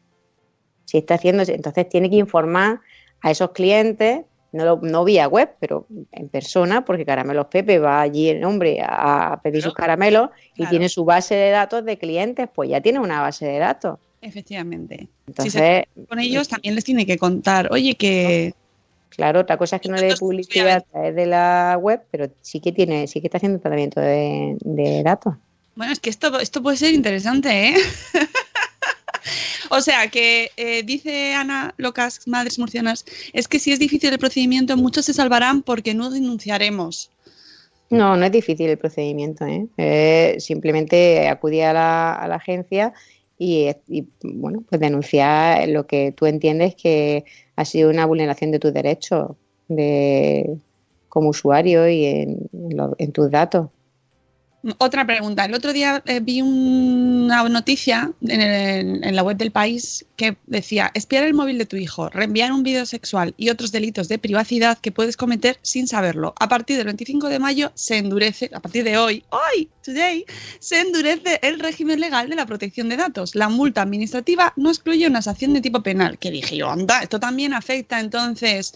Si 0.83 0.97
está 0.97 1.15
haciendo, 1.15 1.43
entonces 1.47 1.87
tiene 1.87 2.09
que 2.09 2.17
informar 2.17 2.81
a 3.21 3.31
esos 3.31 3.51
clientes, 3.51 4.25
no, 4.51 4.65
lo- 4.65 4.79
no 4.81 5.05
vía 5.05 5.27
web, 5.29 5.55
pero 5.61 5.87
en 6.11 6.27
persona, 6.27 6.83
porque 6.83 7.05
Caramelos 7.05 7.47
Pepe 7.47 7.79
va 7.79 8.01
allí 8.01 8.27
el 8.29 8.43
hombre 8.43 8.81
a, 8.81 9.33
a 9.33 9.41
pedir 9.41 9.61
Claro, 9.61 9.69
sus 9.71 9.73
caramelos 9.77 10.29
y 10.53 10.57
claro. 10.57 10.69
tiene 10.71 10.89
su 10.89 11.05
base 11.05 11.35
de 11.35 11.49
datos 11.51 11.85
de 11.85 11.97
clientes, 11.97 12.49
pues 12.53 12.69
ya 12.69 12.81
tiene 12.81 12.99
una 12.99 13.21
base 13.21 13.45
de 13.45 13.57
datos. 13.59 13.99
Efectivamente. 14.27 15.07
Entonces, 15.25 15.85
con 16.09 16.19
ellos 16.19 16.49
también 16.49 16.75
les 16.75 16.83
tiene 16.83 17.05
que 17.05 17.17
contar, 17.17 17.71
oye, 17.71 17.95
que 17.95 18.53
Claro, 19.09 19.39
otra 19.39 19.57
cosa 19.57 19.77
es 19.77 19.81
que 19.81 19.89
no 19.89 19.95
le 19.95 20.07
dé 20.07 20.15
publicidad 20.15 20.77
a 20.77 20.81
través 20.81 21.15
de 21.15 21.25
la 21.25 21.77
web, 21.81 22.01
pero 22.11 22.29
sí 22.41 22.59
que 22.59 22.71
tiene, 22.71 23.07
sí 23.07 23.19
que 23.19 23.27
está 23.27 23.37
haciendo 23.37 23.59
tratamiento 23.59 23.99
de, 23.99 24.57
de 24.61 25.01
datos. 25.01 25.33
Bueno, 25.75 25.91
es 25.91 25.99
que 25.99 26.11
esto, 26.11 26.39
esto 26.39 26.61
puede 26.61 26.77
ser 26.77 26.93
interesante, 26.93 27.69
¿eh? 27.69 27.75
o 29.71 29.81
sea, 29.81 30.07
que 30.09 30.51
eh, 30.57 30.83
dice 30.83 31.33
Ana 31.33 31.73
Locas, 31.77 32.27
Madres 32.27 32.59
Murcianas, 32.59 33.05
es 33.33 33.47
que 33.47 33.57
si 33.57 33.71
es 33.71 33.79
difícil 33.79 34.11
el 34.11 34.19
procedimiento, 34.19 34.77
muchos 34.77 35.05
se 35.05 35.13
salvarán 35.13 35.63
porque 35.63 35.95
no 35.95 36.11
denunciaremos. 36.11 37.09
No, 37.89 38.17
no 38.17 38.25
es 38.25 38.31
difícil 38.31 38.69
el 38.69 38.77
procedimiento, 38.77 39.45
¿eh? 39.45 39.65
Eh, 39.77 40.35
simplemente 40.39 41.27
acudir 41.27 41.63
a 41.63 41.73
la, 41.73 42.13
a 42.13 42.27
la 42.27 42.35
agencia 42.35 42.93
y, 43.37 43.69
y, 43.87 44.07
bueno, 44.23 44.63
pues 44.69 44.81
denunciar 44.81 45.67
lo 45.69 45.87
que 45.87 46.11
tú 46.11 46.25
entiendes 46.25 46.75
que 46.75 47.25
ha 47.55 47.65
sido 47.65 47.89
una 47.89 48.05
vulneración 48.05 48.51
de 48.51 48.59
tus 48.59 48.73
derechos 48.73 49.31
de, 49.67 50.57
como 51.09 51.29
usuario 51.29 51.87
y 51.89 52.05
en, 52.05 52.49
en 52.53 52.77
lo- 52.77 52.95
en 52.97 53.11
tus 53.11 53.29
datos. 53.31 53.69
Otra 54.79 55.05
pregunta. 55.05 55.45
El 55.45 55.53
otro 55.53 55.71
día 55.71 56.01
eh, 56.07 56.19
vi 56.19 56.41
una 56.41 57.47
noticia 57.47 58.11
en, 58.21 59.03
en 59.03 59.15
la 59.15 59.21
web 59.21 59.37
del 59.37 59.51
país 59.51 60.05
que 60.15 60.35
decía 60.47 60.91
espiar 60.95 61.23
el 61.23 61.35
móvil 61.35 61.59
de 61.59 61.67
tu 61.67 61.77
hijo, 61.77 62.09
reenviar 62.09 62.51
un 62.51 62.63
vídeo 62.63 62.85
sexual 62.87 63.35
y 63.37 63.49
otros 63.49 63.71
delitos 63.71 64.07
de 64.07 64.17
privacidad 64.17 64.79
que 64.79 64.91
puedes 64.91 65.15
cometer 65.15 65.59
sin 65.61 65.87
saberlo. 65.87 66.33
A 66.39 66.49
partir 66.49 66.77
del 66.77 66.87
25 66.87 67.29
de 67.29 67.39
mayo 67.39 67.71
se 67.75 67.97
endurece, 67.97 68.49
a 68.51 68.59
partir 68.59 68.83
de 68.83 68.97
hoy, 68.97 69.23
hoy, 69.29 69.69
today, 69.83 70.25
se 70.59 70.81
endurece 70.81 71.39
el 71.43 71.59
régimen 71.59 71.99
legal 71.99 72.27
de 72.27 72.35
la 72.35 72.47
protección 72.47 72.89
de 72.89 72.97
datos. 72.97 73.35
La 73.35 73.49
multa 73.49 73.83
administrativa 73.83 74.53
no 74.55 74.69
excluye 74.69 75.07
una 75.07 75.21
sanción 75.21 75.53
de 75.53 75.61
tipo 75.61 75.83
penal. 75.83 76.17
Que 76.17 76.31
dije 76.31 76.57
yo, 76.57 76.69
anda, 76.69 77.03
esto 77.03 77.19
también 77.19 77.53
afecta 77.53 77.99
entonces 77.99 78.73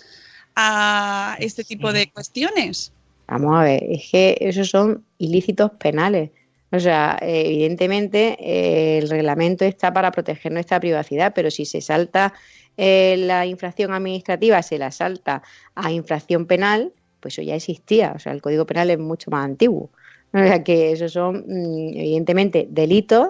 a 0.56 1.38
este 1.40 1.64
tipo 1.64 1.92
de 1.92 2.12
cuestiones. 2.12 2.94
Vamos 3.32 3.56
a 3.56 3.64
ver, 3.64 3.82
es 3.88 4.10
que 4.12 4.38
esos 4.42 4.70
son 4.70 5.06
ilícitos 5.18 5.72
penales. 5.80 6.32
O 6.70 6.80
sea, 6.82 7.18
evidentemente 7.22 8.36
eh, 8.42 8.98
el 8.98 9.10
reglamento 9.10 9.64
está 9.64 9.94
para 9.94 10.12
proteger 10.12 10.52
nuestra 10.52 10.82
privacidad, 10.82 11.32
pero 11.34 11.50
si 11.50 11.64
se 11.64 11.80
salta 11.80 12.34
eh, 12.76 13.16
la 13.18 13.46
infracción 13.46 13.94
administrativa, 13.94 14.62
se 14.62 14.78
la 14.78 14.92
salta 14.92 15.44
a 15.76 15.94
infracción 15.94 16.46
penal, 16.46 16.92
pues 17.22 17.36
eso 17.36 17.42
ya 17.42 17.56
existía, 17.56 18.12
o 18.14 18.20
sea, 18.20 18.34
el 18.34 18.42
Código 18.42 18.66
Penal 18.66 18.90
es 18.90 19.00
mucho 19.00 19.32
más 19.32 19.46
antiguo. 19.46 19.92
O 20.34 20.38
sea, 20.38 20.62
que 20.62 20.92
esos 20.92 21.14
son, 21.14 21.46
mm, 21.48 21.94
evidentemente, 21.96 22.68
delitos 22.70 23.30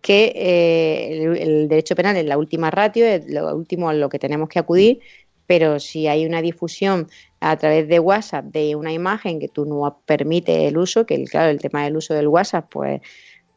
que 0.00 0.32
eh, 0.34 1.22
el, 1.22 1.36
el 1.36 1.68
derecho 1.68 1.94
penal 1.94 2.16
es 2.16 2.24
la 2.24 2.38
última 2.38 2.70
ratio, 2.70 3.04
es 3.04 3.28
lo 3.28 3.54
último 3.54 3.90
a 3.90 3.94
lo 3.94 4.08
que 4.08 4.18
tenemos 4.18 4.48
que 4.48 4.58
acudir, 4.58 5.00
pero 5.46 5.78
si 5.80 6.06
hay 6.06 6.24
una 6.26 6.40
difusión 6.42 7.08
a 7.50 7.56
través 7.58 7.88
de 7.88 8.00
WhatsApp 8.00 8.46
de 8.46 8.76
una 8.76 8.92
imagen 8.92 9.38
que 9.40 9.48
tú 9.48 9.64
no 9.66 10.02
permites 10.06 10.56
el 10.68 10.78
uso, 10.78 11.06
que 11.06 11.14
el- 11.16 11.28
claro, 11.30 11.50
el 11.50 11.60
tema 11.60 11.84
del 11.84 11.96
uso 11.96 12.14
del 12.14 12.28
WhatsApp, 12.28 12.66
pues, 12.70 13.00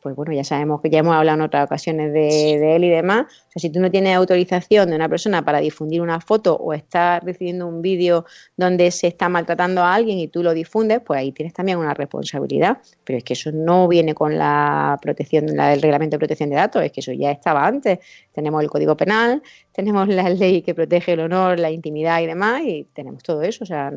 pues 0.01 0.15
bueno, 0.15 0.33
ya 0.33 0.43
sabemos 0.43 0.81
que 0.81 0.89
ya 0.89 0.99
hemos 0.99 1.15
hablado 1.15 1.37
en 1.37 1.41
otras 1.41 1.65
ocasiones 1.65 2.13
de, 2.13 2.59
de 2.59 2.75
él 2.75 2.83
y 2.83 2.89
demás. 2.89 3.25
O 3.25 3.51
sea, 3.51 3.59
si 3.59 3.69
tú 3.69 3.79
no 3.79 3.89
tienes 3.91 4.15
autorización 4.15 4.89
de 4.89 4.95
una 4.95 5.09
persona 5.09 5.43
para 5.43 5.59
difundir 5.59 6.01
una 6.01 6.21
foto 6.21 6.55
o 6.55 6.73
estás 6.73 7.23
recibiendo 7.23 7.67
un 7.67 7.81
vídeo 7.81 8.25
donde 8.55 8.91
se 8.91 9.07
está 9.07 9.29
maltratando 9.29 9.81
a 9.81 9.93
alguien 9.93 10.19
y 10.19 10.27
tú 10.27 10.43
lo 10.43 10.53
difundes, 10.53 11.01
pues 11.05 11.19
ahí 11.19 11.31
tienes 11.31 11.53
también 11.53 11.77
una 11.77 11.93
responsabilidad. 11.93 12.77
Pero 13.03 13.17
es 13.17 13.23
que 13.23 13.33
eso 13.33 13.51
no 13.51 13.87
viene 13.87 14.13
con 14.13 14.37
la 14.37 14.97
protección, 15.01 15.55
la 15.55 15.69
del 15.69 15.81
reglamento 15.81 16.15
de 16.15 16.19
protección 16.19 16.49
de 16.49 16.55
datos, 16.55 16.83
es 16.83 16.91
que 16.91 17.01
eso 17.01 17.11
ya 17.11 17.31
estaba 17.31 17.65
antes. 17.65 17.99
Tenemos 18.33 18.63
el 18.63 18.69
Código 18.69 18.95
Penal, 18.95 19.41
tenemos 19.71 20.07
la 20.07 20.29
ley 20.29 20.61
que 20.61 20.75
protege 20.75 21.13
el 21.13 21.21
honor, 21.21 21.59
la 21.59 21.71
intimidad 21.71 22.21
y 22.21 22.27
demás, 22.27 22.61
y 22.63 22.85
tenemos 22.93 23.23
todo 23.23 23.41
eso. 23.41 23.63
O 23.63 23.67
sea, 23.67 23.91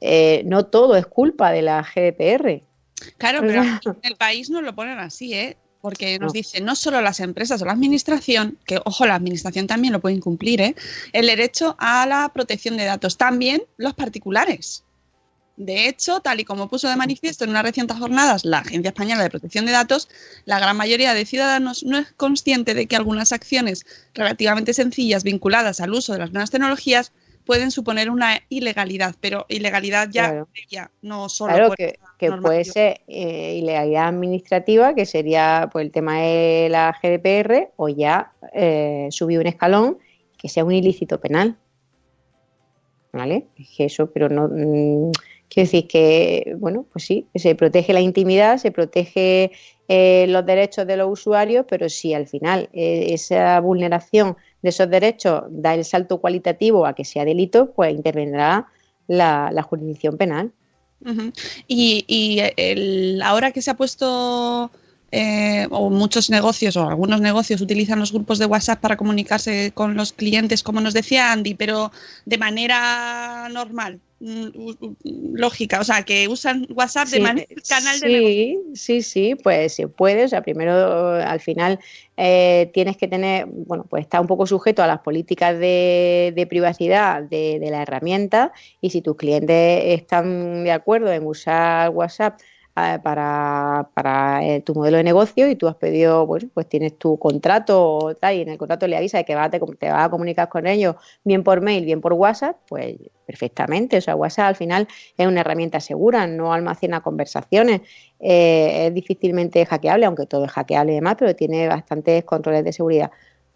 eh, 0.00 0.42
no 0.46 0.66
todo 0.66 0.96
es 0.96 1.06
culpa 1.06 1.50
de 1.50 1.62
la 1.62 1.82
GDPR. 1.82 2.62
Claro, 3.16 3.40
pero 3.40 3.62
en 3.62 3.80
el 4.02 4.16
país 4.16 4.50
nos 4.50 4.62
lo 4.62 4.74
ponen 4.74 4.98
así, 4.98 5.34
¿eh? 5.34 5.56
Porque 5.80 6.18
nos 6.18 6.28
No. 6.28 6.32
dicen 6.32 6.64
no 6.64 6.74
solo 6.74 7.00
las 7.00 7.20
empresas 7.20 7.62
o 7.62 7.64
la 7.64 7.72
administración, 7.72 8.58
que 8.66 8.80
ojo, 8.84 9.06
la 9.06 9.14
administración 9.14 9.66
también 9.66 9.92
lo 9.92 10.00
puede 10.00 10.16
incumplir, 10.16 10.60
¿eh? 10.60 10.74
El 11.12 11.26
derecho 11.26 11.76
a 11.78 12.04
la 12.06 12.30
protección 12.34 12.76
de 12.76 12.84
datos, 12.84 13.16
también 13.16 13.62
los 13.76 13.94
particulares. 13.94 14.84
De 15.56 15.88
hecho, 15.88 16.20
tal 16.20 16.38
y 16.38 16.44
como 16.44 16.68
puso 16.68 16.88
de 16.88 16.94
manifiesto 16.94 17.42
en 17.42 17.50
unas 17.50 17.64
recientes 17.64 17.96
jornadas 17.96 18.44
la 18.44 18.58
Agencia 18.58 18.90
Española 18.90 19.24
de 19.24 19.30
Protección 19.30 19.66
de 19.66 19.72
Datos, 19.72 20.08
la 20.44 20.60
gran 20.60 20.76
mayoría 20.76 21.14
de 21.14 21.26
ciudadanos 21.26 21.82
no 21.82 21.98
es 21.98 22.12
consciente 22.12 22.74
de 22.74 22.86
que 22.86 22.94
algunas 22.94 23.32
acciones 23.32 23.84
relativamente 24.14 24.72
sencillas 24.72 25.24
vinculadas 25.24 25.80
al 25.80 25.94
uso 25.94 26.12
de 26.12 26.20
las 26.20 26.30
nuevas 26.32 26.50
tecnologías 26.52 27.10
pueden 27.48 27.70
suponer 27.70 28.10
una 28.10 28.42
ilegalidad, 28.50 29.14
pero 29.22 29.46
ilegalidad 29.48 30.10
ya, 30.12 30.28
Claro. 30.28 30.48
ya 30.68 30.90
no 31.00 31.30
solo 31.30 31.54
Claro 31.54 31.68
por 31.68 31.76
que, 31.78 32.30
puede 32.42 32.64
ser 32.66 33.00
eh, 33.08 33.54
ilegalidad 33.56 34.08
administrativa, 34.08 34.94
que 34.94 35.06
sería 35.06 35.70
pues 35.72 35.86
el 35.86 35.90
tema 35.90 36.20
de 36.20 36.68
la 36.70 36.94
GDPR, 37.02 37.70
o 37.76 37.88
ya 37.88 38.32
eh, 38.52 39.08
subir 39.10 39.38
un 39.38 39.46
escalón 39.46 39.96
que 40.36 40.50
sea 40.50 40.62
un 40.62 40.72
ilícito 40.72 41.18
penal. 41.22 41.56
¿Vale? 43.14 43.46
Es 43.56 43.68
que 43.74 43.86
eso, 43.86 44.10
pero 44.10 44.28
no. 44.28 44.48
mm, 44.48 45.12
quiero 45.48 45.64
decir 45.64 45.88
que, 45.88 46.54
bueno, 46.58 46.84
pues 46.92 47.06
sí, 47.06 47.28
se 47.34 47.54
protege 47.54 47.94
la 47.94 48.02
intimidad, 48.02 48.58
se 48.58 48.72
protege 48.72 49.52
eh, 49.88 50.26
los 50.28 50.44
derechos 50.44 50.86
de 50.86 50.98
los 50.98 51.08
usuarios, 51.10 51.64
pero 51.66 51.88
si 51.88 52.12
al 52.12 52.26
final 52.26 52.68
eh, 52.74 53.06
esa 53.14 53.58
vulneración 53.60 54.36
de 54.62 54.68
esos 54.68 54.90
derechos 54.90 55.44
da 55.50 55.74
el 55.74 55.84
salto 55.84 56.20
cualitativo 56.20 56.86
a 56.86 56.94
que 56.94 57.04
sea 57.04 57.24
delito, 57.24 57.72
pues 57.72 57.94
intervendrá 57.94 58.66
la, 59.06 59.62
jurisdicción 59.62 60.16
penal. 60.16 60.52
Y, 61.68 62.40
el- 62.56 63.22
ahora 63.22 63.52
que 63.52 63.62
se 63.62 63.70
ha 63.70 63.76
puesto, 63.76 64.70
eh, 65.12 65.66
o 65.70 65.90
muchos 65.90 66.28
negocios 66.28 66.76
o 66.76 66.88
algunos 66.88 67.20
negocios 67.20 67.60
utilizan 67.60 68.00
los 68.00 68.12
grupos 68.12 68.38
de 68.38 68.46
WhatsApp 68.46 68.80
para 68.80 68.96
comunicarse 68.96 69.72
con 69.72 69.94
los 69.94 70.12
clientes, 70.12 70.62
como 70.62 70.80
nos 70.80 70.94
decía 70.94 71.32
Andy, 71.32 71.54
pero 71.54 71.92
de 72.26 72.38
manera 72.38 73.48
normal, 73.50 74.00
lógica, 74.20 75.80
o 75.80 75.84
sea, 75.84 76.02
que 76.04 76.28
usan 76.28 76.66
WhatsApp 76.70 77.08
de 77.08 77.16
Sí, 77.16 77.20
manera 77.20 77.46
canal 77.68 78.00
de 78.00 78.10
negocio. 78.10 78.46
Sí, 78.46 78.58
sí, 78.74 79.02
sí, 79.02 79.34
pues 79.36 79.74
se 79.74 79.88
puede. 79.88 80.24
O 80.24 80.28
sea, 80.28 80.42
primero, 80.42 81.12
al 81.14 81.40
final, 81.40 81.78
eh, 82.16 82.70
tienes 82.74 82.96
que 82.96 83.08
tener, 83.08 83.46
bueno, 83.46 83.86
pues 83.88 84.02
está 84.02 84.20
un 84.20 84.26
poco 84.26 84.46
sujeto 84.46 84.82
a 84.82 84.86
las 84.86 85.00
políticas 85.00 85.58
de, 85.58 86.32
de 86.36 86.46
privacidad 86.46 87.22
de, 87.22 87.58
de 87.60 87.70
la 87.70 87.82
herramienta 87.82 88.52
y 88.80 88.90
si 88.90 89.02
tus 89.02 89.16
clientes 89.16 89.82
están 89.86 90.64
de 90.64 90.72
acuerdo 90.72 91.12
en 91.12 91.26
usar 91.26 91.90
WhatsApp 91.90 92.40
para, 93.02 93.90
para 93.94 94.44
eh, 94.44 94.60
tu 94.60 94.74
modelo 94.74 94.96
de 94.96 95.04
negocio 95.04 95.48
y 95.48 95.56
tú 95.56 95.68
has 95.68 95.76
pedido, 95.76 96.26
bueno, 96.26 96.48
pues 96.54 96.68
tienes 96.68 96.98
tu 96.98 97.18
contrato 97.18 98.16
tal, 98.20 98.36
y 98.36 98.40
en 98.42 98.48
el 98.48 98.58
contrato 98.58 98.86
le 98.86 98.96
avisa 98.96 99.18
de 99.18 99.24
que 99.24 99.34
va 99.34 99.50
te, 99.50 99.58
te 99.58 99.90
vas 99.90 100.06
a 100.06 100.10
comunicar 100.10 100.48
con 100.48 100.66
ellos 100.66 100.96
bien 101.24 101.42
por 101.44 101.60
mail, 101.60 101.84
bien 101.84 102.00
por 102.00 102.12
WhatsApp, 102.12 102.56
pues 102.68 102.96
perfectamente. 103.26 103.98
O 103.98 104.00
sea, 104.00 104.16
WhatsApp 104.16 104.46
al 104.46 104.56
final 104.56 104.88
es 105.16 105.26
una 105.26 105.40
herramienta 105.42 105.80
segura, 105.80 106.26
no 106.26 106.52
almacena 106.52 107.02
conversaciones, 107.02 107.82
eh, 108.20 108.86
es 108.86 108.94
difícilmente 108.94 109.64
hackeable, 109.66 110.06
aunque 110.06 110.26
todo 110.26 110.44
es 110.46 110.50
hackeable 110.50 110.92
y 110.92 110.94
demás, 110.96 111.16
pero 111.18 111.36
tiene 111.36 111.68
bastantes 111.68 112.24
controles 112.24 112.64
de 112.64 112.72
seguridad. 112.72 113.10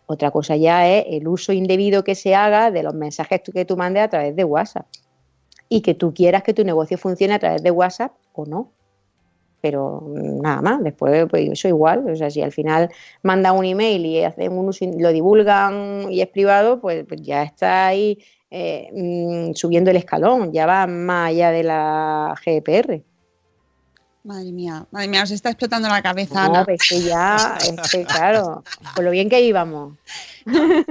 Otra 0.07 0.31
cosa 0.31 0.57
ya 0.57 0.89
es 0.89 1.07
el 1.09 1.27
uso 1.27 1.53
indebido 1.53 2.05
que 2.05 2.14
se 2.14 2.35
haga 2.35 2.70
de 2.70 2.83
los 2.83 2.95
mensajes 2.95 3.41
que 3.41 3.64
tú 3.64 3.77
mandes 3.77 4.03
a 4.03 4.09
través 4.09 4.37
de 4.37 4.45
WhatsApp 4.45 4.87
y 5.68 5.81
que 5.81 5.95
tú 5.95 6.12
quieras 6.12 6.43
que 6.43 6.53
tu 6.53 6.64
negocio 6.64 6.99
funcione 6.99 7.33
a 7.33 7.39
través 7.39 7.62
de 7.62 7.70
WhatsApp 7.70 8.12
o 8.35 8.45
no. 8.45 8.73
Pero 9.62 10.02
nada 10.14 10.60
más, 10.60 10.82
después 10.82 11.26
pues 11.30 11.48
eso 11.48 11.68
igual, 11.68 12.10
o 12.10 12.16
sea, 12.16 12.28
si 12.30 12.42
al 12.42 12.50
final 12.50 12.90
manda 13.22 13.52
un 13.52 13.64
email 13.64 14.04
y 14.04 14.24
hacen 14.24 14.52
un 14.52 14.68
uso, 14.68 14.84
lo 14.98 15.10
divulgan 15.12 16.10
y 16.10 16.20
es 16.20 16.28
privado, 16.28 16.80
pues, 16.80 17.04
pues 17.06 17.22
ya 17.22 17.44
está 17.44 17.86
ahí 17.86 18.18
eh, 18.50 18.90
mm, 18.92 19.54
subiendo 19.54 19.90
el 19.92 19.96
escalón, 19.96 20.52
ya 20.52 20.66
va 20.66 20.88
más 20.88 21.28
allá 21.28 21.52
de 21.52 21.62
la 21.62 22.34
GDPR. 22.44 23.02
Madre 24.24 24.52
mía, 24.52 24.84
madre 24.90 25.08
mía, 25.08 25.22
os 25.22 25.30
está 25.30 25.50
explotando 25.50 25.88
la 25.88 26.02
cabeza, 26.02 26.48
No, 26.48 26.54
Ana. 26.54 26.64
pues 26.64 26.80
que 26.88 27.00
ya, 27.00 27.56
es 27.60 27.90
que, 27.90 28.04
claro, 28.04 28.62
por 28.94 29.04
lo 29.04 29.10
bien 29.10 29.28
que 29.28 29.40
íbamos. 29.40 29.96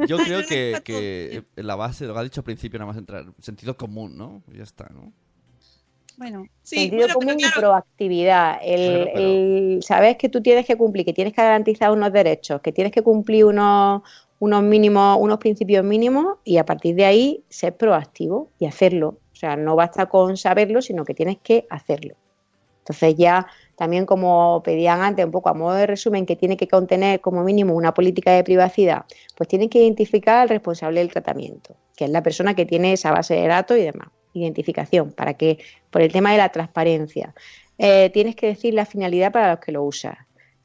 Yo 0.07 0.17
creo 0.17 0.45
que, 0.47 0.81
que 0.83 1.43
la 1.55 1.75
base, 1.75 2.05
lo 2.05 2.13
que 2.13 2.19
ha 2.19 2.23
dicho 2.23 2.39
al 2.39 2.45
principio, 2.45 2.79
nada 2.79 2.91
más 2.91 2.97
entrar, 2.97 3.25
sentido 3.39 3.75
común, 3.75 4.17
¿no? 4.17 4.43
Ya 4.53 4.63
está, 4.63 4.89
¿no? 4.93 5.13
Bueno, 6.21 6.45
sí, 6.61 6.75
sentido 6.75 7.07
bueno, 7.07 7.13
pero 7.17 7.19
común 7.19 7.39
y 7.39 7.43
claro, 7.45 7.59
proactividad. 7.61 8.59
El, 8.61 8.91
Claro, 8.91 9.05
pero- 9.11 9.27
el- 9.27 9.79
sabes 9.81 10.17
que 10.17 10.29
tú 10.29 10.39
tienes 10.39 10.67
que 10.67 10.75
cumplir, 10.77 11.03
que 11.03 11.13
tienes 11.13 11.33
que 11.33 11.41
garantizar 11.41 11.89
unos 11.91 12.13
derechos, 12.13 12.61
que 12.61 12.71
tienes 12.71 12.93
que 12.93 13.01
cumplir 13.01 13.45
unos, 13.45 14.03
unos 14.37 14.61
mínimos, 14.61 15.17
unos 15.19 15.39
principios 15.39 15.83
mínimos 15.83 16.37
y 16.43 16.57
a 16.57 16.63
partir 16.63 16.93
de 16.93 17.05
ahí 17.05 17.43
ser 17.49 17.75
proactivo 17.75 18.51
y 18.59 18.67
hacerlo. 18.67 19.17
O 19.33 19.35
sea, 19.35 19.55
no 19.55 19.75
basta 19.75 20.05
con 20.05 20.37
saberlo, 20.37 20.83
sino 20.83 21.05
que 21.05 21.15
tienes 21.15 21.39
que 21.41 21.65
hacerlo. 21.71 22.13
Entonces 22.81 23.15
ya 23.15 23.47
también 23.75 24.05
como 24.05 24.61
pedían 24.63 25.01
antes, 25.01 25.25
un 25.25 25.31
poco 25.31 25.49
a 25.49 25.55
modo 25.55 25.73
de 25.73 25.87
resumen, 25.87 26.27
que 26.27 26.35
tiene 26.35 26.55
que 26.55 26.67
contener 26.67 27.19
como 27.19 27.43
mínimo 27.43 27.73
una 27.73 27.95
política 27.95 28.31
de 28.33 28.43
privacidad, 28.43 29.05
pues 29.35 29.47
tienen 29.47 29.69
que 29.69 29.79
identificar 29.79 30.37
al 30.37 30.49
responsable 30.49 30.99
del 30.99 31.09
tratamiento, 31.09 31.75
que 31.95 32.05
es 32.05 32.11
la 32.11 32.21
persona 32.21 32.53
que 32.55 32.67
tiene 32.67 32.93
esa 32.93 33.11
base 33.11 33.33
de 33.33 33.47
datos 33.47 33.75
y 33.79 33.81
demás. 33.81 34.09
Identificación, 34.33 35.11
para 35.11 35.33
que, 35.35 35.59
por 35.89 36.01
el 36.01 36.11
tema 36.11 36.31
de 36.31 36.37
la 36.37 36.49
transparencia. 36.49 37.33
Eh, 37.77 38.09
tienes 38.13 38.35
que 38.35 38.47
decir 38.47 38.73
la 38.73 38.85
finalidad 38.85 39.31
para 39.31 39.51
los 39.51 39.59
que 39.59 39.71
lo 39.71 39.83
usas. 39.83 40.17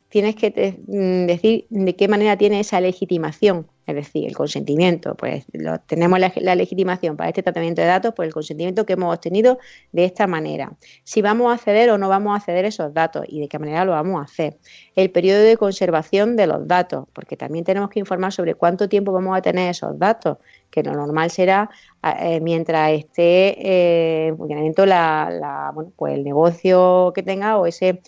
Tienes 0.09 0.37
que 0.37 0.51
te- 0.51 0.79
mm, 0.87 1.27
decir 1.27 1.67
de 1.71 1.97
qué 1.97 2.09
manera 2.09 2.37
tiene 2.37 2.61
esa 2.61 2.81
legitimación, 2.81 3.67
es 3.87 3.95
decir, 3.95 4.27
el 4.27 4.35
consentimiento. 4.35 5.15
Pues 5.17 5.47
tenemos 5.87 6.19
la, 6.19 6.55
legitimación 6.55 7.17
para 7.17 7.29
este 7.31 7.43
tratamiento 7.43 7.83
de 7.83 7.89
datos 7.89 8.15
por 8.15 8.25
el 8.25 8.33
consentimiento 8.33 8.85
que 8.87 8.95
hemos 8.95 9.15
obtenido 9.15 9.59
de 9.93 10.05
esta 10.05 10.27
manera. 10.27 10.73
Si 11.05 11.23
vamos 11.23 11.51
a 11.51 11.55
acceder 11.55 11.91
o 11.91 11.99
no 11.99 12.09
vamos 12.09 12.33
a 12.33 12.37
acceder 12.37 12.65
a 12.65 12.69
esos 12.69 12.93
datos 12.93 13.25
y 13.29 13.41
de 13.41 13.49
qué 13.49 13.59
manera 13.59 13.85
lo 13.85 13.93
vamos 13.93 14.21
a 14.21 14.25
hacer. 14.25 14.59
El 14.95 15.11
periodo 15.11 15.43
de 15.43 15.57
conservación 15.57 16.37
de 16.37 16.47
los 16.47 16.67
datos, 16.67 17.07
porque 17.13 17.37
también 17.37 17.65
tenemos 17.65 17.91
que 17.91 18.01
informar 18.01 18.33
sobre 18.33 18.55
cuánto 18.55 18.89
tiempo 18.89 19.13
vamos 19.13 19.37
a 19.37 19.43
tener 19.43 19.71
esos 19.71 19.99
datos, 19.99 20.39
que 20.71 20.83
lo 20.83 20.93
normal 20.93 21.31
será 21.31 21.71
eh, 22.21 22.41
mientras 22.41 22.91
esté 22.93 23.57
eh, 23.67 24.27
en 24.29 24.37
funcionamiento 24.37 24.85
la, 24.87 25.31
la- 25.31 25.71
bueno, 25.75 25.93
pues 25.97 26.15
el 26.15 26.25
negocio 26.25 27.13
que 27.15 27.23
tenga 27.23 27.59
o 27.59 27.67
ese 27.67 28.01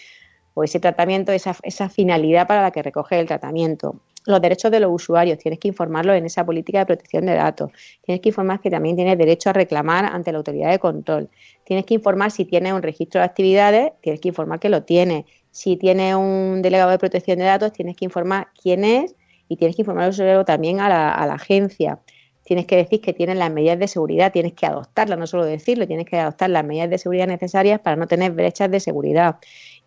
o 0.59 0.65
ese 0.65 0.81
tratamiento, 0.81 1.31
esa, 1.31 1.55
esa 1.63 1.89
finalidad 1.89 2.49
para 2.49 2.63
la 2.63 2.73
que 2.73 2.83
recoge 2.83 3.21
el 3.21 3.27
tratamiento. 3.27 4.01
Los 4.27 4.43
derechos 4.43 4.73
de 4.73 4.81
los 4.81 4.91
usuarios, 4.93 5.39
tienes 5.39 5.61
que 5.61 5.69
informarlos 5.69 6.17
en 6.17 6.27
esa 6.27 6.45
política 6.45 6.81
de 6.81 6.87
protección 6.87 7.27
de 7.27 7.35
datos. 7.35 7.71
Tienes 8.03 8.21
que 8.21 8.31
informar 8.31 8.61
que 8.61 8.69
también 8.69 8.97
tienes 8.97 9.17
derecho 9.17 9.51
a 9.51 9.53
reclamar 9.53 10.05
ante 10.05 10.33
la 10.33 10.39
autoridad 10.39 10.71
de 10.71 10.81
control. 10.81 11.31
Tienes 11.65 11.87
que 11.87 11.95
informar 11.95 12.33
si 12.33 12.45
tienes 12.45 12.73
un 12.73 12.83
registro 12.83 13.21
de 13.21 13.27
actividades, 13.27 13.93
tienes 14.03 14.21
que 14.21 14.29
informar 14.29 14.59
que 14.59 14.69
lo 14.69 14.83
tienes. 14.83 15.27
Si 15.53 15.77
tienes 15.77 16.17
un 16.17 16.61
delegado 16.61 16.91
de 16.91 16.99
protección 16.99 17.39
de 17.39 17.45
datos, 17.45 17.73
tienes 17.73 17.97
que 17.97 18.05
informar 18.05 18.49
quién 18.61 18.83
es 18.83 19.15
y 19.49 19.57
tienes 19.57 19.77
que 19.77 19.83
informarlo 19.83 20.45
también 20.45 20.81
a 20.81 20.89
la, 20.89 21.13
a 21.13 21.25
la 21.25 21.35
agencia 21.35 22.01
tienes 22.49 22.65
que 22.65 22.77
decir 22.77 23.03
que 23.03 23.13
tienes 23.13 23.37
las 23.37 23.53
medidas 23.53 23.79
de 23.79 23.87
seguridad, 23.87 24.33
tienes 24.33 24.55
que 24.55 24.65
adoptarlas, 24.65 25.19
no 25.19 25.27
solo 25.27 25.45
decirlo, 25.45 25.87
tienes 25.87 26.07
que 26.07 26.17
adoptar 26.17 26.49
las 26.49 26.65
medidas 26.65 26.89
de 26.89 26.97
seguridad 26.97 27.27
necesarias 27.27 27.79
para 27.79 27.95
no 27.95 28.07
tener 28.07 28.33
brechas 28.33 28.71
de 28.71 28.81
seguridad. 28.81 29.37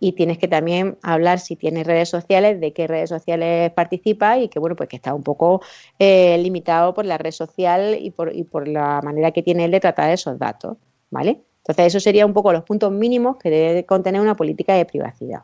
Y 0.04 0.14
tienes 0.14 0.40
que 0.40 0.48
también 0.48 0.98
hablar 1.04 1.40
si 1.40 1.56
tienes 1.56 1.86
redes 1.86 2.10
sociales, 2.10 2.60
de 2.60 2.74
qué 2.74 2.88
redes 2.88 3.10
sociales 3.10 3.72
participas 3.72 4.40
y 4.40 4.50
que 4.50 4.58
bueno, 4.58 4.76
pues 4.76 4.90
que 4.90 4.96
está 4.96 5.14
un 5.14 5.22
poco 5.22 5.62
eh, 6.00 6.40
limitado 6.40 6.96
por 6.96 7.06
la 7.06 7.20
red 7.20 7.32
social 7.32 7.96
y 8.02 8.10
por, 8.10 8.36
y 8.36 8.44
por 8.44 8.68
la 8.68 9.00
manera 9.04 9.30
que 9.32 9.44
tiene 9.44 9.66
él 9.66 9.72
de 9.72 9.80
tratar 9.80 10.10
esos 10.10 10.40
datos, 10.40 10.78
¿vale? 11.12 11.44
Entonces, 11.60 11.86
eso 11.86 12.00
sería 12.00 12.26
un 12.26 12.34
poco 12.34 12.52
los 12.52 12.64
puntos 12.64 12.92
mínimos 12.92 13.38
que 13.38 13.52
debe 13.52 13.86
contener 13.86 14.20
una 14.20 14.36
política 14.36 14.74
de 14.74 14.86
privacidad. 14.86 15.42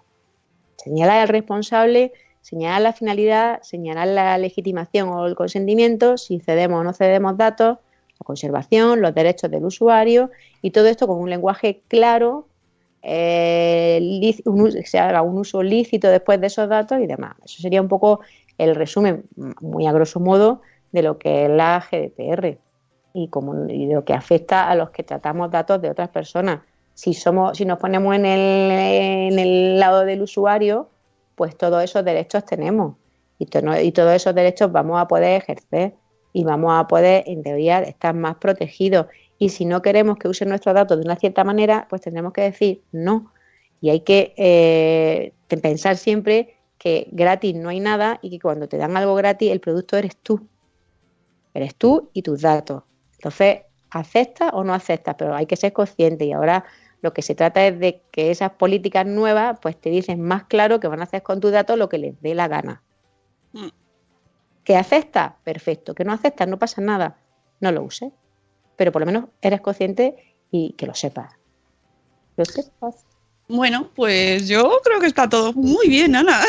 Señalar 0.75 1.19
al 1.19 1.27
responsable, 1.27 2.11
señalar 2.41 2.81
la 2.81 2.93
finalidad, 2.93 3.61
señalar 3.61 4.07
la 4.07 4.37
legitimación 4.39 5.09
o 5.09 5.27
el 5.27 5.35
consentimiento, 5.35 6.17
si 6.17 6.39
cedemos 6.39 6.81
o 6.81 6.83
no 6.83 6.93
cedemos 6.93 7.37
datos, 7.37 7.77
la 8.19 8.23
conservación, 8.23 9.01
los 9.01 9.13
derechos 9.13 9.51
del 9.51 9.65
usuario 9.65 10.31
y 10.63 10.71
todo 10.71 10.87
esto 10.87 11.05
con 11.05 11.19
un 11.19 11.29
lenguaje 11.29 11.83
claro, 11.87 12.47
eh, 13.09 14.35
se 14.83 14.99
haga 14.99 15.21
un 15.21 15.37
uso 15.37 15.63
lícito 15.63 16.09
después 16.09 16.41
de 16.41 16.47
esos 16.47 16.67
datos 16.67 16.99
y 16.99 17.07
demás. 17.07 17.35
Eso 17.45 17.61
sería 17.61 17.81
un 17.81 17.87
poco 17.87 18.19
el 18.57 18.75
resumen, 18.75 19.23
muy 19.61 19.87
a 19.87 19.93
grosso 19.93 20.19
modo, 20.19 20.61
de 20.91 21.03
lo 21.03 21.17
que 21.17 21.45
es 21.45 21.49
la 21.49 21.85
GDPR 21.89 22.57
y, 23.13 23.29
como, 23.29 23.69
y 23.69 23.87
lo 23.87 24.03
que 24.03 24.13
afecta 24.13 24.69
a 24.69 24.75
los 24.75 24.89
que 24.89 25.03
tratamos 25.03 25.51
datos 25.51 25.81
de 25.81 25.89
otras 25.89 26.09
personas. 26.09 26.61
Si, 26.93 27.13
somos, 27.13 27.57
si 27.57 27.65
nos 27.65 27.79
ponemos 27.79 28.13
en 28.13 28.25
el, 28.25 29.31
en 29.31 29.39
el 29.39 29.79
lado 29.79 30.03
del 30.03 30.21
usuario, 30.21 30.89
pues 31.35 31.55
todos 31.55 31.83
esos 31.83 32.03
derechos 32.03 32.43
tenemos 32.45 32.95
y, 33.39 33.47
y 33.83 33.91
todos 33.91 34.13
esos 34.13 34.35
derechos 34.35 34.71
vamos 34.71 34.99
a 34.99 35.07
poder 35.07 35.41
ejercer 35.41 35.93
y 36.33 36.43
vamos 36.43 36.73
a 36.77 36.87
poder, 36.87 37.23
en 37.25 37.41
teoría, 37.41 37.79
estar 37.79 38.13
más 38.13 38.35
protegidos. 38.35 39.07
Y 39.37 39.49
si 39.49 39.65
no 39.65 39.81
queremos 39.81 40.17
que 40.17 40.27
usen 40.27 40.49
nuestros 40.49 40.73
datos 40.75 40.97
de 40.97 41.05
una 41.05 41.15
cierta 41.15 41.43
manera, 41.43 41.87
pues 41.89 42.01
tendremos 42.01 42.33
que 42.33 42.41
decir 42.41 42.81
no. 42.91 43.31
Y 43.81 43.89
hay 43.89 43.99
que 44.01 44.33
eh, 44.37 45.33
pensar 45.47 45.97
siempre 45.97 46.55
que 46.77 47.07
gratis 47.11 47.55
no 47.55 47.69
hay 47.69 47.79
nada 47.79 48.19
y 48.21 48.31
que 48.31 48.39
cuando 48.39 48.67
te 48.67 48.77
dan 48.77 48.97
algo 48.97 49.15
gratis, 49.15 49.51
el 49.51 49.59
producto 49.59 49.97
eres 49.97 50.17
tú. 50.17 50.47
Eres 51.53 51.75
tú 51.75 52.09
y 52.13 52.21
tus 52.21 52.41
datos. 52.41 52.83
Entonces, 53.13 53.61
aceptas 53.89 54.51
o 54.53 54.63
no 54.63 54.73
aceptas, 54.73 55.15
pero 55.17 55.35
hay 55.35 55.45
que 55.45 55.55
ser 55.55 55.73
consciente 55.73 56.25
y 56.25 56.33
ahora 56.33 56.65
lo 57.01 57.13
que 57.13 57.21
se 57.21 57.35
trata 57.35 57.65
es 57.65 57.79
de 57.79 58.01
que 58.11 58.31
esas 58.31 58.51
políticas 58.51 59.05
nuevas 59.05 59.59
pues 59.61 59.79
te 59.79 59.89
dicen 59.89 60.21
más 60.21 60.45
claro 60.45 60.79
que 60.79 60.87
van 60.87 60.99
a 60.99 61.03
hacer 61.03 61.23
con 61.23 61.39
tus 61.39 61.51
datos 61.51 61.77
lo 61.77 61.89
que 61.89 61.97
les 61.97 62.21
dé 62.21 62.33
la 62.33 62.47
gana. 62.47 62.81
Mm. 63.53 63.69
¿Que 64.63 64.75
acepta? 64.75 65.37
Perfecto. 65.43 65.95
¿Que 65.95 66.03
no 66.03 66.11
acepta? 66.11 66.45
No 66.45 66.59
pasa 66.59 66.81
nada. 66.81 67.17
No 67.59 67.71
lo 67.71 67.83
uses. 67.83 68.11
Pero 68.77 68.93
por 68.93 69.01
lo 69.01 69.05
menos 69.05 69.25
eres 69.41 69.59
consciente 69.59 70.35
y 70.49 70.73
que 70.73 70.87
lo 70.87 70.95
sepas. 70.95 71.33
Lo 72.37 72.45
sepas. 72.45 73.05
Bueno, 73.49 73.91
pues 73.95 74.47
yo 74.47 74.79
creo 74.83 74.99
que 74.99 75.07
está 75.07 75.27
todo 75.27 75.51
muy 75.53 75.87
bien, 75.87 76.15
Ana. 76.15 76.41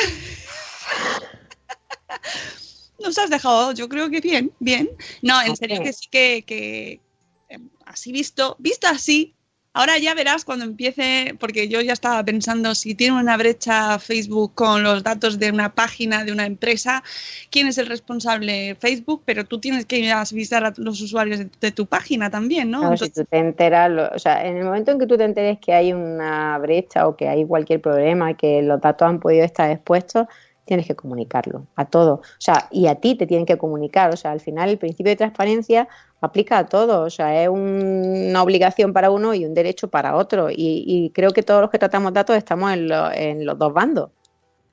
Nos 3.01 3.17
has 3.19 3.31
dejado, 3.31 3.73
yo 3.73 3.89
creo 3.89 4.11
que 4.11 4.21
bien, 4.21 4.53
bien. 4.59 4.91
No, 5.23 5.41
en 5.43 5.57
serio 5.57 5.83
que 5.83 5.93
sí 5.93 6.09
que, 6.11 6.45
que 6.45 7.01
em, 7.49 7.71
así 7.87 8.13
visto, 8.13 8.57
visto 8.59 8.89
así, 8.89 9.35
Ahora 9.75 9.99
ya 9.99 10.15
verás 10.15 10.45
cuando 10.45 10.65
empiece, 10.65 11.37
porque 11.39 11.69
yo 11.69 11.81
ya 11.81 11.93
estaba 11.93 12.25
pensando 12.25 12.75
si 12.75 12.95
tiene 12.95 13.21
una 13.21 13.37
brecha 13.37 13.99
Facebook 13.99 14.55
con 14.55 14.83
los 14.83 15.05
datos 15.05 15.39
de 15.39 15.51
una 15.51 15.75
página, 15.75 16.25
de 16.25 16.33
una 16.33 16.47
empresa, 16.47 17.05
quién 17.51 17.69
es 17.69 17.79
el 17.79 17.87
responsable 17.87 18.75
Facebook, 18.77 19.23
pero 19.25 19.45
tú 19.45 19.61
tienes 19.61 19.87
que 19.87 19.99
ir 19.99 20.11
a 20.11 20.23
avisar 20.23 20.65
a 20.65 20.73
los 20.79 21.01
usuarios 21.01 21.43
de, 21.61 21.71
tu 21.71 21.87
página 21.87 22.31
también, 22.31 22.71
¿no? 22.71 22.97
si 22.97 23.11
tú 23.11 23.25
te 23.25 23.39
enteras, 23.39 24.13
o 24.15 24.19
sea, 24.19 24.45
en 24.45 24.57
el 24.57 24.65
momento 24.65 24.91
en 24.91 24.99
que 24.99 25.07
tú 25.07 25.17
te 25.17 25.25
enteres 25.25 25.59
que 25.61 25.73
hay 25.73 25.93
una 25.93 26.59
brecha 26.59 27.07
o 27.07 27.17
que 27.17 27.29
hay 27.29 27.47
cualquier 27.47 27.81
problema, 27.81 28.35
que 28.35 28.63
los 28.63 28.81
datos 28.81 29.07
han 29.07 29.21
podido 29.21 29.45
estar 29.45 29.71
expuestos, 29.71 30.27
tienes 30.69 30.87
que 30.87 30.95
comunicarlo 30.95 31.67
a 31.75 31.87
todos. 31.87 32.21
O 32.21 32.41
sea, 32.41 32.69
y 32.71 32.87
a 32.87 32.95
ti 32.97 33.17
te 33.17 33.27
tienen 33.27 33.47
que 33.47 33.59
comunicar. 33.59 34.13
O 34.13 34.17
sea, 34.17 34.31
al 34.31 34.41
final 34.41 34.69
el 34.69 34.79
principio 34.79 35.11
de 35.11 35.17
transparencia 35.17 35.89
aplica 36.21 36.59
a 36.59 36.67
todos. 36.67 37.07
O 37.07 37.11
sea, 37.11 37.43
es 37.43 37.49
una 37.49 38.43
obligación 38.43 38.93
para 38.93 39.11
uno 39.11 39.35
y 39.35 39.45
un 39.47 39.55
derecho 39.55 39.89
para 39.89 40.15
otro. 40.15 40.49
Y, 40.51 41.11
creo 41.15 41.31
que 41.33 41.43
todos 41.43 41.63
los 41.63 41.71
que 41.71 41.79
tratamos 41.79 42.13
datos 42.13 42.37
estamos 42.37 42.73
en, 42.73 42.93
en 43.15 43.47
los 43.47 43.59
dos 43.59 43.73
bandos. 43.73 44.11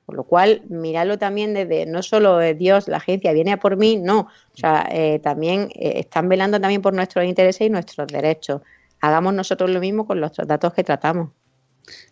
Por 0.04 0.14
lo 0.14 0.22
cual, 0.22 0.62
mirarlo 0.68 1.18
también 1.18 1.52
desde, 1.52 1.84
no 1.86 2.00
solo 2.02 2.36
de 2.36 2.54
Dios, 2.54 2.86
la 2.86 2.98
agencia 2.98 3.32
viene 3.32 3.52
a 3.52 3.56
por 3.58 3.76
mí, 3.76 3.96
no. 3.96 4.20
O 4.20 4.56
sea, 4.56 4.86
eh, 4.92 5.18
también 5.18 5.70
eh, 5.74 5.94
están 5.96 6.28
velando 6.28 6.60
también 6.60 6.80
por 6.80 6.94
nuestros 6.94 7.24
intereses 7.24 7.66
y 7.66 7.70
nuestros 7.70 8.06
derechos. 8.06 8.60
Hagamos 9.00 9.34
nosotros 9.34 9.68
lo 9.70 9.80
mismo 9.80 10.06
con 10.06 10.20
los 10.20 10.30
datos 10.36 10.74
que 10.74 10.84
tratamos. 10.84 11.30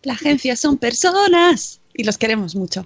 La 0.03 0.13
agencia 0.13 0.55
son 0.55 0.77
personas 0.77 1.81
y 1.93 2.03
los 2.03 2.17
queremos 2.17 2.55
mucho. 2.55 2.85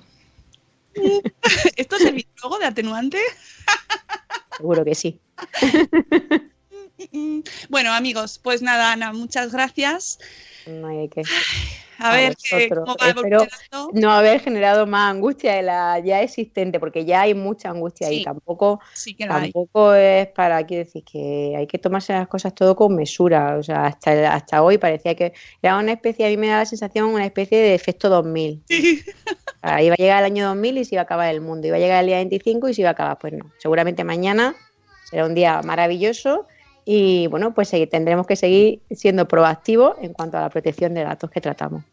¿Esto 1.75 1.95
es 1.95 2.05
el 2.05 2.27
logo 2.43 2.59
de 2.59 2.65
atenuante? 2.65 3.19
Seguro 4.57 4.83
que 4.83 4.95
sí. 4.95 5.19
bueno, 7.69 7.93
amigos, 7.93 8.39
pues 8.39 8.61
nada, 8.61 8.91
Ana, 8.91 9.13
muchas 9.13 9.51
gracias. 9.51 10.19
No 10.67 10.87
hay 10.87 11.09
que. 11.09 11.23
A, 11.99 12.15
ver, 12.15 12.35
cómo 12.69 12.95
va 12.95 13.47
no 13.93 14.11
haber 14.11 14.39
generado 14.39 14.87
más 14.87 15.11
angustia 15.11 15.55
de 15.55 15.63
la 15.63 15.99
ya 15.99 16.21
existente, 16.21 16.79
porque 16.79 17.03
ya 17.03 17.21
hay 17.21 17.33
mucha 17.33 17.69
angustia 17.69 18.07
ahí. 18.07 18.23
Tampoco, 18.23 18.79
tampoco 19.27 19.93
es 19.93 20.27
para, 20.27 20.65
quiero 20.65 20.85
decir, 20.85 21.03
que 21.03 21.55
hay 21.57 21.67
que 21.67 21.77
tomarse 21.77 22.13
las 22.13 22.27
cosas 22.27 22.55
todo 22.55 22.75
con 22.75 22.95
mesura. 22.95 23.57
O 23.57 23.63
sea, 23.63 23.87
hasta, 23.87 24.33
hasta 24.33 24.63
hoy 24.63 24.77
parecía 24.77 25.15
que 25.15 25.33
era 25.61 25.77
una 25.77 25.91
especie, 25.91 26.25
a 26.25 26.29
mí 26.29 26.37
me 26.37 26.47
da 26.47 26.59
la 26.59 26.65
sensación, 26.65 27.09
una 27.09 27.25
especie 27.25 27.57
de 27.57 27.75
efecto 27.75 28.09
2000. 28.09 28.63
iba 28.67 29.93
a 29.93 29.97
llegar 29.97 30.19
el 30.19 30.25
año 30.25 30.47
2000 30.47 30.77
y 30.77 30.85
se 30.85 30.95
iba 30.95 31.01
a 31.01 31.03
acabar 31.03 31.29
el 31.29 31.41
mundo. 31.41 31.67
Iba 31.67 31.75
a 31.75 31.79
llegar 31.79 31.99
el 32.01 32.07
día 32.07 32.17
25 32.17 32.69
y 32.69 32.73
se 32.73 32.81
iba 32.81 32.89
a 32.89 32.93
acabar. 32.93 33.17
Pues 33.19 33.33
no, 33.33 33.51
seguramente 33.57 34.03
mañana 34.03 34.55
será 35.09 35.25
un 35.25 35.35
día 35.35 35.61
maravilloso 35.63 36.47
y 36.91 37.27
bueno, 37.27 37.53
pues 37.53 37.69
tendremos 37.91 38.25
que 38.25 38.35
seguir 38.35 38.81
siendo 38.89 39.27
proactivos 39.27 39.95
en 40.01 40.11
cuanto 40.11 40.39
a 40.39 40.41
la 40.41 40.49
protección 40.49 40.95
de 40.95 41.03
datos 41.03 41.29
que 41.29 41.39
tratamos. 41.39 41.83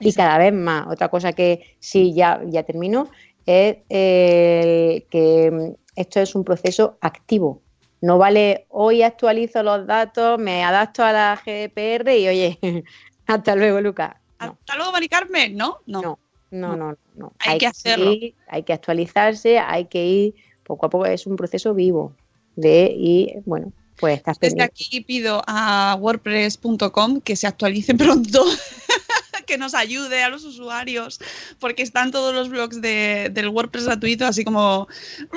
Y 0.00 0.14
cada 0.14 0.38
vez 0.38 0.54
más. 0.54 0.86
Otra 0.86 1.10
cosa 1.10 1.34
que 1.34 1.76
sí 1.80 2.14
ya, 2.14 2.40
ya 2.46 2.62
termino 2.62 3.10
es 3.44 3.76
eh, 3.90 5.06
que 5.10 5.74
esto 5.96 6.20
es 6.20 6.34
un 6.34 6.44
proceso 6.44 6.96
activo. 7.02 7.60
No 8.00 8.16
vale 8.16 8.64
hoy 8.70 9.02
actualizo 9.02 9.62
los 9.62 9.86
datos, 9.86 10.38
me 10.38 10.64
adapto 10.64 11.04
a 11.04 11.12
la 11.12 11.36
GDPR 11.44 12.16
y 12.16 12.28
oye, 12.28 12.58
hasta 13.26 13.54
luego, 13.54 13.82
Lucas. 13.82 14.14
Hasta 14.38 14.76
luego, 14.76 14.92
Mari 14.92 15.10
Carmen, 15.10 15.54
¿no? 15.58 15.80
No, 15.84 16.18
no, 16.50 16.74
no, 16.74 16.96
no. 17.16 17.32
Hay, 17.40 17.58
que 17.58 17.66
hacerlo. 17.66 18.14
hay 18.48 18.62
que 18.62 18.72
actualizarse, 18.72 19.58
hay 19.58 19.84
que 19.84 20.06
ir 20.06 20.34
poco 20.62 20.86
a 20.86 20.88
poco. 20.88 21.04
Es 21.04 21.26
un 21.26 21.36
proceso 21.36 21.74
vivo 21.74 22.14
de 22.56 22.94
y 22.96 23.34
bueno, 23.44 23.74
pues 24.02 24.20
Desde 24.40 24.64
aquí 24.64 25.00
pido 25.02 25.44
a 25.46 25.96
wordpress.com 26.00 27.20
que 27.20 27.36
se 27.36 27.46
actualice 27.46 27.94
pronto, 27.94 28.44
que 29.46 29.56
nos 29.56 29.74
ayude 29.74 30.24
a 30.24 30.28
los 30.28 30.42
usuarios, 30.42 31.20
porque 31.60 31.84
están 31.84 32.10
todos 32.10 32.34
los 32.34 32.48
blogs 32.48 32.80
del 32.80 33.48
WordPress 33.48 33.84
gratuito 33.84 34.26
así 34.26 34.42
como, 34.42 34.88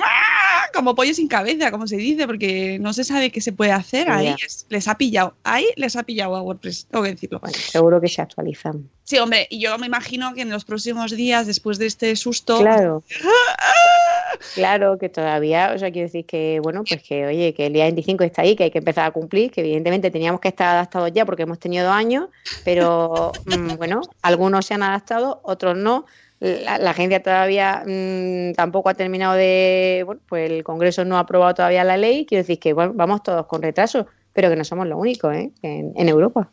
¡ah! 0.02 0.66
como 0.74 0.96
pollo 0.96 1.14
sin 1.14 1.28
cabeza, 1.28 1.70
como 1.70 1.86
se 1.86 1.96
dice, 1.96 2.26
porque 2.26 2.80
no 2.80 2.92
se 2.92 3.04
sabe 3.04 3.30
qué 3.30 3.40
se 3.40 3.52
puede 3.52 3.70
hacer. 3.70 4.10
Ahí 4.10 4.34
les 4.68 4.88
ha 4.88 4.98
pillado, 4.98 5.36
ahí 5.44 5.66
les 5.76 5.94
ha 5.94 6.02
pillado 6.02 6.34
a 6.34 6.42
WordPress, 6.42 6.88
tengo 6.90 7.04
que 7.04 7.10
decirlo. 7.12 7.40
seguro 7.70 8.00
que 8.00 8.08
se 8.08 8.20
actualizan. 8.20 8.90
Sí, 9.04 9.18
hombre, 9.18 9.46
y 9.48 9.60
yo 9.60 9.78
me 9.78 9.86
imagino 9.86 10.34
que 10.34 10.42
en 10.42 10.50
los 10.50 10.64
próximos 10.64 11.12
días, 11.12 11.46
después 11.46 11.78
de 11.78 11.86
este 11.86 12.16
susto. 12.16 12.58
Claro. 12.58 13.04
Claro, 14.54 14.98
que 14.98 15.08
todavía, 15.08 15.72
o 15.74 15.78
sea, 15.78 15.90
quiero 15.90 16.06
decir 16.06 16.26
que, 16.26 16.60
bueno, 16.62 16.84
pues 16.88 17.02
que, 17.02 17.26
oye, 17.26 17.54
que 17.54 17.66
el 17.66 17.72
día 17.72 17.84
25 17.84 18.24
está 18.24 18.42
ahí, 18.42 18.56
que 18.56 18.64
hay 18.64 18.70
que 18.70 18.78
empezar 18.78 19.06
a 19.06 19.10
cumplir, 19.10 19.50
que 19.50 19.60
evidentemente 19.60 20.10
teníamos 20.10 20.40
que 20.40 20.48
estar 20.48 20.68
adaptados 20.68 21.12
ya 21.12 21.24
porque 21.24 21.44
hemos 21.44 21.58
tenido 21.58 21.84
dos 21.84 21.94
años, 21.94 22.28
pero 22.64 23.32
mm, 23.46 23.76
bueno, 23.76 24.00
algunos 24.22 24.66
se 24.66 24.74
han 24.74 24.82
adaptado, 24.82 25.40
otros 25.42 25.76
no. 25.76 26.06
La, 26.38 26.90
agencia 26.90 27.22
todavía 27.22 27.82
mm, 27.86 28.52
tampoco 28.52 28.90
ha 28.90 28.94
terminado 28.94 29.34
de, 29.34 30.02
bueno, 30.04 30.20
pues 30.28 30.50
el 30.50 30.64
Congreso 30.64 31.04
no 31.04 31.16
ha 31.16 31.20
aprobado 31.20 31.54
todavía 31.54 31.82
la 31.82 31.96
ley, 31.96 32.26
quiero 32.26 32.42
decir 32.42 32.58
que 32.58 32.74
bueno, 32.74 32.92
vamos 32.94 33.22
todos 33.22 33.46
con 33.46 33.62
retraso, 33.62 34.06
pero 34.34 34.50
que 34.50 34.56
no 34.56 34.64
somos 34.64 34.86
los 34.86 34.98
únicos 34.98 35.34
¿eh? 35.34 35.50
en 35.62 36.08
Europa. 36.08 36.50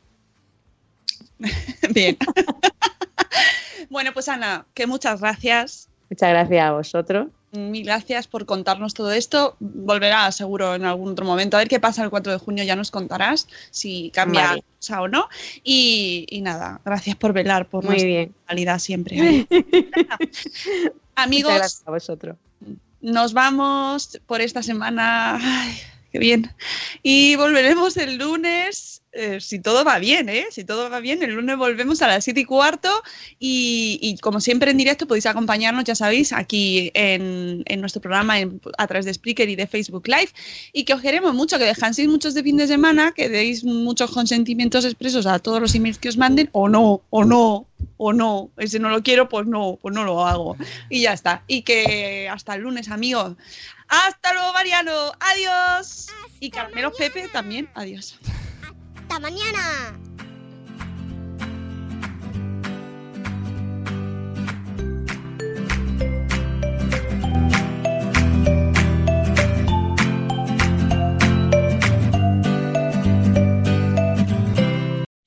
Bien. 1.94 2.18
bueno, 3.90 4.12
pues 4.14 4.30
Ana, 4.30 4.66
que 4.74 4.88
muchas 4.88 5.22
gracias. 5.22 5.90
Muchas 6.10 6.30
gracias 6.30 6.64
a 6.64 6.72
vosotros. 6.72 7.28
Mil 7.54 7.86
gracias 7.86 8.26
por 8.28 8.48
contarnos 8.48 8.96
todo 8.96 9.12
esto. 9.12 9.56
Volverá 9.60 10.32
seguro 10.32 10.74
en 10.74 10.86
algún 10.86 11.12
otro 11.12 11.24
momento. 11.24 11.56
A 11.56 11.60
ver 11.60 11.68
qué 11.68 11.80
pasa 11.80 12.04
el 12.04 12.10
4 12.10 12.34
de 12.34 12.40
junio, 12.40 12.64
ya 12.64 12.76
nos 12.76 12.90
contarás 12.90 13.48
si 13.70 14.10
cambia 14.12 14.58
o 14.90 15.08
no. 15.08 15.30
Y, 15.64 16.40
nada, 16.42 16.82
gracias 16.84 17.16
por 17.16 17.32
velar 17.32 17.70
por 17.70 17.84
Muy 17.84 17.96
nuestra 17.96 18.34
calidad 18.48 18.80
siempre. 18.80 19.48
Amigos, 21.16 21.54
gracias 21.54 21.84
a 21.86 21.92
vosotros. 21.92 22.38
Nos 23.02 23.34
vamos 23.34 24.20
por 24.26 24.42
esta 24.42 24.64
semana. 24.64 25.38
Ay, 25.40 25.78
qué 26.14 26.20
bien. 26.20 26.54
Y 27.02 27.36
volveremos 27.36 27.98
el 27.98 28.18
lunes 28.18 29.04
eh, 29.16 29.40
si 29.40 29.60
todo 29.60 29.84
va 29.84 30.00
bien, 30.00 30.28
¿eh? 30.28 30.46
Si 30.50 30.64
todo 30.64 30.90
va 30.90 31.00
bien, 31.00 31.22
el 31.22 31.36
lunes 31.36 31.56
volvemos 31.56 32.02
a 32.02 32.08
las 32.08 32.24
7 32.24 32.40
y 32.40 32.46
cuarto 32.46 32.90
y, 33.38 34.00
y 34.02 34.18
como 34.18 34.42
siempre 34.42 34.72
en 34.72 34.78
directo 34.78 35.08
podéis 35.08 35.28
acompañarnos, 35.28 35.84
ya 35.84 35.94
sabéis, 35.94 36.34
aquí 36.34 36.90
en, 36.96 37.64
en 37.68 37.80
nuestro 37.80 38.02
programa 38.02 38.36
a 38.78 38.88
través 38.88 39.06
de 39.06 39.14
Spreaker 39.14 39.50
y 39.50 39.56
de 39.56 39.68
Facebook 39.68 40.08
Live 40.08 40.30
y 40.72 40.84
que 40.84 40.96
os 40.96 41.02
queremos 41.02 41.36
mucho, 41.36 41.60
que 41.60 41.66
descanséis 41.66 42.08
muchos 42.08 42.34
de 42.34 42.42
fin 42.42 42.58
de 42.58 42.66
semana, 42.66 43.12
que 43.12 43.30
deis 43.30 43.64
muchos 43.64 44.10
consentimientos 44.10 44.84
expresos 44.84 45.28
a 45.28 45.38
todos 45.38 45.62
los 45.62 45.76
emails 45.76 46.00
que 46.00 46.10
os 46.10 46.18
manden 46.18 46.50
o 46.52 46.68
no, 46.68 47.02
o 47.12 47.24
no, 47.24 47.68
o 47.98 48.14
no. 48.14 48.50
Ese 48.58 48.80
no 48.80 48.90
lo 48.90 49.04
quiero, 49.04 49.30
pues 49.30 49.46
no, 49.46 49.78
pues 49.82 49.94
no 49.94 50.04
lo 50.04 50.26
hago. 50.26 50.58
Y 50.90 51.02
ya 51.02 51.14
está. 51.14 51.44
Y 51.48 51.62
que 51.62 52.28
hasta 52.30 52.56
el 52.56 52.62
lunes, 52.62 52.90
amigos. 52.90 53.36
Hasta 53.88 54.34
luego, 54.34 54.54
Mariano. 54.54 55.12
Adiós. 55.20 56.08
y 56.40 56.50
Carmelo 56.50 56.92
Pepe 56.92 57.28
también. 57.30 57.70
Adiós. 57.76 58.18
¡Hasta 58.96 59.20
mañana! 59.20 59.98